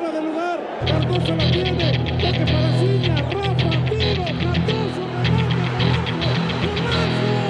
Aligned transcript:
fuera 0.00 0.20
de 0.20 0.22
lugar. 0.22 0.58
Cardoso 0.86 1.36
la 1.36 1.50
tiene. 1.50 1.92
Toque 2.20 2.44
para 2.50 2.70
Ciña. 2.78 3.16
Rafa, 3.16 3.70
tiro. 3.90 4.24
Cardoso, 4.40 5.02
remate. 5.24 5.68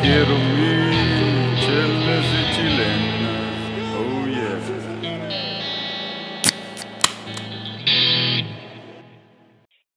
Quiero 0.02 0.34
mil 0.58 0.84
chelas 1.60 2.26
y 2.38 2.42
chilenas. 2.54 3.54
Oh 3.96 4.26
yeah. 4.26 4.58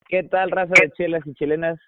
¿Qué 0.08 0.24
tal, 0.24 0.52
raza 0.52 0.74
de 0.80 0.92
chelas 0.92 1.26
y 1.26 1.34
chilenas? 1.34 1.80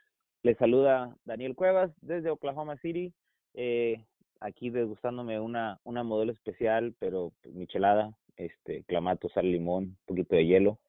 Les 0.41 0.57
saluda 0.57 1.15
Daniel 1.25 1.55
Cuevas 1.55 1.91
desde 2.01 2.31
Oklahoma 2.31 2.77
City. 2.77 3.13
Eh, 3.53 4.03
aquí 4.39 4.69
degustándome 4.69 5.39
una, 5.39 5.79
una 5.83 6.03
modelo 6.03 6.31
especial, 6.31 6.95
pero 6.99 7.31
pues, 7.41 7.55
michelada, 7.55 8.11
este, 8.37 8.83
clamato, 8.83 9.29
sal, 9.29 9.51
limón, 9.51 9.83
un 9.83 9.97
poquito 10.05 10.35
de 10.35 10.45
hielo. 10.45 10.79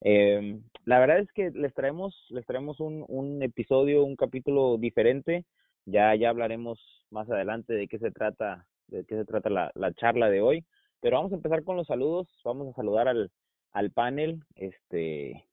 Eh, 0.00 0.58
la 0.84 0.98
verdad 0.98 1.20
es 1.20 1.30
que 1.32 1.50
les 1.50 1.72
traemos, 1.74 2.14
les 2.30 2.44
traemos 2.44 2.80
un, 2.80 3.04
un 3.08 3.42
episodio, 3.42 4.04
un 4.04 4.16
capítulo 4.16 4.76
diferente. 4.78 5.44
Ya, 5.86 6.14
ya 6.14 6.30
hablaremos 6.30 6.78
más 7.10 7.30
adelante 7.30 7.72
de 7.74 7.88
qué 7.88 7.98
se 7.98 8.10
trata, 8.10 8.66
de 8.88 9.04
qué 9.04 9.16
se 9.16 9.24
trata 9.24 9.50
la, 9.50 9.70
la 9.74 9.92
charla 9.94 10.28
de 10.28 10.40
hoy. 10.40 10.64
Pero 11.00 11.16
vamos 11.16 11.32
a 11.32 11.36
empezar 11.36 11.64
con 11.64 11.76
los 11.76 11.86
saludos. 11.86 12.28
Vamos 12.44 12.68
a 12.68 12.74
saludar 12.74 13.08
al, 13.08 13.30
al 13.72 13.90
panel. 13.90 14.40
Este, 14.56 15.44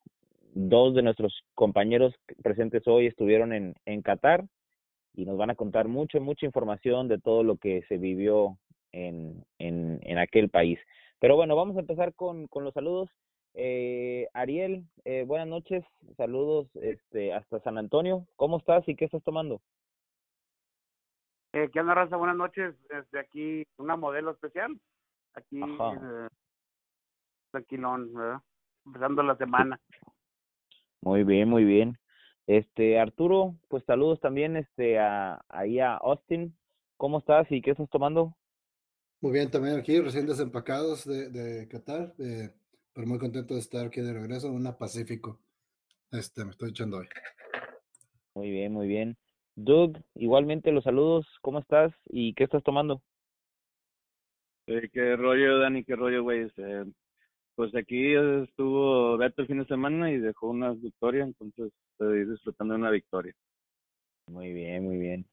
dos 0.53 0.95
de 0.95 1.01
nuestros 1.01 1.43
compañeros 1.55 2.13
presentes 2.43 2.87
hoy 2.87 3.07
estuvieron 3.07 3.53
en, 3.53 3.75
en 3.85 4.01
Qatar 4.01 4.45
y 5.15 5.25
nos 5.25 5.37
van 5.37 5.49
a 5.49 5.55
contar 5.55 5.87
mucho, 5.87 6.19
mucha 6.21 6.45
información 6.45 7.07
de 7.07 7.19
todo 7.19 7.43
lo 7.43 7.57
que 7.57 7.83
se 7.87 7.97
vivió 7.97 8.57
en, 8.91 9.43
en, 9.57 9.99
en 10.03 10.17
aquel 10.17 10.49
país. 10.49 10.79
Pero 11.19 11.35
bueno, 11.35 11.55
vamos 11.55 11.75
a 11.75 11.81
empezar 11.81 12.13
con, 12.13 12.47
con 12.47 12.63
los 12.63 12.73
saludos. 12.73 13.09
Eh, 13.53 14.27
Ariel, 14.33 14.85
eh, 15.03 15.25
buenas 15.27 15.47
noches, 15.47 15.83
saludos 16.15 16.69
este, 16.75 17.33
hasta 17.33 17.59
San 17.61 17.77
Antonio. 17.77 18.25
¿Cómo 18.35 18.57
estás 18.57 18.87
y 18.87 18.95
qué 18.95 19.05
estás 19.05 19.23
tomando? 19.23 19.61
Eh, 21.53 21.69
¿Qué 21.73 21.79
onda, 21.79 21.95
raza? 21.95 22.15
Buenas 22.15 22.37
noches. 22.37 22.75
Desde 22.89 23.19
aquí, 23.19 23.65
una 23.77 23.97
modelo 23.97 24.31
especial. 24.31 24.79
Aquí, 25.33 25.59
eh, 25.59 26.27
tranquilón, 27.51 28.13
¿verdad? 28.13 28.41
Empezando 28.85 29.23
la 29.23 29.35
semana. 29.35 29.79
Muy 31.01 31.23
bien, 31.23 31.49
muy 31.49 31.65
bien. 31.65 31.97
Este, 32.47 32.99
Arturo, 32.99 33.55
pues 33.67 33.83
saludos 33.85 34.19
también 34.21 34.55
este, 34.55 34.99
a, 34.99 35.41
ahí 35.49 35.79
a 35.79 35.95
Austin. 35.95 36.55
¿Cómo 36.97 37.19
estás 37.19 37.51
y 37.51 37.61
qué 37.61 37.71
estás 37.71 37.89
tomando? 37.89 38.35
Muy 39.21 39.33
bien, 39.33 39.51
también 39.51 39.77
aquí, 39.77 39.99
recién 39.99 40.25
desempacados 40.25 41.05
de, 41.05 41.29
de 41.29 41.67
Qatar, 41.67 42.13
eh, 42.19 42.51
pero 42.93 43.05
muy 43.05 43.19
contento 43.19 43.53
de 43.53 43.59
estar 43.59 43.87
aquí 43.87 43.99
de 43.99 44.13
regreso, 44.13 44.49
una 44.49 44.77
Pacífico. 44.77 45.41
Este, 46.09 46.45
me 46.45 46.51
estoy 46.51 46.69
echando 46.69 46.97
hoy. 46.97 47.07
Muy 48.33 48.49
bien, 48.49 48.71
muy 48.71 48.87
bien. 48.87 49.17
Doug, 49.55 49.97
igualmente 50.15 50.71
los 50.71 50.85
saludos. 50.85 51.27
¿Cómo 51.41 51.59
estás 51.59 51.91
y 52.05 52.33
qué 52.33 52.45
estás 52.45 52.63
tomando? 52.63 53.01
Eh, 54.67 54.89
¿Qué 54.93 55.17
rollo, 55.17 55.59
Dani? 55.59 55.83
¿Qué 55.83 55.97
rollo, 55.97 56.23
güey? 56.23 56.43
Este, 56.43 56.85
pues 57.55 57.75
aquí 57.75 58.13
estuvo 58.15 59.17
Beto 59.17 59.41
el 59.41 59.47
fin 59.47 59.59
de 59.59 59.65
semana 59.65 60.11
y 60.11 60.17
dejó 60.17 60.47
una 60.47 60.71
victoria, 60.71 61.23
entonces 61.23 61.73
estoy 61.91 62.25
disfrutando 62.25 62.73
de 62.73 62.79
una 62.79 62.91
victoria. 62.91 63.35
Muy 64.27 64.53
bien, 64.53 64.85
muy 64.85 64.97
bien. 64.97 65.25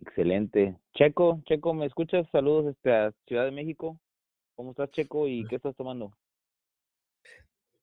Excelente. 0.00 0.76
Checo, 0.94 1.42
Checo, 1.44 1.74
¿me 1.74 1.86
escuchas? 1.86 2.26
Saludos 2.32 2.66
este, 2.74 2.92
a 2.92 3.12
Ciudad 3.26 3.44
de 3.44 3.50
México. 3.50 3.98
¿Cómo 4.54 4.70
estás, 4.70 4.90
Checo? 4.90 5.28
¿Y 5.28 5.46
qué 5.46 5.56
estás 5.56 5.76
tomando? 5.76 6.12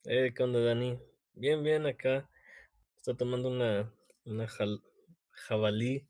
Eh, 0.05 0.33
¿qué 0.35 0.43
onda, 0.43 0.59
Dani? 0.59 0.99
Bien, 1.33 1.63
bien, 1.63 1.85
acá. 1.85 2.29
Estoy 2.97 3.15
tomando 3.15 3.49
una, 3.49 3.91
una 4.25 4.47
jal- 4.47 4.81
jabalí 5.31 6.07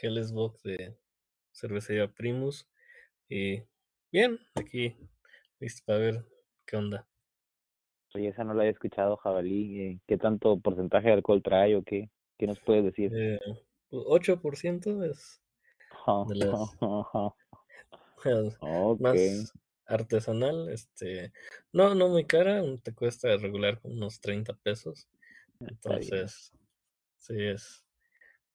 Hellesbock 0.00 0.60
de 0.62 0.96
cervecería 1.52 2.08
Primus. 2.08 2.68
Y 3.28 3.62
bien, 4.12 4.38
aquí, 4.54 4.96
listo 5.60 5.82
para 5.86 5.98
ver 5.98 6.24
qué 6.66 6.76
onda. 6.76 7.06
Oye, 8.14 8.28
esa 8.28 8.44
no 8.44 8.54
la 8.54 8.62
había 8.62 8.72
escuchado, 8.72 9.16
jabalí. 9.18 9.80
eh, 9.80 10.00
¿Qué 10.06 10.18
tanto 10.18 10.58
porcentaje 10.60 11.08
de 11.08 11.14
alcohol 11.14 11.42
trae 11.42 11.76
o 11.76 11.82
qué? 11.82 12.10
¿Qué 12.38 12.46
nos 12.46 12.60
puedes 12.60 12.84
decir? 12.84 13.12
Eh, 13.14 13.38
8% 13.90 15.04
es 15.04 15.42
de 16.28 16.34
las 16.34 16.76
más 19.00 19.52
artesanal. 19.86 20.68
Este, 20.70 21.32
no, 21.72 21.94
no 21.94 22.08
muy 22.08 22.24
cara, 22.24 22.62
te 22.82 22.94
cuesta 22.94 23.36
regular 23.36 23.78
unos 23.82 24.20
30 24.20 24.54
pesos. 24.62 25.08
Bien. 25.58 25.72
Entonces, 25.72 26.52
sí 27.18 27.34
es. 27.38 27.84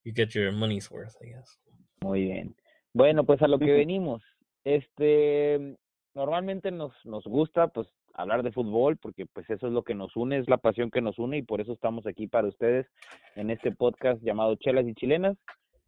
You 0.04 0.14
get 0.14 0.30
your 0.30 0.52
money's 0.52 0.92
worth, 0.92 1.16
I 1.22 1.28
guess. 1.28 1.60
Muy 2.02 2.24
bien. 2.24 2.56
Bueno, 2.94 3.26
pues 3.26 3.42
a 3.42 3.48
lo 3.48 3.58
que 3.58 3.72
venimos. 3.72 4.22
Este, 4.64 5.78
normalmente 6.14 6.72
nos, 6.72 6.94
nos 7.06 7.26
gusta 7.26 7.70
pues 7.70 7.88
hablar 8.14 8.44
de 8.44 8.52
fútbol 8.52 8.98
porque 8.98 9.26
pues 9.26 9.50
eso 9.50 9.68
es 9.68 9.74
lo 9.74 9.84
que 9.84 9.96
nos 9.96 10.16
une, 10.16 10.38
es 10.38 10.50
la 10.50 10.58
pasión 10.58 10.92
que 10.92 11.02
nos 11.02 11.20
une 11.20 11.38
y 11.38 11.42
por 11.42 11.62
eso 11.62 11.74
estamos 11.74 12.06
aquí 12.06 12.28
para 12.28 12.48
ustedes 12.48 12.88
en 13.36 13.50
este 13.50 13.72
podcast 13.72 14.22
llamado 14.24 14.56
Chelas 14.56 14.88
y 14.88 14.94
Chilenas. 14.94 15.38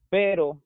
Pero 0.10 0.60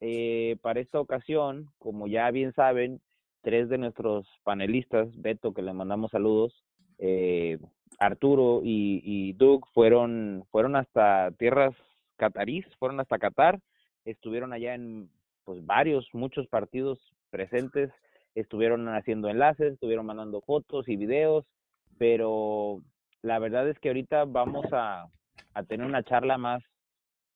eh, 0.00 0.56
para 0.62 0.80
esta 0.80 1.00
ocasión, 1.00 1.70
como 1.78 2.06
ya 2.06 2.30
bien 2.30 2.52
saben, 2.52 3.00
tres 3.42 3.68
de 3.68 3.78
nuestros 3.78 4.26
panelistas, 4.42 5.08
Beto, 5.20 5.54
que 5.54 5.62
le 5.62 5.72
mandamos 5.72 6.10
saludos, 6.10 6.64
eh, 6.98 7.58
Arturo 7.98 8.60
y, 8.64 9.00
y 9.04 9.32
Doug 9.34 9.66
fueron, 9.72 10.44
fueron 10.50 10.76
hasta 10.76 11.30
tierras 11.38 11.74
catarís, 12.16 12.66
fueron 12.78 13.00
hasta 13.00 13.18
Qatar, 13.18 13.60
estuvieron 14.04 14.52
allá 14.52 14.74
en 14.74 15.08
pues 15.44 15.64
varios, 15.64 16.08
muchos 16.12 16.46
partidos 16.48 16.98
presentes, 17.30 17.90
estuvieron 18.40 18.88
haciendo 18.88 19.28
enlaces, 19.28 19.72
estuvieron 19.72 20.06
mandando 20.06 20.40
fotos 20.42 20.88
y 20.88 20.96
videos, 20.96 21.44
pero 21.98 22.80
la 23.22 23.38
verdad 23.38 23.68
es 23.68 23.78
que 23.80 23.88
ahorita 23.88 24.24
vamos 24.26 24.66
a, 24.72 25.06
a 25.54 25.62
tener 25.64 25.86
una 25.86 26.02
charla 26.02 26.38
más, 26.38 26.62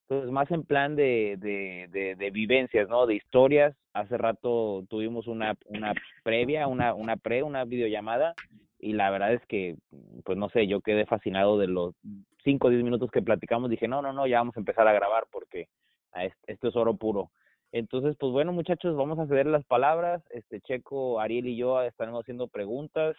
pues 0.07 0.29
más 0.29 0.49
en 0.51 0.63
plan 0.63 0.95
de, 0.95 1.37
de, 1.39 2.15
de, 2.15 2.31
vivencias, 2.31 2.87
¿no? 2.87 3.05
De 3.07 3.15
historias. 3.15 3.75
Hace 3.93 4.17
rato 4.17 4.83
tuvimos 4.89 5.27
una, 5.27 5.55
una 5.65 5.93
previa, 6.23 6.67
una, 6.67 6.93
una 6.93 7.17
pre, 7.17 7.43
una 7.43 7.65
videollamada, 7.65 8.35
y 8.79 8.93
la 8.93 9.09
verdad 9.09 9.33
es 9.33 9.45
que, 9.47 9.75
pues 10.23 10.37
no 10.37 10.49
sé, 10.49 10.67
yo 10.67 10.81
quedé 10.81 11.05
fascinado 11.05 11.57
de 11.57 11.67
los 11.67 11.95
5 12.43 12.67
o 12.67 12.69
10 12.69 12.83
minutos 12.83 13.11
que 13.11 13.21
platicamos, 13.21 13.69
dije, 13.69 13.87
no, 13.87 14.01
no, 14.01 14.13
no, 14.13 14.27
ya 14.27 14.37
vamos 14.39 14.55
a 14.55 14.59
empezar 14.59 14.87
a 14.87 14.93
grabar 14.93 15.25
porque 15.31 15.67
a 16.13 16.25
es- 16.25 16.33
esto 16.47 16.67
es 16.69 16.75
oro 16.75 16.95
puro. 16.95 17.31
Entonces, 17.71 18.15
pues 18.19 18.31
bueno, 18.31 18.51
muchachos, 18.51 18.95
vamos 18.95 19.17
a 19.19 19.27
ceder 19.27 19.45
las 19.45 19.63
palabras. 19.65 20.21
Este 20.29 20.59
Checo, 20.61 21.19
Ariel 21.19 21.47
y 21.47 21.55
yo 21.55 21.81
estaremos 21.81 22.21
haciendo 22.21 22.47
preguntas. 22.47 23.15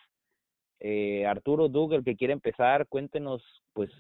Eh, 0.80 1.24
Arturo, 1.26 1.68
Doug, 1.68 1.94
el 1.94 2.04
que 2.04 2.16
quiere 2.16 2.32
empezar, 2.32 2.86
cuéntenos, 2.88 3.42
pues, 3.72 3.90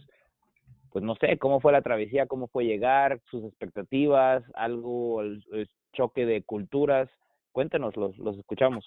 pues 0.90 1.02
no 1.04 1.14
sé, 1.14 1.38
cómo 1.38 1.60
fue 1.60 1.72
la 1.72 1.80
travesía, 1.80 2.26
cómo 2.26 2.48
fue 2.48 2.64
llegar, 2.64 3.20
sus 3.30 3.44
expectativas, 3.44 4.42
algo, 4.54 5.22
el, 5.22 5.68
choque 5.94 6.26
de 6.26 6.42
culturas. 6.42 7.08
Cuéntenos, 7.52 7.96
los, 7.96 8.16
los 8.18 8.38
escuchamos. 8.38 8.84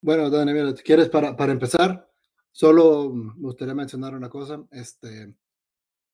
Bueno, 0.00 0.30
mira, 0.46 0.74
si 0.74 0.82
quieres, 0.82 1.10
para, 1.10 1.36
para 1.36 1.52
empezar, 1.52 2.08
solo 2.52 3.10
me 3.10 3.34
gustaría 3.36 3.74
mencionar 3.74 4.14
una 4.14 4.30
cosa. 4.30 4.64
Este, 4.72 5.34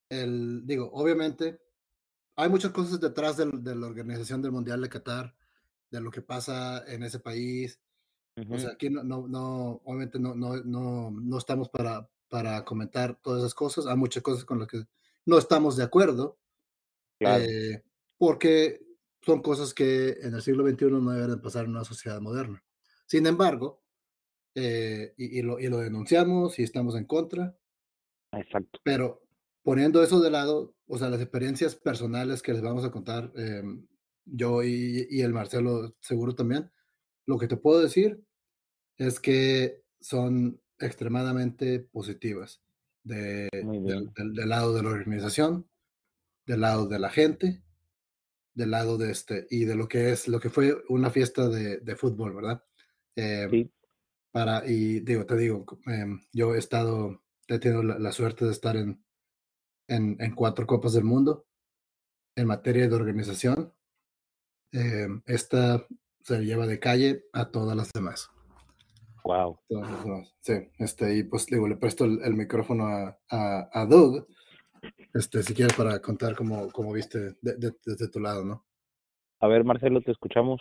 el, 0.09 0.67
digo, 0.67 0.91
obviamente, 0.93 1.61
hay 2.37 2.49
muchas 2.51 2.73
cosas 2.73 3.01
detrás 3.01 3.37
del- 3.37 3.63
de 3.63 3.75
la 3.75 3.87
organización 3.87 4.43
del 4.43 4.53
Mundial 4.53 4.81
de 4.81 4.89
Qatar, 4.89 5.35
de 5.91 6.01
lo 6.01 6.11
que 6.11 6.23
pasa 6.23 6.85
en 6.87 7.03
ese 7.03 7.19
país. 7.21 7.81
O 8.51 8.59
sea, 8.59 8.71
aquí 8.73 8.91
no, 8.91 9.03
no, 9.03 9.27
no 9.29 9.81
obviamente 9.85 10.19
no, 10.19 10.35
no, 10.35 10.57
no, 10.63 11.11
no 11.11 11.39
estamos 11.39 11.71
para, 11.71 12.11
para 12.29 12.65
comentar 12.65 13.19
todas 13.23 13.41
esas 13.41 13.55
cosas. 13.55 13.87
Hay 13.87 13.97
muchas 13.97 14.23
cosas 14.23 14.45
con 14.45 14.59
las 14.59 14.69
que 14.69 14.85
no 15.25 15.39
estamos 15.39 15.77
de 15.77 15.85
acuerdo, 15.85 16.39
Claro, 17.19 17.43
eh, 17.45 17.83
porque 18.19 18.87
son 19.23 19.41
cosas 19.43 19.73
que 19.73 20.19
en 20.23 20.35
el 20.35 20.43
siglo 20.43 20.65
XXI 20.65 21.01
no 21.01 21.13
deberían 21.13 21.41
pasar 21.41 21.65
en 21.65 21.71
una 21.71 21.85
sociedad 21.85 22.21
moderna. 22.21 22.63
Sin 23.07 23.27
embargo, 23.27 23.83
eh, 24.55 25.15
y, 25.17 25.39
y 25.39 25.43
lo, 25.43 25.59
y 25.59 25.69
lo 25.69 25.79
denunciamos 25.79 26.59
y 26.59 26.63
estamos 26.63 26.95
en 26.97 27.07
contra, 27.07 27.57
exacto. 28.33 28.81
pero 28.83 29.23
poniendo 29.63 30.03
eso 30.03 30.21
de 30.21 30.31
lado, 30.31 30.76
o 30.89 30.99
sea, 30.99 31.09
las 31.11 31.21
experiencias 31.21 31.77
personales 31.77 32.43
que 32.43 32.53
les 32.53 32.63
vamos 32.63 32.85
a 32.85 32.91
contar, 32.91 33.33
eh, 33.37 33.63
yo 34.25 34.63
y, 34.63 35.07
y 35.11 35.23
el 35.23 35.33
Marcelo 35.33 35.97
seguro 36.01 36.35
también, 36.35 36.71
lo 37.27 37.39
que 37.39 37.49
te 37.49 37.57
puedo 37.57 37.81
decir 37.81 38.25
es 38.99 39.21
que 39.21 39.85
son 40.01 40.61
extremadamente 40.79 41.81
positivas 41.81 42.63
de, 43.05 43.49
del, 43.53 44.13
del- 44.15 44.35
del 44.35 44.49
lado 44.49 44.75
de 44.75 44.83
la 44.83 44.91
organización, 44.91 45.69
del 46.47 46.61
lado 46.63 46.89
de 46.89 46.99
la 46.99 47.11
gente, 47.11 47.63
del 48.55 48.71
lado 48.71 48.97
de 48.99 49.11
este 49.11 49.47
y 49.51 49.65
de 49.65 49.75
lo 49.77 49.89
que 49.89 50.11
es 50.13 50.29
lo 50.29 50.41
que 50.41 50.51
fue 50.51 50.75
una 50.89 51.11
fiesta 51.11 51.49
de, 51.49 51.79
de 51.79 51.97
fútbol, 51.97 52.35
¿verdad? 52.35 52.63
Eh, 53.17 53.49
Sí, 53.51 53.73
para, 54.33 54.67
y 54.67 55.01
digo, 55.01 55.27
te 55.27 55.37
digo, 55.37 55.65
em, 55.87 56.21
yo 56.33 56.55
he 56.55 56.59
estado, 56.59 57.25
he 57.49 57.59
tenido 57.59 57.83
la, 57.83 57.99
la 57.99 58.13
suerte 58.13 58.45
de 58.45 58.53
estar 58.53 58.77
en, 58.77 59.05
en, 59.89 60.17
en, 60.21 60.35
cuatro 60.35 60.67
Copas 60.67 60.93
del 60.95 61.05
Mundo 61.05 61.47
en 62.35 62.47
materia 62.47 62.89
de 62.89 62.95
organización. 62.95 63.73
Eh, 64.73 65.09
esta 65.27 65.87
se 66.23 66.45
lleva 66.45 66.67
de 66.67 66.81
calle 66.81 67.25
a 67.33 67.51
todas 67.51 67.77
las 67.77 67.93
demás. 67.93 68.31
Wow. 69.25 69.59
Sí, 70.41 70.55
este, 70.79 71.17
y 71.17 71.25
pues 71.25 71.47
digo, 71.47 71.67
le 71.67 71.77
presto 71.77 72.05
el, 72.05 72.21
el 72.23 72.35
micrófono 72.35 72.87
a, 72.87 73.19
a, 73.29 73.69
a, 73.73 73.87
Doug, 73.87 74.27
este, 75.15 75.43
si 75.43 75.55
quieres 75.55 75.75
para 75.77 76.01
contar 76.01 76.37
cómo, 76.37 76.71
cómo 76.71 76.93
viste 76.93 77.19
de, 77.43 77.57
de, 77.57 77.73
desde 77.85 78.09
tu 78.09 78.21
lado, 78.21 78.45
¿no? 78.45 78.65
A 79.41 79.49
ver, 79.49 79.65
Marcelo, 79.65 80.01
te 80.01 80.13
escuchamos. 80.13 80.61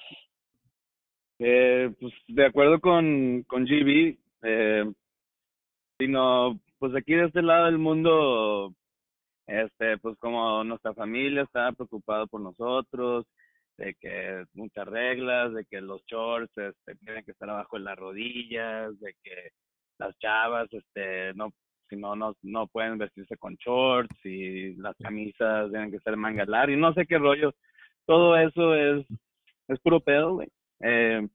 Eh, 1.40 1.94
pues 2.00 2.14
de 2.28 2.46
acuerdo 2.46 2.80
con, 2.80 3.44
con 3.44 3.66
GB, 3.66 4.18
eh, 4.44 4.92
sino, 6.00 6.60
pues 6.80 6.96
aquí 6.96 7.14
de 7.14 7.26
este 7.26 7.42
lado 7.42 7.66
del 7.66 7.78
mundo, 7.78 8.74
este, 9.48 9.98
pues 10.00 10.18
como 10.18 10.64
nuestra 10.64 10.94
familia 10.94 11.44
estaba 11.44 11.72
preocupada 11.72 12.26
por 12.26 12.42
nosotros, 12.42 13.26
de 13.78 13.94
que 13.96 14.46
muchas 14.54 14.88
reglas, 14.88 15.54
de 15.54 15.66
que 15.66 15.82
los 15.82 16.04
shorts 16.06 16.58
este, 16.58 16.96
tienen 16.96 17.24
que 17.26 17.32
estar 17.32 17.50
abajo 17.50 17.78
de 17.78 17.84
las 17.84 17.98
rodillas, 17.98 18.98
de 19.00 19.14
que 19.24 19.50
las 20.00 20.18
chavas, 20.20 20.68
este, 20.72 21.34
no, 21.34 21.52
si 21.90 21.96
no, 21.96 22.16
no, 22.16 22.36
no 22.42 22.68
pueden 22.68 22.98
vestirse 22.98 23.38
con 23.38 23.56
shorts 23.56 24.18
y 24.26 24.76
las 24.76 24.96
camisas 24.98 25.70
tienen 25.70 25.92
que 25.92 26.00
ser 26.00 26.18
manga 26.18 26.46
larga 26.46 26.74
y 26.74 26.78
no 26.78 26.94
sé 26.94 27.06
qué 27.06 27.18
rollo. 27.18 27.54
Todo 28.06 28.38
eso 28.38 28.76
es, 28.76 29.06
es 29.68 29.80
puro 29.80 30.00
pedo, 30.00 30.36
güey. 30.36 30.48
Eh, 30.82 31.28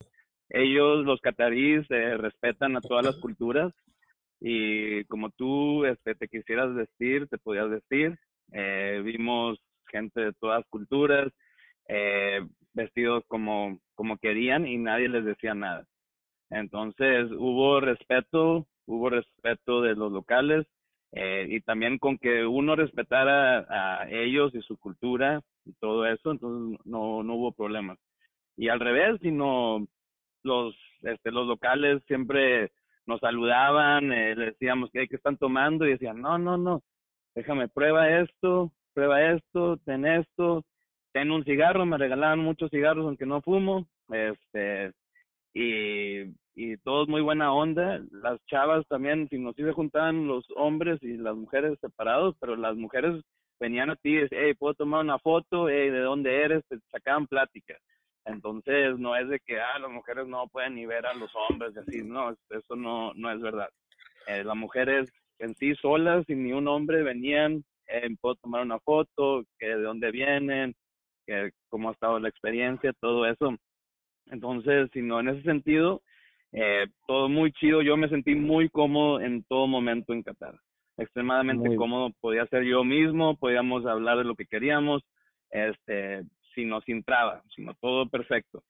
ellos, 0.50 1.04
los 1.04 1.20
cataríes, 1.20 1.88
eh, 1.90 2.16
respetan 2.16 2.76
a 2.76 2.80
todas 2.80 3.04
las 3.04 3.16
culturas 3.16 3.72
y 4.40 5.04
como 5.04 5.30
tú 5.30 5.84
este, 5.84 6.14
te 6.14 6.28
quisieras 6.28 6.74
vestir, 6.74 7.28
te 7.28 7.38
podías 7.38 7.68
vestir. 7.68 8.18
Eh, 8.52 9.02
vimos 9.04 9.58
gente 9.86 10.20
de 10.20 10.32
todas 10.32 10.64
culturas, 10.70 11.30
eh, 11.88 12.40
vestidos 12.72 13.24
como, 13.28 13.78
como 13.94 14.16
querían 14.16 14.66
y 14.66 14.78
nadie 14.78 15.08
les 15.08 15.24
decía 15.24 15.54
nada. 15.54 15.84
Entonces 16.48 17.30
hubo 17.32 17.80
respeto, 17.80 18.66
hubo 18.86 19.10
respeto 19.10 19.82
de 19.82 19.94
los 19.94 20.10
locales 20.10 20.66
eh, 21.12 21.46
y 21.48 21.60
también 21.60 21.98
con 21.98 22.18
que 22.18 22.46
uno 22.46 22.76
respetara 22.76 23.66
a 23.68 24.08
ellos 24.10 24.54
y 24.54 24.62
su 24.62 24.78
cultura 24.78 25.42
y 25.64 25.72
todo 25.74 26.06
eso, 26.06 26.30
entonces 26.30 26.80
no, 26.84 27.22
no 27.22 27.34
hubo 27.34 27.52
problemas. 27.52 27.98
Y 28.56 28.68
al 28.68 28.80
revés, 28.80 29.20
sino 29.20 29.86
los, 30.42 30.74
este, 31.02 31.30
los 31.30 31.46
locales 31.46 32.02
siempre 32.06 32.70
nos 33.10 33.20
saludaban, 33.20 34.12
eh, 34.12 34.36
les 34.36 34.52
decíamos 34.52 34.88
que, 34.92 35.08
que 35.08 35.16
están 35.16 35.36
tomando 35.36 35.84
y 35.84 35.90
decían, 35.90 36.20
no, 36.20 36.38
no, 36.38 36.56
no, 36.56 36.82
déjame, 37.34 37.68
prueba 37.68 38.08
esto, 38.20 38.70
prueba 38.94 39.32
esto, 39.32 39.78
ten 39.84 40.06
esto, 40.06 40.64
ten 41.12 41.32
un 41.32 41.44
cigarro, 41.44 41.84
me 41.84 41.98
regalaban 41.98 42.38
muchos 42.38 42.70
cigarros 42.70 43.04
aunque 43.04 43.26
no 43.26 43.42
fumo, 43.42 43.88
este, 44.10 44.92
y, 45.52 46.32
y 46.54 46.76
todos 46.84 47.08
muy 47.08 47.20
buena 47.20 47.52
onda, 47.52 48.00
las 48.12 48.38
chavas 48.46 48.86
también, 48.86 49.28
si 49.28 49.38
nos 49.38 49.56
se 49.56 49.72
juntaban 49.72 50.28
los 50.28 50.44
hombres 50.54 51.02
y 51.02 51.16
las 51.16 51.34
mujeres 51.34 51.78
separados, 51.80 52.36
pero 52.40 52.54
las 52.54 52.76
mujeres 52.76 53.20
venían 53.58 53.90
a 53.90 53.96
ti 53.96 54.18
hey, 54.30 54.54
¿puedo 54.54 54.74
tomar 54.74 55.00
una 55.00 55.18
foto? 55.18 55.68
Hey, 55.68 55.90
¿de 55.90 56.00
dónde 56.00 56.42
eres? 56.44 56.64
Te 56.68 56.78
sacaban 56.92 57.26
pláticas. 57.26 57.78
Entonces, 58.30 58.98
no 58.98 59.16
es 59.16 59.28
de 59.28 59.40
que, 59.40 59.60
ah, 59.60 59.78
las 59.78 59.90
mujeres 59.90 60.26
no 60.26 60.46
pueden 60.48 60.74
ni 60.74 60.86
ver 60.86 61.06
a 61.06 61.14
los 61.14 61.30
hombres, 61.34 61.74
y 61.74 61.78
así, 61.78 62.02
no, 62.02 62.30
eso 62.30 62.76
no, 62.76 63.12
no 63.14 63.30
es 63.30 63.40
verdad. 63.40 63.68
Eh, 64.26 64.44
las 64.44 64.56
mujeres 64.56 65.12
en 65.38 65.54
sí 65.56 65.74
solas, 65.76 66.24
sin 66.26 66.44
ni 66.44 66.52
un 66.52 66.68
hombre, 66.68 67.02
venían, 67.02 67.64
eh, 67.88 68.08
puedo 68.20 68.36
tomar 68.36 68.62
una 68.62 68.78
foto, 68.80 69.42
que 69.58 69.66
de 69.66 69.82
dónde 69.82 70.10
vienen, 70.10 70.74
que 71.26 71.50
cómo 71.68 71.88
ha 71.88 71.92
estado 71.92 72.18
la 72.18 72.28
experiencia, 72.28 72.92
todo 73.00 73.26
eso. 73.26 73.56
Entonces, 74.26 74.90
si 74.92 75.02
no, 75.02 75.20
en 75.20 75.28
ese 75.28 75.42
sentido, 75.42 76.02
eh, 76.52 76.86
todo 77.06 77.28
muy 77.28 77.52
chido, 77.52 77.82
yo 77.82 77.96
me 77.96 78.08
sentí 78.08 78.34
muy 78.34 78.68
cómodo 78.68 79.20
en 79.20 79.42
todo 79.44 79.66
momento 79.66 80.12
en 80.12 80.22
Qatar, 80.22 80.54
extremadamente 80.96 81.68
muy 81.68 81.76
cómodo, 81.76 82.10
podía 82.20 82.46
ser 82.46 82.64
yo 82.64 82.84
mismo, 82.84 83.36
podíamos 83.36 83.86
hablar 83.86 84.18
de 84.18 84.24
lo 84.24 84.34
que 84.34 84.46
queríamos, 84.46 85.02
este, 85.50 86.22
sino 86.54 86.80
sin 86.82 87.02
traba, 87.02 87.42
sino 87.54 87.74
todo 87.74 88.06
perfecto. 88.08 88.62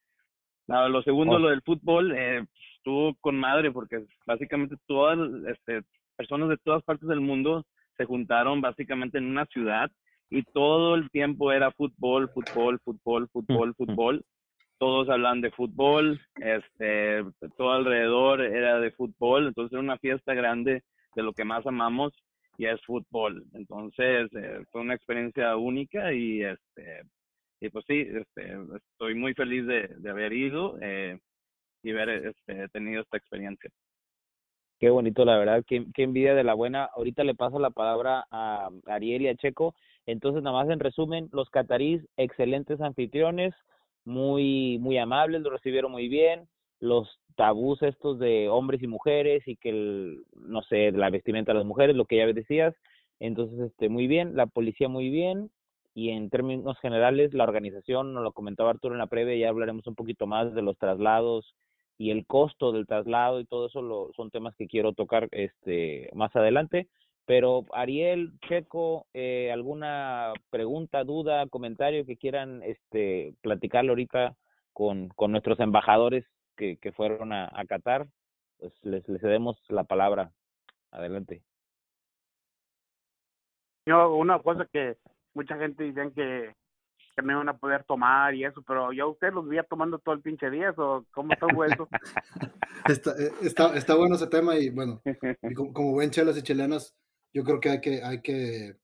Nada, 0.67 0.89
lo 0.89 1.03
segundo, 1.03 1.35
oh. 1.35 1.39
lo 1.39 1.49
del 1.51 1.63
fútbol, 1.63 2.13
eh, 2.17 2.47
estuvo 2.77 3.15
con 3.21 3.37
madre 3.37 3.73
porque 3.73 4.05
básicamente 4.25 4.77
todas 4.87 5.19
este, 5.49 5.83
personas 6.17 6.49
de 6.49 6.59
todas 6.59 6.83
partes 6.85 7.09
del 7.09 7.21
mundo 7.21 7.67
se 7.97 8.05
juntaron 8.05 8.61
básicamente 8.61 9.19
en 9.19 9.25
una 9.27 9.47
ciudad 9.47 9.91
y 10.31 10.43
todo 10.45 10.95
el 10.95 11.11
tiempo 11.11 11.51
era 11.53 11.73
fútbol, 11.73 12.31
fútbol, 12.31 12.79
fútbol, 12.85 13.29
fútbol, 13.33 13.75
fútbol. 13.75 14.25
Todos 14.79 15.11
hablan 15.11 15.41
de 15.41 15.51
fútbol, 15.51 16.21
este, 16.37 17.25
todo 17.59 17.73
alrededor 17.73 18.41
era 18.41 18.81
de 18.81 18.93
fútbol, 18.93 19.49
entonces 19.49 19.73
era 19.73 19.83
una 19.83 19.99
fiesta 19.99 20.33
grande 20.33 20.83
de 21.15 21.23
lo 21.23 21.33
que 21.33 21.45
más 21.45 21.67
amamos 21.67 22.13
y 22.57 22.67
es 22.67 22.81
fútbol. 22.87 23.45
Entonces 23.55 24.31
eh, 24.35 24.65
fue 24.71 24.83
una 24.83 24.95
experiencia 24.95 25.57
única 25.57 26.13
y 26.13 26.43
este 26.43 27.03
y 27.61 27.69
pues 27.69 27.85
sí, 27.87 28.01
este, 28.01 28.57
estoy 28.93 29.15
muy 29.15 29.35
feliz 29.35 29.67
de, 29.67 29.89
de 29.89 30.11
haber 30.11 30.33
ido 30.33 30.79
eh, 30.81 31.19
y 31.83 31.91
haber 31.91 32.27
este, 32.27 32.69
tenido 32.69 33.03
esta 33.03 33.19
experiencia. 33.19 33.71
Qué 34.79 34.89
bonito, 34.89 35.27
la 35.27 35.37
verdad, 35.37 35.63
qué, 35.67 35.85
qué 35.95 36.05
envidia 36.05 36.35
de 36.35 36.43
la 36.43 36.55
buena. 36.55 36.85
Ahorita 36.97 37.23
le 37.23 37.35
paso 37.35 37.59
la 37.59 37.69
palabra 37.69 38.25
a 38.31 38.71
Ariel 38.87 39.23
y 39.23 39.29
a 39.29 39.37
Checo. 39.37 39.75
Entonces, 40.07 40.43
nada 40.43 40.57
más 40.57 40.71
en 40.71 40.81
resumen, 40.81 41.29
los 41.33 41.51
catarís, 41.51 42.03
excelentes 42.17 42.81
anfitriones, 42.81 43.53
muy, 44.07 44.79
muy 44.79 44.97
amables, 44.97 45.43
lo 45.43 45.51
recibieron 45.51 45.93
muy 45.93 46.09
bien. 46.09 46.49
Los 46.81 47.21
tabús 47.37 47.83
estos 47.83 48.19
de 48.19 48.49
hombres 48.49 48.83
y 48.83 48.87
mujeres 48.87 49.47
y 49.47 49.57
que, 49.57 49.69
el, 49.69 50.23
no 50.35 50.63
sé, 50.63 50.93
la 50.93 51.11
vestimenta 51.11 51.53
de 51.53 51.59
las 51.59 51.67
mujeres, 51.67 51.95
lo 51.95 52.07
que 52.07 52.17
ya 52.17 52.27
decías. 52.27 52.75
Entonces, 53.19 53.61
este, 53.61 53.91
muy 53.91 54.07
bien, 54.07 54.35
la 54.35 54.47
policía 54.47 54.89
muy 54.89 55.11
bien, 55.11 55.51
y 55.95 56.11
en 56.11 56.31
términos 56.31 56.79
generales 56.81 57.35
la 57.35 57.45
organización, 57.45 58.15
nos 58.15 58.23
lo 58.23 58.33
comentaba 58.33 58.71
Arturo 58.71 58.95
en 58.95 59.01
la 59.01 59.07
previa, 59.07 59.37
ya 59.37 59.49
hablaremos 59.49 59.87
un 59.87 59.95
poquito 59.95 60.27
más 60.27 60.55
de 60.55 60.63
los 60.63 60.79
traslados 60.79 61.55
y 61.99 62.11
el 62.11 62.27
costo 62.27 62.73
del 62.73 62.87
traslado 62.87 63.41
y 63.41 63.45
todo 63.45 63.67
eso 63.67 63.83
lo, 63.83 64.11
son 64.15 64.31
temas 64.31 64.55
que 64.57 64.67
quiero 64.67 64.93
tocar 64.93 65.29
este 65.33 66.09
más 66.15 66.35
adelante. 66.35 66.89
Pero 67.27 67.67
Ariel, 67.73 68.33
Checo, 68.49 69.07
eh, 69.13 69.53
alguna 69.53 70.33
pregunta, 70.49 71.05
duda, 71.05 71.47
comentario 71.49 72.07
que 72.07 72.17
quieran 72.17 72.63
este 72.63 73.35
platicarle 73.43 73.91
ahorita 73.91 74.35
con, 74.73 75.09
con 75.11 75.31
nuestros 75.31 75.61
embajadores 75.61 76.25
que, 76.57 76.79
que 76.79 76.93
fueron 76.93 77.33
a, 77.33 77.51
a 77.53 77.65
Qatar, 77.67 78.09
pues 78.59 78.73
les, 78.83 79.07
les 79.09 79.21
cedemos 79.21 79.61
la 79.69 79.85
palabra. 79.85 80.33
Adelante. 80.91 81.43
Yo, 83.87 84.17
una 84.17 84.39
cosa 84.41 84.67
que 84.73 84.97
mucha 85.35 85.57
gente 85.57 85.85
dicen 85.85 86.13
que, 86.13 86.55
que 87.17 87.23
no 87.23 87.33
iban 87.33 87.49
a 87.49 87.59
poder 87.59 87.85
tomar 87.85 88.35
y 88.35 88.45
eso, 88.45 88.63
pero 88.63 88.93
yo 88.93 89.05
a 89.05 89.09
usted 89.09 89.33
los 89.33 89.47
veía 89.47 89.63
tomando 89.63 89.99
todo 89.99 90.15
el 90.15 90.23
pinche 90.23 90.51
día, 90.51 90.73
o 90.77 91.05
cómo 91.13 91.33
estuvo 91.33 91.65
eso. 91.65 91.89
está, 92.89 93.11
eh, 93.13 93.33
está, 93.43 93.77
está 93.77 93.95
bueno 93.95 94.17
ese 94.17 94.27
tema 94.27 94.57
y 94.57 94.71
bueno, 94.71 95.01
y 95.43 95.55
como, 95.55 95.73
como, 95.73 95.93
buen 95.93 96.11
chelas 96.11 96.37
y 96.37 96.43
chilenos, 96.43 96.95
yo 97.33 97.45
creo 97.45 97.61
que 97.61 97.71
hay 97.71 97.81
que, 97.81 98.03
hay 98.03 98.21
que 98.21 98.77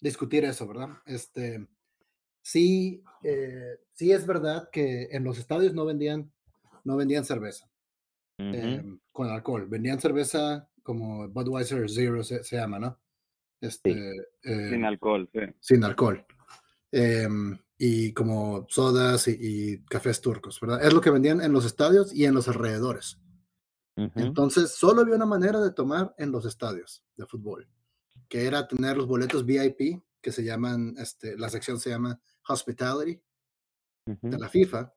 discutir 0.00 0.44
eso, 0.44 0.66
¿verdad? 0.66 0.90
Este, 1.06 1.66
sí, 2.42 3.02
eh, 3.22 3.78
sí 3.92 4.12
es 4.12 4.26
verdad 4.26 4.68
que 4.70 5.08
en 5.10 5.24
los 5.24 5.38
estadios 5.38 5.74
no 5.74 5.84
vendían, 5.84 6.32
no 6.84 6.96
vendían 6.96 7.24
cerveza 7.24 7.70
uh 8.38 8.42
-huh. 8.42 8.54
eh, 8.54 8.98
con 9.12 9.28
alcohol, 9.28 9.66
vendían 9.66 10.00
cerveza 10.00 10.68
como 10.82 11.28
Budweiser 11.28 11.88
Zero 11.90 12.22
se, 12.24 12.42
se 12.42 12.56
llama, 12.56 12.78
¿no? 12.78 12.98
Este, 13.60 13.92
sí. 13.92 14.50
eh, 14.50 14.70
sin 14.70 14.84
alcohol, 14.84 15.28
sí. 15.32 15.40
Sin 15.60 15.84
alcohol. 15.84 16.24
Eh, 16.92 17.28
y 17.82 18.12
como 18.12 18.66
sodas 18.68 19.26
y, 19.28 19.36
y, 19.40 19.84
cafés 19.84 20.20
turcos, 20.20 20.60
¿verdad? 20.60 20.84
Es 20.84 20.92
lo 20.92 21.00
que 21.00 21.10
vendían 21.10 21.40
en 21.40 21.52
los 21.52 21.64
estadios 21.64 22.12
y 22.12 22.26
en 22.26 22.34
los 22.34 22.46
alrededores. 22.46 23.18
Uh 23.96 24.02
-huh. 24.02 24.12
Entonces, 24.16 24.74
solo 24.74 25.00
había 25.00 25.16
una 25.16 25.26
manera 25.26 25.60
de 25.60 25.72
tomar 25.72 26.14
en 26.18 26.30
los 26.30 26.44
estadios 26.44 27.04
de 27.16 27.26
fútbol, 27.26 27.68
que 28.28 28.46
era 28.46 28.68
tener 28.68 28.96
los 28.96 29.06
boletos 29.06 29.44
VIP, 29.44 30.02
que 30.20 30.32
se 30.32 30.44
llaman, 30.44 30.94
este, 30.98 31.36
la 31.38 31.48
sección 31.48 31.80
se 31.80 31.90
llama 31.90 32.20
Hospitality 32.48 33.20
uh 34.06 34.12
-huh. 34.12 34.30
de 34.30 34.38
la 34.38 34.48
FIFA. 34.48 34.94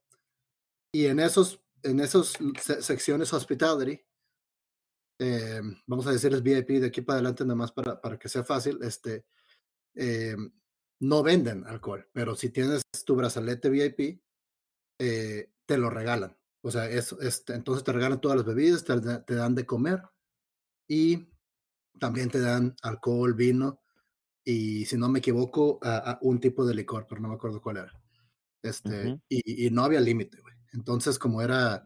Y 0.92 1.06
en 1.06 1.20
esos, 1.20 1.62
en 1.84 2.00
esos 2.00 2.38
se 2.62 2.82
secciones 2.82 3.34
Hospitality, 3.34 4.02
eh, 5.20 5.62
vamos 5.86 6.08
a 6.08 6.12
decirles 6.12 6.44
VIP 6.44 6.80
de 6.80 6.88
aquí 6.88 7.02
para 7.02 7.18
adelante 7.18 7.44
nada 7.44 7.56
más 7.56 7.72
para, 7.72 8.00
para 8.02 8.18
que 8.18 8.30
sea 8.30 8.44
fácil, 8.44 8.80
este, 8.82 9.26
eh, 9.96 10.36
no 11.00 11.24
venden 11.24 11.66
alcohol, 11.66 12.08
pero 12.14 12.36
si 12.36 12.50
tienes 12.50 12.82
tu 13.06 13.16
brazalete 13.16 13.70
VIP, 13.70 14.22
eh, 15.00 15.52
te 15.66 15.78
lo 15.78 15.90
regalan. 15.90 16.38
O 16.62 16.72
sea, 16.72 16.90
es, 16.90 17.12
este, 17.22 17.54
entonces 17.54 17.84
te 17.84 17.92
regalan 17.92 18.22
todas 18.22 18.38
las 18.38 18.46
bebidas, 18.46 18.84
te, 18.84 19.00
te 19.00 19.36
dan 19.36 19.54
de 19.54 19.66
comer 19.66 20.02
y 20.88 21.28
también 22.00 22.30
te 22.30 22.40
dan 22.40 22.76
alcohol, 22.82 23.34
vino 23.34 23.84
y 24.46 24.86
si 24.86 24.98
no 24.98 25.10
me 25.10 25.20
equivoco, 25.20 25.80
a, 25.82 26.18
un 26.22 26.40
tipo 26.40 26.66
de 26.66 26.76
licor, 26.76 27.06
pero 27.08 27.22
no 27.22 27.30
me 27.30 27.36
acuerdo 27.36 27.62
cuál 27.62 27.78
era. 27.78 28.04
Este, 28.62 29.20
y, 29.30 29.68
y, 29.68 29.70
no 29.72 29.84
había 29.84 30.00
límite, 30.00 30.40
güey. 30.42 30.56
Entonces, 30.74 31.20
como 31.20 31.42
era, 31.42 31.84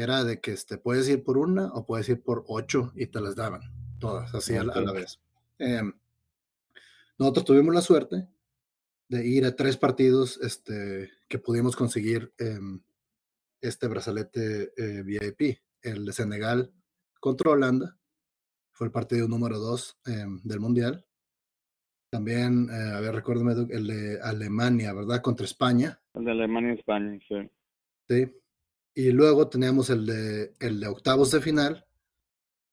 era 0.00 0.24
de 0.24 0.40
que 0.40 0.52
este, 0.52 0.78
puedes 0.78 1.08
ir 1.08 1.24
por 1.24 1.38
una 1.38 1.72
o 1.72 1.84
puedes 1.86 2.08
ir 2.08 2.22
por 2.22 2.44
ocho 2.48 2.92
y 2.94 3.06
te 3.06 3.20
las 3.20 3.36
daban, 3.36 3.60
todas, 3.98 4.34
así 4.34 4.54
a, 4.56 4.64
la, 4.64 4.92
vez. 4.92 5.20
Em, 5.58 5.92
nosotros 7.18 7.44
tuvimos 7.44 7.74
la 7.74 7.80
suerte 7.80 8.28
de 9.08 9.26
ir 9.26 9.44
a 9.44 9.56
tres 9.56 9.76
partidos 9.76 10.38
este, 10.42 11.10
que 11.28 11.38
pudimos 11.38 11.76
conseguir 11.76 12.32
em, 12.38 12.80
este 13.60 13.88
brazalete 13.88 14.72
eh, 14.76 15.02
VIP. 15.02 15.58
El 15.80 16.04
de 16.04 16.12
Senegal 16.12 16.72
contra 17.20 17.50
Holanda, 17.50 17.96
fue 18.72 18.86
el 18.86 18.92
partido 18.92 19.28
número 19.28 19.58
dos 19.58 19.98
em, 20.06 20.40
del 20.42 20.60
Mundial. 20.60 21.04
También, 22.10 22.68
eh, 22.70 22.92
a 22.94 23.00
ver, 23.00 23.14
recuérdame, 23.14 23.52
el 23.70 23.86
de 23.86 24.20
Alemania, 24.22 24.92
¿verdad? 24.92 25.20
Contra 25.20 25.44
España. 25.44 26.00
El 26.14 26.24
de 26.24 26.30
Alemania 26.30 26.74
y 26.74 26.78
España, 26.78 27.18
sí. 27.28 27.50
Sí. 28.08 28.32
Y 28.94 29.12
luego 29.12 29.48
teníamos 29.48 29.90
el 29.90 30.06
de, 30.06 30.54
el 30.60 30.80
de 30.80 30.88
octavos 30.88 31.30
de 31.30 31.40
final 31.40 31.86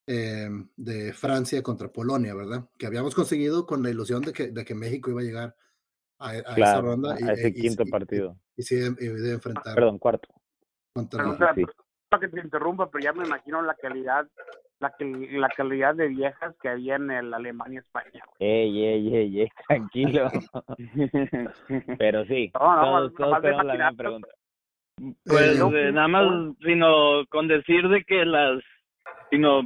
em, 0.07 0.67
de 0.75 1.13
Francia 1.13 1.61
contra 1.61 1.91
Polonia, 1.91 2.33
¿verdad? 2.33 2.67
Que 2.77 2.87
habíamos 2.87 3.13
conseguido 3.13 3.65
con 3.65 3.83
la 3.83 3.89
ilusión 3.89 4.21
de 4.21 4.33
que, 4.33 4.47
de 4.51 4.65
que 4.65 4.75
México 4.75 5.11
iba 5.11 5.21
a 5.21 5.23
llegar 5.23 5.55
a, 6.19 6.35
esa 6.35 6.81
ronda. 6.81 7.13
A 7.13 7.33
ese 7.33 7.53
quinto 7.53 7.85
partido. 7.85 8.37
Y, 8.55 8.63
sí, 8.63 8.75
iba 8.75 8.93
a 8.93 9.33
enfrentar. 9.33 9.75
Perdón, 9.75 9.99
cuarto. 9.99 10.29
Contra 10.93 11.29
o 11.29 11.37
sea, 11.37 11.53
que 12.19 12.29
te 12.29 12.39
interrumpa, 12.39 12.89
pero 12.89 13.03
ya 13.03 13.11
me 13.11 13.25
imagino 13.25 13.61
la 13.61 13.75
calidad 13.75 14.25
la, 14.79 14.93
la 15.39 15.49
calidad 15.49 15.95
de 15.95 16.07
viejas 16.07 16.55
que 16.61 16.69
había 16.69 16.95
en 16.95 17.11
el 17.11 17.33
Alemania 17.33 17.79
España. 17.79 18.23
Ey, 18.39 18.85
ey, 18.85 19.15
ey, 19.15 19.41
ey, 19.41 19.49
tranquilo. 19.67 20.29
Pero 21.97 22.25
sí, 22.25 22.51
todos, 22.53 23.13
todos 23.13 23.41
tenemos 23.41 23.65
la 23.65 23.73
misma 23.73 23.93
pregunta. 23.93 24.27
Pues 25.25 25.59
eh, 25.59 25.91
nada 25.91 26.07
más, 26.07 26.55
sino 26.61 27.25
con 27.29 27.47
decir 27.47 27.87
de 27.89 28.03
que 28.03 28.25
las, 28.25 28.61
sino 29.29 29.61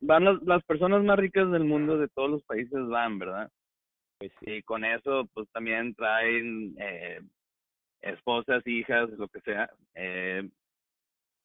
van 0.00 0.24
las, 0.24 0.42
las 0.42 0.62
personas 0.64 1.02
más 1.04 1.18
ricas 1.18 1.50
del 1.50 1.64
mundo 1.64 1.98
de 1.98 2.08
todos 2.08 2.30
los 2.30 2.42
países 2.44 2.86
van, 2.88 3.18
¿verdad? 3.18 3.50
Pues 4.18 4.32
y 4.40 4.62
con 4.62 4.84
eso, 4.84 5.28
pues 5.34 5.48
también 5.52 5.94
traen 5.94 6.74
eh, 6.78 7.20
esposas, 8.00 8.66
hijas, 8.66 9.10
lo 9.10 9.28
que 9.28 9.40
sea, 9.40 9.68
eh, 9.94 10.48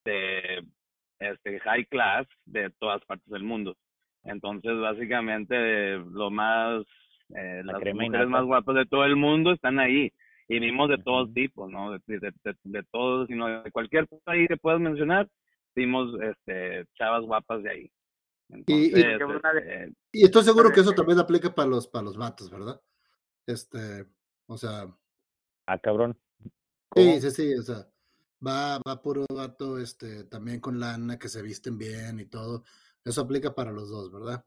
de 0.06 0.66
este 1.20 1.60
high 1.60 1.86
class 1.86 2.28
de 2.46 2.70
todas 2.80 3.04
partes 3.06 3.28
del 3.30 3.44
mundo. 3.44 3.76
Entonces, 4.24 4.78
básicamente, 4.80 5.98
lo 5.98 6.30
más, 6.30 6.84
eh, 7.36 7.62
las 7.64 7.82
mujeres 7.94 8.28
más 8.28 8.44
guapas 8.46 8.76
de 8.76 8.86
todo 8.86 9.06
el 9.06 9.16
mundo 9.16 9.52
están 9.52 9.80
ahí. 9.80 10.12
Y 10.52 10.60
vimos 10.60 10.90
de 10.90 10.98
todos 10.98 11.34
tipos, 11.34 11.72
¿no? 11.72 11.94
De, 11.94 12.02
de, 12.08 12.34
de, 12.44 12.84
todos, 12.92 13.26
sino 13.30 13.64
de 13.64 13.72
cualquier 13.72 14.06
país 14.26 14.50
que 14.50 14.58
puedas 14.58 14.82
mencionar, 14.82 15.30
vimos 15.74 16.14
este, 16.22 16.86
chavas 16.94 17.24
guapas 17.24 17.64
de 17.64 17.70
ahí. 17.70 17.92
y, 18.68 18.88
este, 18.88 19.94
y, 20.12 20.26
estoy 20.26 20.44
seguro 20.44 20.74
que 20.74 20.82
eso 20.82 20.92
también 20.92 21.20
aplica 21.20 21.56
para 21.56 21.70
los, 21.70 21.88
para 21.88 22.04
los 22.04 22.18
vatos, 22.18 22.50
¿verdad? 22.52 22.82
Este, 23.48 24.06
o 24.46 24.58
sea. 24.58 24.94
Ah, 25.68 25.80
cabrón. 25.80 26.20
Sí, 26.98 27.22
sí, 27.22 27.32
sí, 27.32 27.54
o 27.54 27.62
sea, 27.62 27.88
va, 28.46 28.78
va 28.86 29.02
puro 29.02 29.26
vato, 29.34 29.80
este, 29.80 30.26
también 30.26 30.60
con 30.60 30.82
lana, 30.82 31.18
que 31.18 31.30
se 31.30 31.42
visten 31.42 31.78
bien 31.78 32.20
y 32.20 32.26
todo. 32.26 32.66
Eso 33.06 33.22
aplica 33.22 33.56
para 33.56 33.72
los 33.72 33.90
dos, 33.90 34.12
¿verdad? 34.12 34.44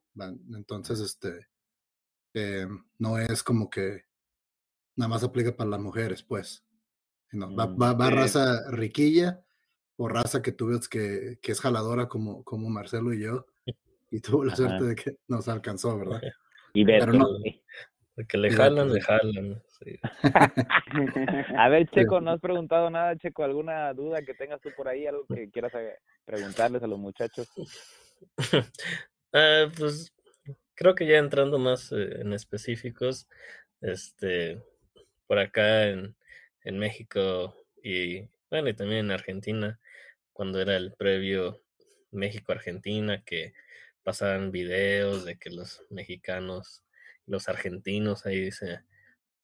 Entonces, 0.54 1.00
este, 1.00 1.48
eh, 2.34 2.68
no 2.98 3.18
es 3.18 3.42
como 3.42 3.70
que 3.70 4.04
nada 4.96 5.08
más 5.08 5.24
aplica 5.24 5.56
para 5.56 5.70
las 5.70 5.80
mujeres, 5.80 6.22
pues. 6.22 6.64
No, 7.32 7.54
va, 7.54 7.66
mm, 7.66 7.82
va, 7.82 7.92
va 7.94 8.10
raza 8.10 8.70
riquilla 8.70 9.42
o 9.96 10.08
raza 10.08 10.42
que 10.42 10.52
tú 10.52 10.66
ves 10.66 10.88
que, 10.88 11.38
que 11.42 11.52
es 11.52 11.60
jaladora 11.60 12.08
como, 12.08 12.44
como 12.44 12.68
Marcelo 12.68 13.12
y 13.12 13.22
yo. 13.22 13.46
Y 14.10 14.20
tuvo 14.20 14.44
la 14.44 14.54
suerte 14.54 14.84
de 14.84 14.94
que 14.94 15.16
nos 15.28 15.48
alcanzó, 15.48 15.98
¿verdad? 15.98 16.20
Y 16.76 16.84
Pero 16.84 17.12
no, 17.12 17.28
que 18.28 18.36
le 18.36 18.50
jalan, 18.50 18.92
le 18.92 19.00
jalan. 19.00 19.62
a 21.56 21.68
ver, 21.68 21.88
Checo, 21.90 22.20
no 22.20 22.32
has 22.32 22.40
preguntado 22.40 22.90
nada, 22.90 23.16
Checo. 23.16 23.44
¿Alguna 23.44 23.92
duda 23.92 24.22
que 24.22 24.34
tengas 24.34 24.60
tú 24.60 24.70
por 24.76 24.88
ahí? 24.88 25.06
¿Algo 25.06 25.24
que 25.26 25.50
quieras 25.50 25.72
eh, 25.74 25.98
preguntarles 26.24 26.82
a 26.82 26.88
los 26.88 26.98
muchachos? 26.98 27.48
Ah, 29.32 29.66
pues 29.76 30.12
creo 30.74 30.94
que 30.94 31.06
ya 31.06 31.18
entrando 31.18 31.58
más 31.58 31.90
eh, 31.90 32.20
en 32.20 32.32
específicos, 32.32 33.28
este, 33.80 34.62
por 35.26 35.38
acá 35.38 35.88
en, 35.88 36.16
en 36.62 36.78
México 36.78 37.56
y 37.82 38.28
bueno, 38.50 38.68
y 38.68 38.74
también 38.74 39.06
en 39.06 39.10
Argentina, 39.10 39.80
cuando 40.32 40.60
era 40.60 40.76
el 40.76 40.92
previo 40.92 41.62
México-Argentina, 42.12 43.22
que 43.24 43.52
pasaban 44.02 44.52
videos 44.52 45.24
de 45.24 45.38
que 45.38 45.50
los 45.50 45.82
mexicanos 45.90 46.84
los 47.26 47.48
argentinos 47.48 48.26
ahí 48.26 48.50
se 48.50 48.80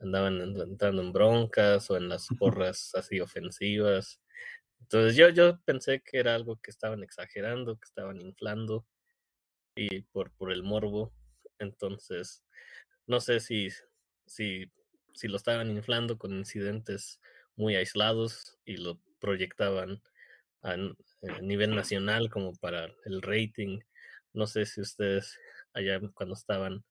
andaban 0.01 0.41
entrando 0.41 1.03
en 1.03 1.13
broncas 1.13 1.91
o 1.91 1.97
en 1.97 2.09
las 2.09 2.29
porras 2.39 2.95
así 2.95 3.21
ofensivas. 3.21 4.21
Entonces 4.81 5.17
yo, 5.17 5.29
yo 5.29 5.61
pensé 5.65 6.03
que 6.03 6.19
era 6.19 6.35
algo 6.35 6.57
que 6.61 6.71
estaban 6.71 7.03
exagerando, 7.03 7.77
que 7.77 7.87
estaban 7.87 8.21
inflando 8.21 8.87
y 9.75 10.03
por, 10.03 10.33
por 10.33 10.53
el 10.53 10.63
morbo. 10.63 11.13
Entonces, 11.59 12.43
no 13.07 13.21
sé 13.21 13.41
si, 13.41 13.69
si, 14.27 14.71
si 15.15 15.29
lo 15.29 15.37
estaban 15.37 15.71
inflando 15.71 16.19
con 16.19 16.33
incidentes 16.33 17.21
muy 17.57 17.77
aislados 17.77 18.59
y 18.65 18.77
lo 18.77 18.99
proyectaban 19.21 20.03
a, 20.63 20.73
a 20.73 21.41
nivel 21.43 21.75
nacional 21.75 22.31
como 22.31 22.55
para 22.57 22.89
el 23.05 23.23
rating. 23.23 23.81
No 24.33 24.47
sé 24.47 24.67
si 24.67 24.81
ustedes 24.81 25.39
allá 25.73 26.01
cuando 26.15 26.35
estaban 26.35 26.85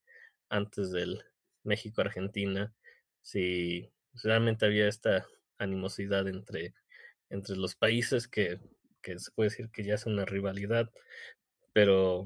antes 0.49 0.91
del 0.91 1.23
México-Argentina, 1.63 2.73
si 3.21 3.91
realmente 4.23 4.65
había 4.65 4.87
esta 4.87 5.27
animosidad 5.57 6.27
entre, 6.27 6.73
entre 7.29 7.55
los 7.55 7.75
países 7.75 8.27
que, 8.27 8.59
que 9.01 9.19
se 9.19 9.31
puede 9.31 9.49
decir 9.49 9.69
que 9.69 9.83
ya 9.83 9.95
es 9.95 10.05
una 10.05 10.25
rivalidad, 10.25 10.89
pero 11.73 12.25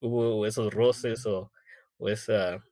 hubo 0.00 0.46
esos 0.46 0.72
roces 0.72 1.24
o, 1.26 1.52
o 1.98 2.08
esa, 2.08 2.64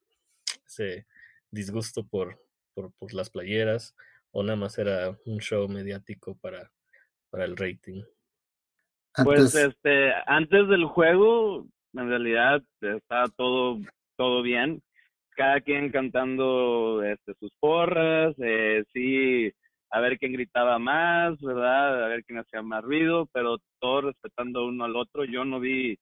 ese 0.66 1.06
disgusto 1.50 2.06
por, 2.06 2.40
por, 2.74 2.92
por, 2.98 3.12
las 3.12 3.30
playeras 3.30 3.94
o 4.32 4.42
nada 4.42 4.56
más 4.56 4.78
era 4.78 5.18
un 5.26 5.38
show 5.40 5.68
mediático 5.68 6.36
para, 6.38 6.70
para 7.30 7.44
el 7.44 7.56
rating. 7.56 8.02
Pues 9.24 9.54
este, 9.54 10.12
antes 10.26 10.68
del 10.68 10.84
juego, 10.84 11.66
en 11.94 12.08
realidad 12.08 12.62
estaba 12.80 13.28
todo 13.28 13.80
todo 14.20 14.42
bien. 14.42 14.82
Cada 15.30 15.62
quien 15.62 15.90
cantando 15.90 17.02
este, 17.02 17.32
sus 17.40 17.50
porras, 17.58 18.34
eh, 18.36 18.84
sí, 18.92 19.50
a 19.90 19.98
ver 20.00 20.18
quién 20.18 20.34
gritaba 20.34 20.78
más, 20.78 21.40
¿verdad? 21.40 22.04
A 22.04 22.08
ver 22.08 22.22
quién 22.24 22.38
hacía 22.38 22.60
más 22.60 22.84
ruido, 22.84 23.30
pero 23.32 23.56
todo 23.80 24.02
respetando 24.02 24.66
uno 24.66 24.84
al 24.84 24.94
otro. 24.94 25.24
Yo 25.24 25.46
no 25.46 25.58
vi 25.58 25.98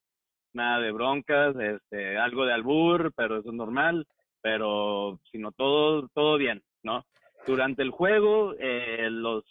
nada 0.51 0.81
de 0.81 0.91
broncas, 0.91 1.55
este, 1.55 2.17
algo 2.17 2.45
de 2.45 2.51
albur, 2.51 3.13
pero 3.15 3.39
eso 3.39 3.51
es 3.51 3.55
normal, 3.55 4.05
pero 4.41 5.19
sino 5.31 5.51
todo, 5.51 6.07
todo 6.13 6.37
bien, 6.37 6.61
¿no? 6.83 7.05
Durante 7.47 7.81
el 7.81 7.91
juego, 7.91 8.53
eh, 8.59 9.09
los, 9.09 9.43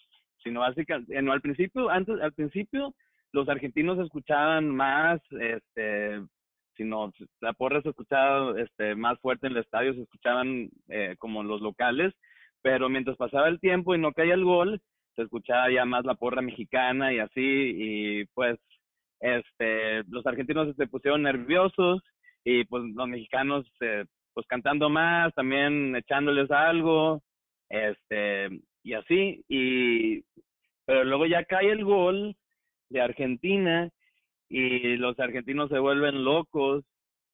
sino 0.42 0.60
básicamente, 0.60 1.16
eh, 1.16 1.22
no, 1.22 1.32
al 1.32 1.40
principio, 1.40 1.90
antes, 1.90 2.20
al 2.20 2.32
principio, 2.32 2.94
los 3.32 3.48
argentinos 3.48 3.98
escuchaban 3.98 4.68
más, 4.68 5.20
este, 5.32 6.22
sino 6.76 7.12
la 7.40 7.52
porra 7.52 7.82
se 7.82 7.90
escuchaba 7.90 8.58
este, 8.60 8.94
más 8.94 9.18
fuerte 9.20 9.46
en 9.46 9.54
el 9.54 9.58
estadio, 9.58 9.94
se 9.94 10.02
escuchaban 10.02 10.70
eh, 10.88 11.16
como 11.18 11.42
los 11.42 11.60
locales, 11.60 12.14
pero 12.62 12.88
mientras 12.88 13.16
pasaba 13.16 13.48
el 13.48 13.60
tiempo 13.60 13.94
y 13.94 13.98
no 13.98 14.12
caía 14.12 14.34
el 14.34 14.44
gol, 14.44 14.80
se 15.16 15.22
escuchaba 15.22 15.70
ya 15.70 15.84
más 15.84 16.04
la 16.04 16.14
porra 16.14 16.42
mexicana 16.42 17.12
y 17.12 17.18
así, 17.18 17.40
y 17.40 18.24
pues 18.34 18.58
este, 19.20 20.04
los 20.04 20.24
argentinos 20.26 20.74
se 20.76 20.86
pusieron 20.86 21.22
nerviosos 21.22 22.02
y 22.44 22.64
pues 22.64 22.84
los 22.94 23.08
mexicanos 23.08 23.66
eh, 23.80 24.04
pues 24.38 24.46
cantando 24.46 24.88
más, 24.88 25.34
también 25.34 25.96
echándoles 25.96 26.48
algo, 26.52 27.20
este, 27.68 28.48
y 28.84 28.92
así, 28.92 29.44
y 29.48 30.22
pero 30.86 31.02
luego 31.02 31.26
ya 31.26 31.42
cae 31.42 31.72
el 31.72 31.84
gol 31.84 32.36
de 32.88 33.00
Argentina 33.00 33.90
y 34.48 34.96
los 34.96 35.18
argentinos 35.18 35.70
se 35.70 35.80
vuelven 35.80 36.22
locos 36.22 36.84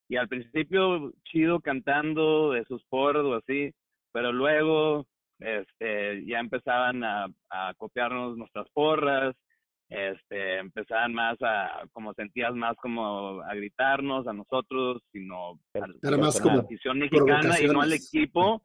y 0.08 0.16
al 0.16 0.28
principio 0.28 1.12
chido 1.24 1.60
cantando 1.60 2.52
de 2.52 2.64
sus 2.64 2.82
porros 2.86 3.26
o 3.26 3.34
así, 3.34 3.70
pero 4.10 4.32
luego 4.32 5.04
este 5.40 6.24
ya 6.24 6.38
empezaban 6.38 7.04
a 7.04 7.74
copiarnos 7.76 8.38
nuestras 8.38 8.66
porras 8.70 9.36
este, 9.94 10.58
empezaban 10.58 11.14
más 11.14 11.36
a, 11.40 11.84
como 11.92 12.12
sentías 12.14 12.54
más 12.54 12.76
como 12.76 13.40
a 13.42 13.54
gritarnos 13.54 14.26
a 14.26 14.32
nosotros, 14.32 15.02
sino 15.12 15.58
Era 15.72 16.16
a 16.16 16.18
más 16.18 16.36
la 16.36 16.42
como 16.42 16.58
afición 16.60 16.98
mexicana 16.98 17.60
y 17.60 17.66
no 17.66 17.80
al 17.80 17.92
equipo. 17.92 18.62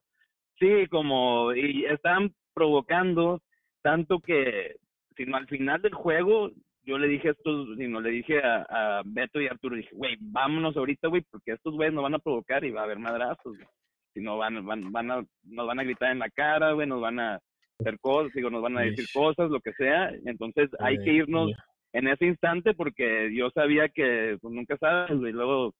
Sí, 0.58 0.88
como, 0.90 1.54
y 1.54 1.86
estaban 1.86 2.34
provocando 2.54 3.42
tanto 3.82 4.20
que, 4.20 4.76
sino 5.16 5.38
al 5.38 5.48
final 5.48 5.82
del 5.82 5.94
juego, 5.94 6.52
yo 6.84 6.98
le 6.98 7.08
dije 7.08 7.30
a 7.30 7.32
estos, 7.32 7.78
sino 7.78 8.02
le 8.02 8.10
dije 8.10 8.42
a, 8.44 8.66
a 8.70 9.02
Beto 9.06 9.40
y 9.40 9.48
a 9.48 9.52
Arturo, 9.52 9.76
dije, 9.76 9.94
güey, 9.94 10.18
vámonos 10.20 10.76
ahorita, 10.76 11.08
güey, 11.08 11.22
porque 11.30 11.52
estos 11.52 11.76
güeyes 11.76 11.94
nos 11.94 12.04
van 12.04 12.16
a 12.16 12.20
provocar 12.20 12.66
y 12.66 12.72
va 12.72 12.82
a 12.82 12.84
haber 12.86 13.00
madrazos, 13.00 13.56
güey. 13.56 13.68
Si 14.14 14.22
no 14.22 14.38
van, 14.38 14.66
van, 14.66 14.92
van 14.92 15.12
a, 15.12 15.26
nos 15.44 15.68
van 15.68 15.80
a 15.80 15.84
gritar 15.84 16.12
en 16.12 16.20
la 16.20 16.30
cara, 16.30 16.74
güey, 16.74 16.88
nos 16.88 17.00
van 17.00 17.20
a 17.20 17.40
hacer 17.80 18.00
cosas, 18.00 18.32
digo, 18.34 18.50
nos 18.50 18.62
van 18.62 18.78
a 18.78 18.82
decir 18.82 19.06
Ish. 19.06 19.14
cosas, 19.14 19.50
lo 19.50 19.60
que 19.62 19.74
sea. 19.74 20.12
Entonces 20.26 20.70
hay 20.80 20.98
que 21.00 21.14
irnos 21.14 21.52
en 21.94 22.08
ese 22.08 22.26
instante 22.26 22.74
porque 22.74 23.34
yo 23.34 23.50
sabía 23.52 23.90
que 23.90 24.38
pues, 24.42 24.54
nunca 24.54 24.78
sabes, 24.78 25.18
güey, 25.18 25.34
luego 25.34 25.74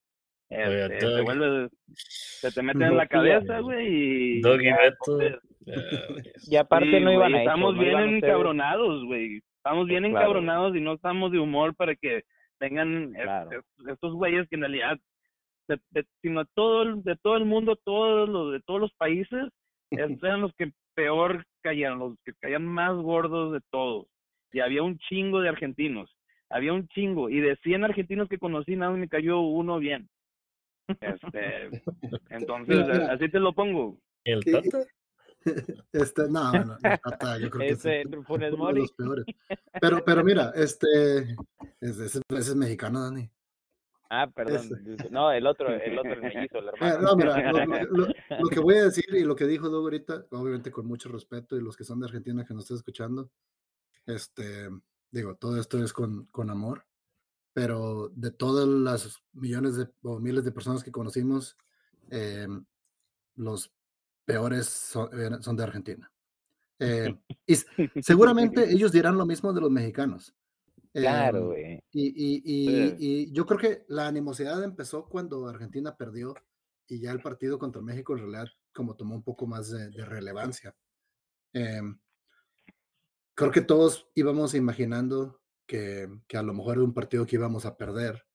Oye, 0.52 0.86
este, 0.86 0.98
te 0.98 1.70
se 1.94 2.52
te 2.52 2.64
mete 2.64 2.84
en 2.84 2.98
la 2.98 3.06
cabeza, 3.06 3.60
güey, 3.60 4.40
y 4.40 4.42
ah, 4.44 5.40
Y 6.50 6.56
aparte 6.56 6.98
sí, 6.98 7.04
no 7.04 7.14
iban 7.14 7.36
a 7.36 7.40
estamos 7.40 7.76
no 7.76 7.82
bien 7.82 8.16
encabronados, 8.16 9.06
güey, 9.06 9.42
estamos 9.58 9.86
bien 9.88 10.04
Claro. 10.06 10.18
encabronados 10.18 10.76
y 10.76 10.82
no 10.82 10.94
estamos 10.94 11.32
de 11.32 11.38
humor 11.40 11.76
para 11.76 11.96
que 11.96 12.24
Claro. 12.60 13.50
es- 13.60 13.88
estos 13.88 14.14
güeyes 14.16 14.48
que 14.50 14.56
en 14.56 14.62
realidad 14.62 14.98
de, 15.68 15.80
de- 15.92 16.06
sino 16.24 16.44
todo 16.56 16.82
el, 16.82 17.04
de 17.04 17.16
todo 17.18 17.38
el 17.38 17.46
mundo, 17.46 17.76
todos 17.86 18.28
los 18.28 18.52
de 18.54 18.60
todos 18.62 18.82
los 18.82 18.94
países, 18.96 19.50
eran 20.24 20.42
los 20.42 20.52
que 20.56 20.72
peor 20.96 21.46
caían, 21.62 22.00
los 22.00 22.16
que 22.26 22.34
caían 22.40 22.66
más 22.66 22.96
gordos 22.96 23.54
de 23.54 23.62
todos. 23.72 24.08
Y 24.52 24.60
había 24.62 24.84
un 24.84 24.98
chingo 24.98 25.42
de 25.42 25.50
argentinos, 25.50 26.16
había 26.50 26.74
un 26.74 26.88
chingo, 26.90 27.30
y 27.30 27.40
de 27.40 27.56
100 27.58 27.84
argentinos 27.84 28.28
que 28.30 28.40
conocí, 28.40 28.76
nada 28.76 28.92
me 28.94 29.08
cayó 29.08 29.40
uno 29.42 29.78
bien. 29.80 30.10
Este, 31.00 31.70
entonces, 32.30 32.76
Mira, 32.78 32.94
mira. 32.94 33.14
así 33.14 33.30
te 33.30 33.40
lo 33.40 33.54
pongo. 33.54 33.98
¿El. 34.24 34.44
Tata? 34.44 34.80
Este, 35.94 36.24
no, 36.30 36.52
no, 36.52 36.66
no, 36.66 36.78
Tata, 37.02 37.40
yo 37.40 37.50
creo 37.50 37.78
que 37.78 37.92
es 38.02 38.06
uno 38.28 38.68
de 38.68 38.74
los 38.82 38.92
peores. 38.92 39.26
Pero, 39.80 40.04
pero 40.04 40.22
mira, 40.24 40.52
este, 40.56 41.22
ese, 41.80 42.06
ese- 42.08 42.22
ese 42.30 42.40
es 42.52 42.56
mexicano, 42.58 43.02
Dani. 43.04 43.30
Ah, 44.10 44.28
perdón. 44.30 44.56
Ese. 44.86 45.10
No, 45.12 45.32
el 45.32 45.46
otro, 45.46 45.70
el 45.74 45.98
otro, 45.98 46.14
el 46.14 46.22
mellizo, 46.22 46.58
el 46.60 46.66
Eh, 46.66 46.72
hermano. 46.74 47.02
no, 47.02 47.16
mira, 47.16 47.52
lo, 47.52 47.66
lo- 47.66 47.84
lo- 48.08 48.14
lo 48.40 48.50
que 48.50 48.60
voy 48.60 48.76
a 48.78 48.86
decir 48.86 49.06
y 49.14 49.24
lo 49.24 49.36
que 49.36 49.46
dijo 49.46 49.70
Doug 49.70 49.84
ahorita, 49.84 50.26
obviamente 50.32 50.72
con 50.72 50.86
mucho 50.88 51.10
respeto 51.10 51.56
y 51.56 51.62
los 51.62 51.78
que 51.78 51.84
son 51.84 52.00
de 52.00 52.08
Argentina 52.08 52.46
que 52.46 52.54
nos 52.54 52.64
estén 52.64 52.78
escuchando, 52.78 53.30
este, 54.06 54.70
digo, 55.12 55.36
todo 55.36 55.60
esto 55.60 55.84
es 55.84 55.94
con, 55.94 56.26
con 56.28 56.50
amor, 56.50 56.86
pero 57.54 58.10
de 58.16 58.32
todas 58.32 58.68
las 58.68 59.22
millones 59.34 59.76
de, 59.76 59.88
o 60.04 60.20
miles 60.20 60.44
de 60.44 60.52
personas 60.52 60.84
que 60.84 60.92
conocimos, 60.92 61.58
eh, 62.10 62.48
los 63.36 63.72
peores 64.26 64.66
son, 64.68 65.44
son 65.44 65.56
de 65.56 65.64
Argentina. 65.64 66.12
Eh, 66.80 67.16
y 67.46 67.56
seguramente 68.02 68.72
ellos 68.72 68.92
dirán 68.92 69.18
lo 69.18 69.26
mismo 69.26 69.54
de 69.54 69.62
los 69.62 69.70
mexicanos. 69.70 70.34
Claro, 70.94 71.40
Em, 71.40 71.46
güey. 71.46 71.84
y, 71.92 72.08
y, 72.08 72.42
y, 72.44 72.68
Sí. 72.68 72.96
y 73.00 73.32
yo 73.32 73.46
creo 73.46 73.60
que 73.60 73.86
la 73.90 74.08
animosidad 74.08 74.64
empezó 74.64 75.08
cuando 75.08 75.48
Argentina 75.48 75.96
perdió 75.96 76.34
y 76.88 77.00
ya 77.00 77.12
el 77.12 77.22
partido 77.22 77.60
contra 77.60 77.82
México 77.82 78.14
en 78.14 78.20
realidad 78.20 78.48
como 78.74 78.96
tomó 78.96 79.14
un 79.16 79.24
poco 79.24 79.46
más 79.46 79.70
de, 79.70 79.90
de 79.90 80.06
relevancia. 80.06 80.76
Em, 81.54 82.00
creo 83.36 83.52
que 83.52 83.62
todos 83.62 84.10
íbamos 84.16 84.54
imaginando 84.56 85.42
que, 85.68 86.10
que 86.28 86.38
a 86.38 86.44
lo 86.44 86.54
mejor 86.54 86.78
era 86.78 86.84
un 86.86 86.94
partido 86.94 87.26
que 87.26 87.36
íbamos 87.36 87.66
a 87.66 87.78
perder, 87.78 88.26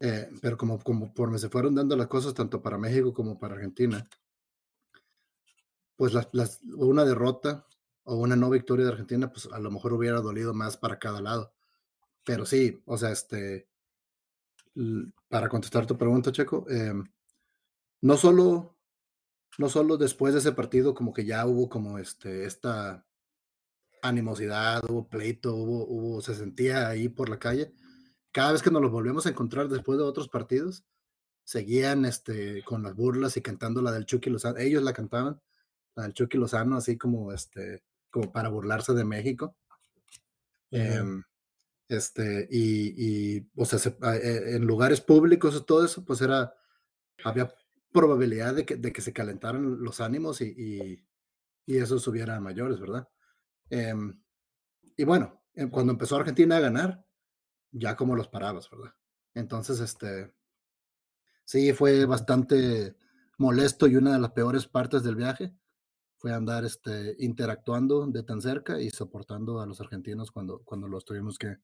eh, 0.00 0.30
pero 0.40 0.56
como, 0.56 0.78
como 0.78 1.06
conforme 1.06 1.38
se 1.38 1.48
fueron 1.50 1.74
dando 1.74 1.96
las 1.96 2.06
cosas 2.06 2.32
tanto 2.32 2.62
para 2.62 2.78
México 2.78 3.12
como 3.12 3.38
para 3.38 3.54
Argentina, 3.54 4.08
pues 5.96 6.14
las, 6.14 6.28
las- 6.32 6.62
una 6.62 7.04
derrota 7.04 7.66
o 8.04 8.16
una 8.16 8.36
no 8.36 8.48
victoria 8.48 8.86
de 8.86 8.92
Argentina, 8.92 9.30
pues 9.30 9.46
a 9.52 9.58
lo 9.58 9.70
mejor 9.70 9.92
hubiera 9.92 10.20
dolido 10.20 10.54
más 10.54 10.76
para 10.78 10.98
cada 10.98 11.20
lado. 11.20 11.52
Pero 12.28 12.44
sí, 12.44 12.82
o 12.84 12.98
sea, 12.98 13.10
este, 13.10 13.66
para 15.28 15.48
contestar 15.48 15.86
tu 15.86 15.96
pregunta, 15.96 16.30
Checo, 16.30 16.66
em, 16.68 17.02
no 18.02 18.18
solo, 18.18 18.76
no 19.56 19.70
solo 19.70 19.96
después 19.96 20.34
de 20.34 20.40
ese 20.40 20.52
partido, 20.52 20.92
como 20.92 21.14
que 21.14 21.24
ya 21.24 21.46
hubo 21.46 21.70
como 21.70 21.98
este, 21.98 22.44
esta 22.44 23.06
animosidad, 24.02 24.82
hubo 24.90 25.08
pleito, 25.08 25.54
hubo, 25.54 25.86
hubo, 25.86 26.20
se 26.20 26.34
sentía 26.34 26.90
ahí 26.90 27.08
por 27.08 27.30
la 27.30 27.38
calle. 27.38 27.72
Cada 28.30 28.52
vez 28.52 28.60
que 28.62 28.70
nos 28.70 28.82
los 28.82 28.92
volvemos 28.92 29.24
a 29.24 29.30
encontrar 29.30 29.70
después 29.70 29.98
de 29.98 30.04
otros 30.04 30.28
partidos, 30.28 30.84
seguían 31.44 32.04
este, 32.04 32.62
con 32.62 32.82
las 32.82 32.94
burlas 32.94 33.38
y 33.38 33.40
cantando 33.40 33.80
la 33.80 33.90
del 33.90 34.04
Chucky 34.04 34.28
Lozano. 34.28 34.58
Ellos 34.58 34.82
la 34.82 34.92
cantaban, 34.92 35.40
la 35.94 36.02
del 36.02 36.12
Chucky 36.12 36.36
Lozano, 36.36 36.76
así 36.76 36.98
como, 36.98 37.32
este, 37.32 37.84
como 38.10 38.30
para 38.30 38.50
burlarse 38.50 38.92
de 38.92 39.04
México. 39.04 39.56
Este, 41.88 42.48
y, 42.50 43.36
y, 43.38 43.50
o 43.56 43.64
sea, 43.64 43.78
se- 43.78 43.96
eh, 44.02 44.56
en 44.56 44.66
lugares 44.66 45.00
públicos 45.00 45.56
y 45.56 45.64
todo 45.64 45.84
eso, 45.84 46.04
pues 46.04 46.20
era, 46.22 46.54
había 47.24 47.52
probabilidad 47.92 48.54
de 48.54 48.66
que, 48.66 48.76
de 48.76 48.92
que 48.92 49.02
se 49.02 49.12
calentaran 49.12 49.82
los 49.82 50.00
ánimos 50.00 50.40
y, 50.42 50.46
y, 50.56 51.06
y 51.66 51.78
eso 51.78 51.98
subiera 52.00 52.36
a 52.36 52.40
mayores, 52.40 52.80
¿verdad? 52.80 53.08
Em, 53.70 54.20
y 54.96 55.04
bueno, 55.04 55.42
em, 55.54 55.70
cuando 55.70 55.92
empezó 55.92 56.16
Argentina 56.16 56.56
a 56.58 56.60
ganar, 56.60 57.06
ya 57.72 57.96
como 57.96 58.16
los 58.16 58.28
parabas, 58.28 58.70
¿verdad? 58.70 58.94
Entonces, 59.34 59.80
este, 59.80 60.32
sí, 61.44 61.72
fue 61.72 62.04
bastante 62.04 62.96
molesto 63.38 63.86
y 63.86 63.96
una 63.96 64.12
de 64.14 64.18
las 64.20 64.32
peores 64.32 64.66
partes 64.66 65.02
del 65.02 65.16
viaje 65.16 65.54
fue 66.18 66.32
andar 66.34 66.64
este, 66.64 67.16
interactuando 67.20 68.06
de 68.06 68.22
tan 68.24 68.42
cerca 68.42 68.80
y 68.80 68.90
soportando 68.90 69.60
a 69.60 69.66
los 69.66 69.80
argentinos 69.80 70.32
cuando, 70.32 70.60
cuando 70.64 70.88
los 70.88 71.04
tuvimos 71.04 71.38
que, 71.38 71.58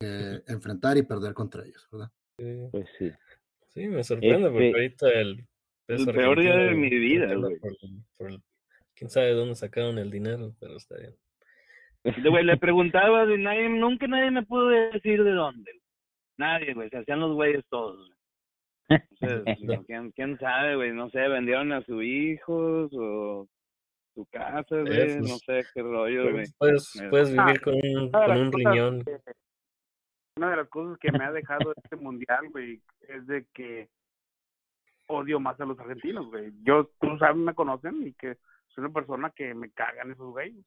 que 0.00 0.42
enfrentar 0.48 0.96
y 0.96 1.02
perder 1.02 1.34
contra 1.34 1.64
ellos, 1.64 1.86
¿verdad? 1.90 2.08
Sí. 2.38 2.68
Pues 2.70 2.86
sí. 2.98 3.10
Sí, 3.68 3.88
me 3.88 4.04
sorprende 4.04 4.48
porque 4.50 4.68
Este- 4.68 4.76
ahorita 5.06 5.20
el 5.20 5.46
peso 5.86 6.10
El 6.10 6.16
peor 6.16 6.40
día 6.40 6.56
de 6.56 6.74
mi 6.74 6.88
vida, 6.90 7.34
güey. 7.34 7.56
por 7.58 7.72
por 8.16 8.40
quién 8.94 9.10
sabe 9.10 9.26
de 9.28 9.34
dónde 9.34 9.54
sacaron 9.54 9.98
el 9.98 10.10
dinero, 10.10 10.54
pero 10.60 10.76
está 10.76 10.96
bien. 10.98 11.14
Le, 12.04 12.30
güey, 12.30 12.44
le 12.44 12.56
preguntaba 12.56 13.24
y 13.32 13.38
nadie, 13.38 13.68
nunca 13.68 14.06
nadie 14.06 14.30
me 14.30 14.42
pudo 14.44 14.68
decir 14.68 15.22
de 15.24 15.32
dónde. 15.32 15.70
Nadie, 16.38 16.72
güey, 16.74 16.88
se 16.90 16.98
hacían 16.98 17.20
los 17.20 17.34
güeyes 17.34 17.64
todos. 17.68 17.96
güey. 18.88 19.00
Entonces, 19.20 19.56
No. 19.80 19.84
¿quién, 19.84 20.10
quién 20.12 20.38
sabe, 20.38 20.76
güey? 20.76 20.92
No 20.92 21.10
sé, 21.10 21.18
vendieron 21.28 21.72
a 21.72 21.82
sus 21.82 22.02
hijos 22.02 22.90
o 22.94 23.48
su 24.14 24.26
casa, 24.26 24.64
güey, 24.80 24.84
pues, 24.84 25.16
no 25.18 25.36
sé 25.38 25.64
qué 25.74 25.82
rollo, 25.82 26.30
güey. 26.32 26.44
Puedes, 26.58 26.94
Eh, 26.96 27.08
puedes 27.10 27.34
ah, 27.36 27.44
vivir 27.46 27.60
con 27.60 27.74
un, 27.74 28.10
con 28.10 28.52
riñón. 28.52 29.04
Una 30.36 30.50
de 30.50 30.56
las 30.56 30.68
cosas 30.68 30.98
que 30.98 31.10
me 31.10 31.24
ha 31.24 31.32
dejado 31.32 31.72
este 31.82 31.96
mundial, 31.96 32.48
güey, 32.50 32.80
es 33.08 33.26
de 33.26 33.46
que 33.54 33.88
odio 35.08 35.40
más 35.40 35.58
a 35.60 35.64
los 35.64 35.78
argentinos, 35.78 36.26
güey. 36.26 36.52
Yo, 36.62 36.90
tú 37.00 37.16
sabes, 37.18 37.36
me 37.36 37.54
conocen 37.54 38.06
y 38.06 38.12
que 38.12 38.36
soy 38.68 38.84
una 38.84 38.92
persona 38.92 39.30
que 39.30 39.54
me 39.54 39.70
cagan 39.70 40.10
esos 40.10 40.30
güeyes. 40.30 40.64